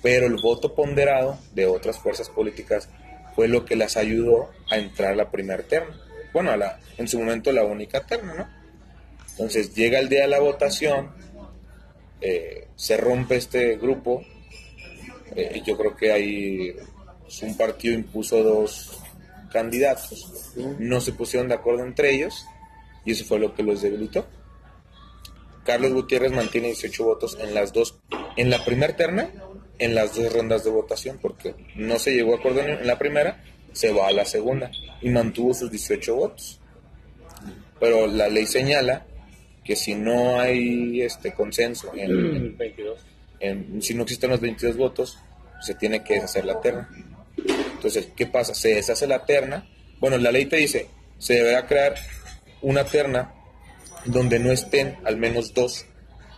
pero 0.00 0.26
el 0.26 0.36
voto 0.36 0.76
ponderado 0.76 1.40
de 1.56 1.66
otras 1.66 1.98
fuerzas 1.98 2.28
políticas 2.28 2.88
fue 3.34 3.48
lo 3.48 3.64
que 3.64 3.74
las 3.74 3.96
ayudó 3.96 4.50
a 4.70 4.76
entrar 4.76 5.14
a 5.14 5.16
la 5.16 5.32
primera 5.32 5.64
terna. 5.64 6.00
Bueno, 6.32 6.52
a 6.52 6.56
la, 6.56 6.78
en 6.98 7.08
su 7.08 7.18
momento 7.18 7.50
la 7.50 7.64
única 7.64 8.06
terna, 8.06 8.32
¿no? 8.32 8.48
Entonces 9.30 9.74
llega 9.74 9.98
el 9.98 10.08
día 10.08 10.20
de 10.20 10.28
la 10.28 10.38
votación, 10.38 11.10
eh, 12.20 12.68
se 12.76 12.96
rompe 12.96 13.34
este 13.34 13.76
grupo, 13.76 14.24
eh, 15.34 15.62
yo 15.66 15.76
creo 15.76 15.96
que 15.96 16.12
ahí 16.12 16.76
un 17.42 17.56
partido 17.56 17.92
impuso 17.92 18.40
dos 18.40 19.00
candidatos, 19.50 20.52
no 20.78 21.00
se 21.00 21.10
pusieron 21.10 21.48
de 21.48 21.54
acuerdo 21.56 21.84
entre 21.84 22.14
ellos 22.14 22.46
y 23.04 23.10
eso 23.10 23.24
fue 23.24 23.40
lo 23.40 23.52
que 23.52 23.64
los 23.64 23.82
debilitó. 23.82 24.24
Carlos 25.64 25.92
Gutiérrez 25.92 26.32
mantiene 26.32 26.68
18 26.68 27.04
votos 27.04 27.38
en 27.40 27.54
las 27.54 27.72
dos, 27.72 27.98
en 28.36 28.50
la 28.50 28.64
primera 28.64 28.96
terna, 28.96 29.30
en 29.78 29.94
las 29.94 30.14
dos 30.14 30.32
rondas 30.32 30.64
de 30.64 30.70
votación, 30.70 31.18
porque 31.20 31.54
no 31.74 31.98
se 31.98 32.14
llegó 32.14 32.34
a 32.34 32.38
acuerdo 32.38 32.60
en 32.60 32.86
la 32.86 32.98
primera, 32.98 33.42
se 33.72 33.92
va 33.92 34.08
a 34.08 34.12
la 34.12 34.24
segunda 34.24 34.70
y 35.00 35.08
mantuvo 35.08 35.54
sus 35.54 35.70
18 35.70 36.14
votos. 36.14 36.60
Pero 37.80 38.06
la 38.06 38.28
ley 38.28 38.46
señala 38.46 39.06
que 39.64 39.74
si 39.74 39.94
no 39.94 40.38
hay 40.38 41.02
este 41.02 41.32
consenso 41.32 41.92
en, 41.96 42.56
22. 42.56 43.00
si 43.80 43.94
no 43.94 44.02
existen 44.02 44.30
los 44.30 44.40
22 44.40 44.76
votos, 44.76 45.18
se 45.60 45.74
tiene 45.74 46.04
que 46.04 46.14
deshacer 46.14 46.44
la 46.44 46.60
terna. 46.60 46.88
Entonces, 47.36 48.08
¿qué 48.14 48.26
pasa? 48.26 48.54
Se 48.54 48.74
deshace 48.74 49.06
la 49.06 49.24
terna. 49.24 49.66
Bueno, 49.98 50.18
la 50.18 50.30
ley 50.30 50.44
te 50.44 50.56
dice, 50.56 50.88
se 51.18 51.34
deberá 51.34 51.66
crear 51.66 51.94
una 52.62 52.84
terna 52.84 53.34
donde 54.04 54.38
no 54.38 54.52
estén 54.52 54.98
al 55.04 55.16
menos 55.16 55.54
dos 55.54 55.86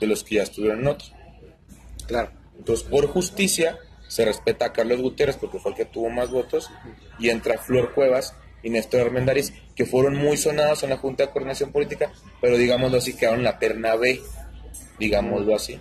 de 0.01 0.07
los 0.07 0.25
que 0.25 0.37
ya 0.37 0.43
estuvieron 0.43 0.81
en 0.81 0.89
otro. 0.89 1.09
Claro. 2.07 2.31
Entonces, 2.59 2.87
por 2.89 3.07
justicia, 3.07 3.79
se 4.09 4.25
respeta 4.25 4.67
a 4.67 4.73
Carlos 4.73 5.01
Gutiérrez 5.01 5.37
porque 5.37 5.59
fue 5.59 5.73
el 5.73 5.77
que 5.77 5.85
tuvo 5.85 6.11
más 6.11 6.31
votos 6.31 6.71
y 7.19 7.31
entra 7.31 7.59
Flor 7.59 7.93
Cuevas 7.93 8.35
y 8.63 8.71
Néstor 8.71 9.03
Armendáriz, 9.03 9.53
que 9.75 9.87
fueron 9.87 10.17
muy 10.17 10.37
sonados 10.37 10.83
en 10.83 10.91
la 10.91 10.97
Junta 10.97 11.27
de 11.27 11.31
Coordinación 11.31 11.71
Política, 11.71 12.13
pero 12.41 12.57
digámoslo 12.57 12.99
así, 12.99 13.15
quedaron 13.15 13.41
en 13.41 13.45
la 13.45 13.59
terna 13.59 13.95
B, 13.95 14.21
digámoslo 14.99 15.55
así. 15.55 15.79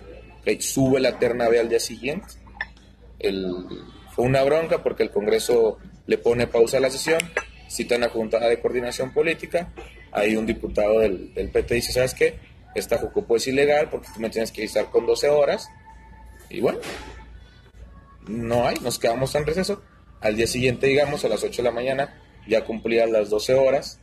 sube 0.60 1.00
la 1.00 1.18
terna 1.18 1.48
B 1.48 1.58
al 1.58 1.68
día 1.68 1.80
siguiente. 1.80 2.26
fue 4.14 4.24
una 4.24 4.42
bronca 4.44 4.82
porque 4.82 5.02
el 5.02 5.10
Congreso 5.10 5.78
le 6.06 6.18
pone 6.18 6.46
pausa 6.46 6.76
a 6.76 6.80
la 6.80 6.90
sesión, 6.90 7.18
citan 7.68 8.04
a 8.04 8.08
Junta 8.08 8.38
de 8.38 8.60
Coordinación 8.60 9.12
Política, 9.12 9.72
ahí 10.16 10.34
un 10.34 10.46
diputado 10.46 11.00
del, 11.00 11.30
PT 11.52 11.74
dice, 11.74 11.92
¿sabes 11.92 12.14
qué? 12.14 12.38
Esta 12.74 12.98
Jucopo 12.98 13.36
es 13.36 13.46
ilegal 13.46 13.88
porque 13.90 14.08
tú 14.12 14.20
me 14.20 14.30
tienes 14.30 14.50
que 14.50 14.62
avisar 14.62 14.90
con 14.90 15.06
12 15.06 15.28
horas. 15.28 15.68
Y 16.50 16.60
bueno, 16.60 16.78
no 18.26 18.66
hay, 18.66 18.76
nos 18.80 18.98
quedamos 18.98 19.34
en 19.34 19.46
receso. 19.46 19.82
Al 20.20 20.36
día 20.36 20.46
siguiente, 20.46 20.86
digamos, 20.86 21.24
a 21.24 21.28
las 21.28 21.44
8 21.44 21.62
de 21.62 21.68
la 21.68 21.70
mañana, 21.70 22.20
ya 22.48 22.64
cumplía 22.64 23.06
las 23.06 23.30
12 23.30 23.54
horas 23.54 24.00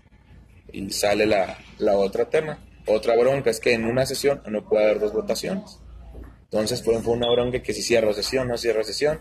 y 0.71 0.89
sale 0.91 1.25
la, 1.25 1.57
la 1.79 1.97
otra 1.97 2.29
tema. 2.29 2.59
Otra 2.85 3.15
bronca 3.15 3.49
es 3.49 3.59
que 3.59 3.73
en 3.73 3.85
una 3.85 4.05
sesión 4.05 4.41
no 4.47 4.67
puede 4.67 4.85
haber 4.85 4.99
dos 4.99 5.13
votaciones. 5.13 5.79
Entonces 6.43 6.83
fue, 6.83 6.99
fue 7.01 7.13
una 7.13 7.29
bronca 7.31 7.63
que 7.63 7.73
si 7.73 7.81
cierra 7.81 8.13
sesión, 8.13 8.47
no 8.47 8.57
cierra 8.57 8.83
sesión. 8.83 9.19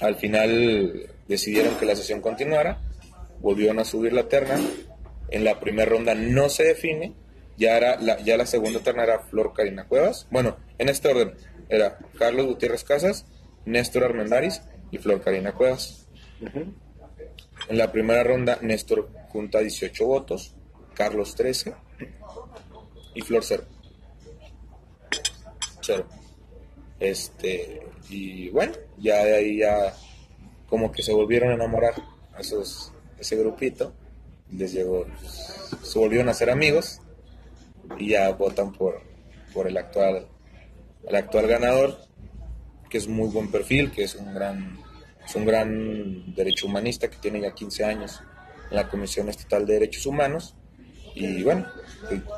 Al 0.00 0.16
final 0.16 1.10
decidieron 1.28 1.76
que 1.76 1.86
la 1.86 1.96
sesión 1.96 2.20
continuara, 2.20 2.80
volvieron 3.40 3.78
a 3.78 3.84
subir 3.84 4.12
la 4.12 4.28
terna. 4.28 4.58
En 5.32 5.44
la 5.44 5.58
primera 5.60 5.90
ronda 5.90 6.14
no 6.14 6.50
se 6.50 6.64
define, 6.64 7.14
ya, 7.56 7.78
era 7.78 7.98
la, 8.00 8.20
ya 8.20 8.36
la 8.36 8.44
segunda 8.44 8.80
terna 8.80 9.04
era 9.04 9.18
Flor 9.20 9.54
Karina 9.54 9.88
Cuevas. 9.88 10.26
Bueno, 10.30 10.58
en 10.76 10.90
este 10.90 11.08
orden 11.08 11.32
era 11.70 11.98
Carlos 12.18 12.44
Gutiérrez 12.44 12.84
Casas, 12.84 13.24
Néstor 13.64 14.04
Armendaris 14.04 14.60
y 14.90 14.98
Flor 14.98 15.22
Karina 15.22 15.52
Cuevas. 15.52 16.06
En 16.42 17.78
la 17.78 17.90
primera 17.90 18.22
ronda, 18.22 18.58
Néstor 18.60 19.08
junta 19.30 19.60
18 19.60 20.06
votos, 20.06 20.54
Carlos 20.94 21.34
13 21.34 21.74
y 23.14 23.22
Flor 23.22 23.42
0. 23.42 23.64
0. 25.80 26.06
Este, 27.00 27.80
y 28.10 28.50
bueno, 28.50 28.74
ya 28.98 29.24
de 29.24 29.34
ahí 29.34 29.58
ya 29.60 29.94
como 30.68 30.92
que 30.92 31.02
se 31.02 31.14
volvieron 31.14 31.50
a 31.50 31.54
enamorar 31.54 31.94
a 32.34 32.40
esos, 32.40 32.92
ese 33.18 33.36
grupito. 33.36 33.94
Les 34.52 34.72
llegó, 34.72 35.06
se 35.82 35.98
volvieron 35.98 36.28
a 36.28 36.34
ser 36.34 36.50
amigos 36.50 37.00
y 37.98 38.10
ya 38.10 38.30
votan 38.32 38.72
por, 38.72 39.02
por 39.52 39.66
el 39.66 39.76
actual 39.76 40.28
el 41.08 41.16
actual 41.16 41.46
ganador 41.46 41.98
que 42.88 42.98
es 42.98 43.08
muy 43.08 43.28
buen 43.28 43.50
perfil, 43.50 43.90
que 43.90 44.04
es 44.04 44.14
un 44.14 44.34
gran, 44.34 44.78
es 45.24 45.34
un 45.34 45.46
gran 45.46 46.34
derecho 46.34 46.66
humanista 46.66 47.08
que 47.08 47.16
tiene 47.16 47.40
ya 47.40 47.54
15 47.54 47.84
años 47.84 48.20
en 48.68 48.76
la 48.76 48.88
Comisión 48.88 49.30
Estatal 49.30 49.64
de 49.64 49.74
Derechos 49.74 50.04
Humanos. 50.04 50.54
Y 51.14 51.42
bueno, 51.42 51.66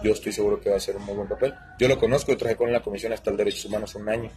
yo 0.04 0.12
estoy 0.12 0.32
seguro 0.32 0.60
que 0.60 0.70
va 0.70 0.76
a 0.76 0.80
ser 0.80 0.96
un 0.96 1.04
muy 1.04 1.16
buen 1.16 1.28
papel. 1.28 1.54
Yo 1.80 1.88
lo 1.88 1.98
conozco, 1.98 2.30
yo 2.30 2.38
trabajé 2.38 2.56
con 2.56 2.72
la 2.72 2.82
Comisión 2.82 3.12
Estatal 3.12 3.36
de 3.36 3.44
Derechos 3.44 3.64
Humanos 3.64 3.96
un 3.96 4.08
año. 4.08 4.30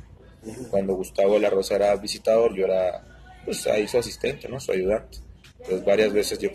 Cuando 0.71 0.95
Gustavo 0.95 1.37
La 1.37 1.51
Rosa 1.51 1.75
era 1.75 1.95
visitador, 1.95 2.55
yo 2.55 2.65
era 2.65 3.03
pues 3.45 3.67
ahí 3.67 3.87
su 3.87 3.99
asistente, 3.99 4.49
¿no? 4.49 4.59
su 4.59 4.71
ayudante. 4.71 5.19
Entonces 5.59 5.85
varias 5.85 6.13
veces 6.13 6.39
yo 6.39 6.49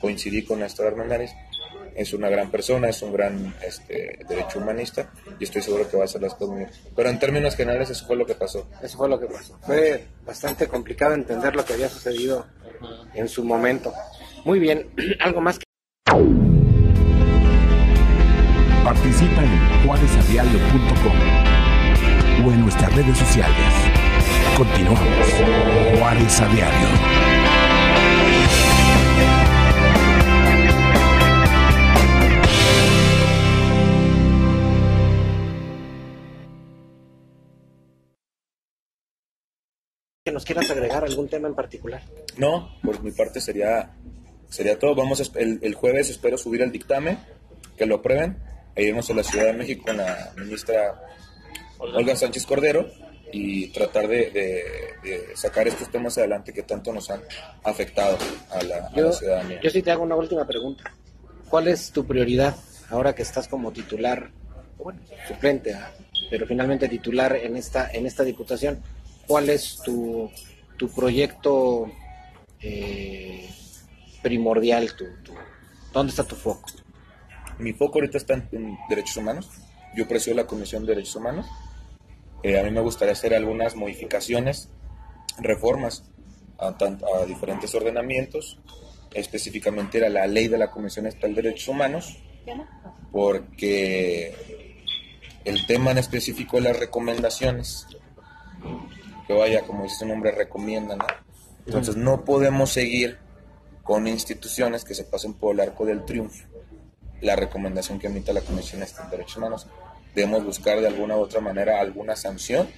coincidí 0.00 0.44
con 0.44 0.60
Néstor 0.60 0.88
Hernández 0.88 1.32
es 1.94 2.12
una 2.12 2.28
gran 2.28 2.50
persona, 2.50 2.88
es 2.88 3.02
un 3.02 3.12
gran 3.12 3.54
este, 3.66 4.18
derecho 4.28 4.58
humanista 4.58 5.10
y 5.38 5.44
estoy 5.44 5.62
seguro 5.62 5.88
que 5.88 5.96
va 5.96 6.02
a 6.04 6.06
hacer 6.06 6.22
las 6.22 6.34
cosas 6.34 6.56
bien. 6.56 6.70
Pero 6.94 7.08
en 7.10 7.18
términos 7.18 7.56
generales 7.56 7.90
eso 7.90 8.06
fue 8.06 8.16
lo 8.16 8.26
que 8.26 8.34
pasó. 8.34 8.68
Eso 8.82 8.96
fue 8.96 9.08
lo 9.08 9.18
que 9.18 9.26
pasó. 9.26 9.58
Fue 9.62 10.04
bastante 10.24 10.66
complicado 10.68 11.14
entender 11.14 11.54
lo 11.54 11.64
que 11.64 11.74
había 11.74 11.88
sucedido 11.88 12.46
en 13.14 13.28
su 13.28 13.44
momento. 13.44 13.92
Muy 14.44 14.58
bien, 14.58 14.90
algo 15.20 15.40
más 15.40 15.58
que... 15.58 15.64
Participa 18.84 19.42
en 19.42 19.86
juarezadiario.com 19.86 21.12
o 22.44 22.50
en 22.50 22.60
nuestras 22.62 22.94
redes 22.94 23.16
sociales. 23.16 23.56
Continuamos. 24.56 25.00
Juárez 25.98 26.40
a 26.40 26.48
Diario. 26.48 27.41
Que 40.32 40.34
nos 40.34 40.44
quieras 40.46 40.70
agregar 40.70 41.04
algún 41.04 41.28
tema 41.28 41.46
en 41.46 41.54
particular. 41.54 42.02
No, 42.38 42.74
por 42.82 43.02
mi 43.02 43.12
parte 43.12 43.40
sería 43.40 43.90
sería 44.48 44.78
todo. 44.78 44.94
Vamos 44.94 45.20
el, 45.36 45.58
el, 45.62 45.74
jueves 45.74 46.08
espero 46.08 46.38
subir 46.38 46.62
el 46.62 46.72
dictamen, 46.72 47.18
que 47.76 47.84
lo 47.84 47.96
aprueben, 47.96 48.38
e 48.74 48.84
irnos 48.84 49.10
a 49.10 49.14
la 49.14 49.22
Ciudad 49.22 49.46
de 49.46 49.52
México 49.52 49.84
con 49.86 49.98
la 49.98 50.32
ministra 50.36 51.02
Olga 51.78 52.16
Sánchez 52.16 52.46
Cordero 52.46 52.90
y 53.30 53.68
tratar 53.68 54.08
de, 54.08 54.94
sacar 55.34 55.68
estos 55.68 55.90
temas 55.90 56.16
adelante 56.16 56.52
que 56.52 56.62
tanto 56.62 56.92
nos 56.92 57.10
han 57.10 57.20
afectado 57.64 58.16
a 58.50 58.62
la, 58.62 59.12
ciudadanía. 59.12 59.60
Yo 59.60 59.70
sí 59.70 59.82
te 59.82 59.90
hago 59.90 60.02
una 60.02 60.16
última 60.16 60.46
pregunta. 60.46 60.84
¿Cuál 61.50 61.68
es 61.68 61.90
tu 61.90 62.06
prioridad 62.06 62.56
ahora 62.88 63.14
que 63.14 63.22
estás 63.22 63.48
como 63.48 63.70
titular, 63.72 64.30
bueno, 64.78 65.00
suplente, 65.28 65.76
pero 66.30 66.46
finalmente 66.46 66.88
titular 66.88 67.36
en 67.36 67.56
esta, 67.56 67.90
en 67.90 68.06
esta 68.06 68.24
diputación? 68.24 68.82
Cuál 69.26 69.50
es 69.50 69.80
tu, 69.84 70.30
tu 70.76 70.88
proyecto 70.88 71.90
eh, 72.60 73.48
primordial, 74.22 74.94
tu, 74.96 75.06
¿dónde 75.92 76.10
está 76.10 76.24
tu 76.24 76.36
foco? 76.36 76.68
Mi 77.58 77.72
foco 77.72 77.98
ahorita 77.98 78.18
está 78.18 78.34
en, 78.34 78.78
derechos 78.88 79.16
humanos. 79.16 79.50
Yo 79.94 80.08
presido 80.08 80.36
la 80.36 80.46
Comisión 80.46 80.86
de 80.86 80.94
Derechos 80.94 81.16
Humanos. 81.16 81.46
Eh, 82.42 82.58
a 82.58 82.62
mí 82.62 82.70
me 82.70 82.80
gustaría 82.80 83.12
hacer 83.12 83.34
algunas 83.34 83.76
modificaciones, 83.76 84.70
reformas 85.38 86.04
a, 86.58 86.68
a 86.68 87.26
diferentes 87.26 87.74
ordenamientos. 87.74 88.58
Específicamente 89.12 89.98
era 89.98 90.08
la 90.08 90.26
ley 90.26 90.48
de 90.48 90.56
la 90.56 90.70
Comisión 90.70 91.06
Estatal 91.06 91.34
de 91.34 91.42
Derechos 91.42 91.68
Humanos, 91.68 92.18
porque 93.12 94.34
el 95.44 95.66
tema 95.66 95.90
en 95.90 95.98
específico 95.98 96.56
de 96.56 96.62
las 96.62 96.78
recomendaciones 96.78 97.86
que 99.26 99.32
vaya, 99.32 99.62
como 99.62 99.84
dice 99.84 99.96
su 99.96 100.06
nombre, 100.06 100.30
recomienda, 100.32 100.96
¿no? 100.96 101.06
Entonces 101.66 101.96
no 101.96 102.24
podemos 102.24 102.70
seguir 102.70 103.18
con 103.82 104.06
instituciones 104.06 104.84
que 104.84 104.94
se 104.94 105.04
pasen 105.04 105.34
por 105.34 105.54
el 105.54 105.60
arco 105.60 105.84
del 105.84 106.04
triunfo. 106.04 106.44
La 107.20 107.36
recomendación 107.36 107.98
que 107.98 108.08
emite 108.08 108.32
la 108.32 108.40
Comisión 108.40 108.80
de 108.80 108.88
Derechos 109.10 109.36
Humanos. 109.36 109.66
Debemos 110.14 110.44
buscar 110.44 110.80
de 110.80 110.88
alguna 110.88 111.16
u 111.16 111.20
otra 111.20 111.40
manera 111.40 111.80
alguna 111.80 112.16
sanción 112.16 112.68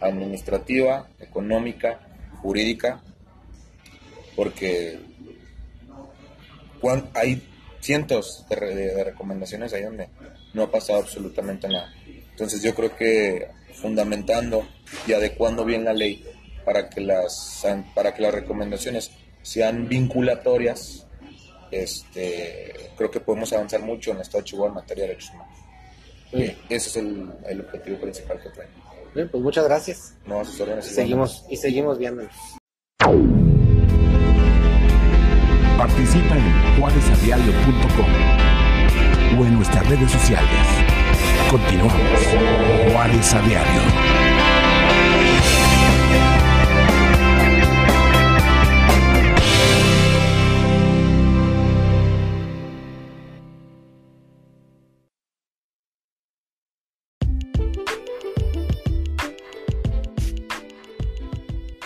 administrativa, 0.00 1.08
económica, 1.18 2.00
jurídica, 2.42 3.00
porque 4.36 5.00
hay 7.14 7.42
cientos 7.80 8.44
de, 8.48 8.56
de 8.56 9.04
recomendaciones 9.04 9.72
ahí 9.72 9.82
donde 9.82 10.08
no 10.52 10.64
ha 10.64 10.70
pasado 10.70 11.00
absolutamente 11.00 11.68
nada. 11.68 11.92
Entonces 12.30 12.62
yo 12.62 12.74
creo 12.74 12.94
que 12.94 13.48
fundamentando 13.76 14.66
y 15.06 15.12
adecuando 15.12 15.64
bien 15.64 15.84
la 15.84 15.92
ley 15.92 16.24
para 16.64 16.88
que 16.88 17.00
las, 17.00 17.64
para 17.94 18.12
que 18.14 18.22
las 18.22 18.34
recomendaciones 18.34 19.10
sean 19.42 19.88
vinculatorias, 19.88 21.06
este, 21.70 22.90
creo 22.96 23.10
que 23.10 23.20
podemos 23.20 23.52
avanzar 23.52 23.80
mucho 23.80 24.10
en 24.10 24.16
el 24.16 24.22
Estado 24.22 24.42
de 24.42 24.44
Chihuahua 24.44 24.68
en 24.70 24.74
materia 24.74 25.04
de 25.04 25.08
derechos 25.10 25.30
humanos. 25.34 25.56
Ese 26.68 26.88
es 26.88 26.96
el, 26.96 27.32
el, 27.48 27.60
objetivo 27.60 27.98
principal 27.98 28.40
que 28.42 28.50
traemos. 28.50 28.76
Bien, 29.14 29.28
pues 29.28 29.42
muchas 29.42 29.64
gracias. 29.64 30.14
No, 30.26 30.40
a 30.40 30.44
sus 30.44 30.60
órdenes. 30.60 30.84
Seguimos, 30.86 31.46
y 31.48 31.56
seguimos 31.56 31.98
viéndonos. 31.98 32.34
Participa 35.78 36.36
en 36.36 36.80
juarezadiario.com 36.80 38.10
o 39.38 39.44
en 39.44 39.54
nuestras 39.54 39.88
redes 39.88 40.10
sociales. 40.10 40.85
Continuamos. 41.50 41.94
Juárez 42.92 43.34
a 43.34 43.40
diario. 43.42 43.80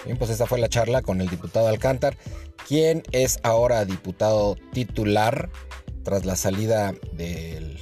Bien, 0.07 0.17
pues 0.17 0.31
esta 0.31 0.47
fue 0.47 0.59
la 0.59 0.69
charla 0.69 1.03
con 1.03 1.21
el 1.21 1.29
diputado 1.29 1.69
Alcántar, 1.69 2.17
quien 2.67 3.03
es 3.13 3.39
ahora 3.43 3.85
diputado 3.85 4.57
titular 4.73 5.51
tras 6.03 6.25
la 6.25 6.37
salida 6.37 6.95
del 7.13 7.79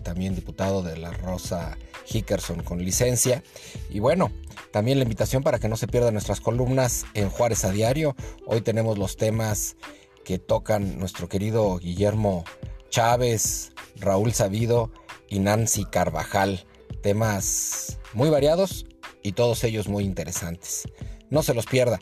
también 0.00 0.34
diputado 0.34 0.82
de 0.82 0.96
la 0.96 1.10
Rosa 1.10 1.76
Hickerson 2.08 2.62
con 2.62 2.84
licencia. 2.84 3.42
Y 3.90 3.98
bueno, 4.00 4.30
También 4.72 4.98
la 4.98 5.04
invitación 5.04 5.42
para 5.42 5.58
que 5.58 5.68
no 5.68 5.76
se 5.76 5.86
pierdan 5.86 6.12
nuestras 6.12 6.40
columnas 6.40 7.06
en 7.14 7.30
Juárez 7.30 7.64
a 7.64 7.70
Diario. 7.70 8.14
Hoy 8.46 8.60
tenemos 8.60 8.98
los 8.98 9.16
temas 9.16 9.76
que 10.24 10.38
tocan 10.38 10.98
nuestro 10.98 11.28
querido 11.28 11.78
Guillermo 11.78 12.44
Chávez, 12.90 13.72
Raúl 13.96 14.34
Sabido 14.34 14.90
y 15.30 15.38
Nancy 15.38 15.84
Carvajal. 15.84 16.66
Temas 17.02 17.98
muy 18.12 18.28
variados 18.28 18.86
y 19.22 19.32
todos 19.32 19.64
ellos 19.64 19.88
muy 19.88 20.04
interesantes. 20.04 20.88
No 21.30 21.42
se 21.42 21.54
los 21.54 21.66
pierda. 21.66 22.00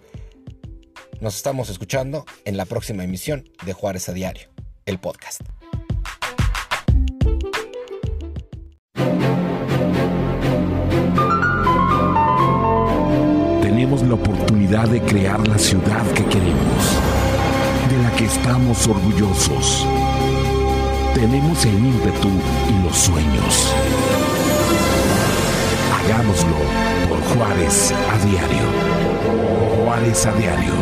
Nos 1.21 1.37
estamos 1.37 1.69
escuchando 1.69 2.25
en 2.45 2.57
la 2.57 2.65
próxima 2.65 3.05
emisión 3.05 3.49
de 3.65 3.73
Juárez 3.73 4.09
a 4.09 4.13
Diario, 4.13 4.49
el 4.85 4.99
podcast. 4.99 5.43
Tenemos 13.85 14.09
la 14.09 14.15
oportunidad 14.15 14.89
de 14.89 15.03
crear 15.03 15.47
la 15.47 15.59
ciudad 15.59 16.07
que 16.15 16.25
queremos, 16.25 16.97
de 17.91 18.03
la 18.03 18.11
que 18.17 18.25
estamos 18.25 18.89
orgullosos. 18.89 19.87
Tenemos 21.15 21.63
el 21.67 21.75
ímpetu 21.75 22.31
y 22.71 22.83
los 22.83 22.97
sueños. 22.97 23.75
Hagámoslo 25.99 26.57
por 27.11 27.21
Juárez 27.37 27.93
a 27.93 28.27
diario. 28.27 29.85
Juárez 29.85 30.25
a 30.25 30.33
diario. 30.33 30.73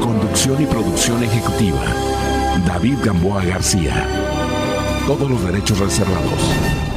Conducción 0.00 0.62
y 0.62 0.64
producción 0.64 1.22
ejecutiva. 1.22 1.84
David 2.66 2.96
Gamboa 3.04 3.44
García. 3.44 4.08
Todos 5.06 5.30
los 5.30 5.44
derechos 5.44 5.78
reservados. 5.80 6.95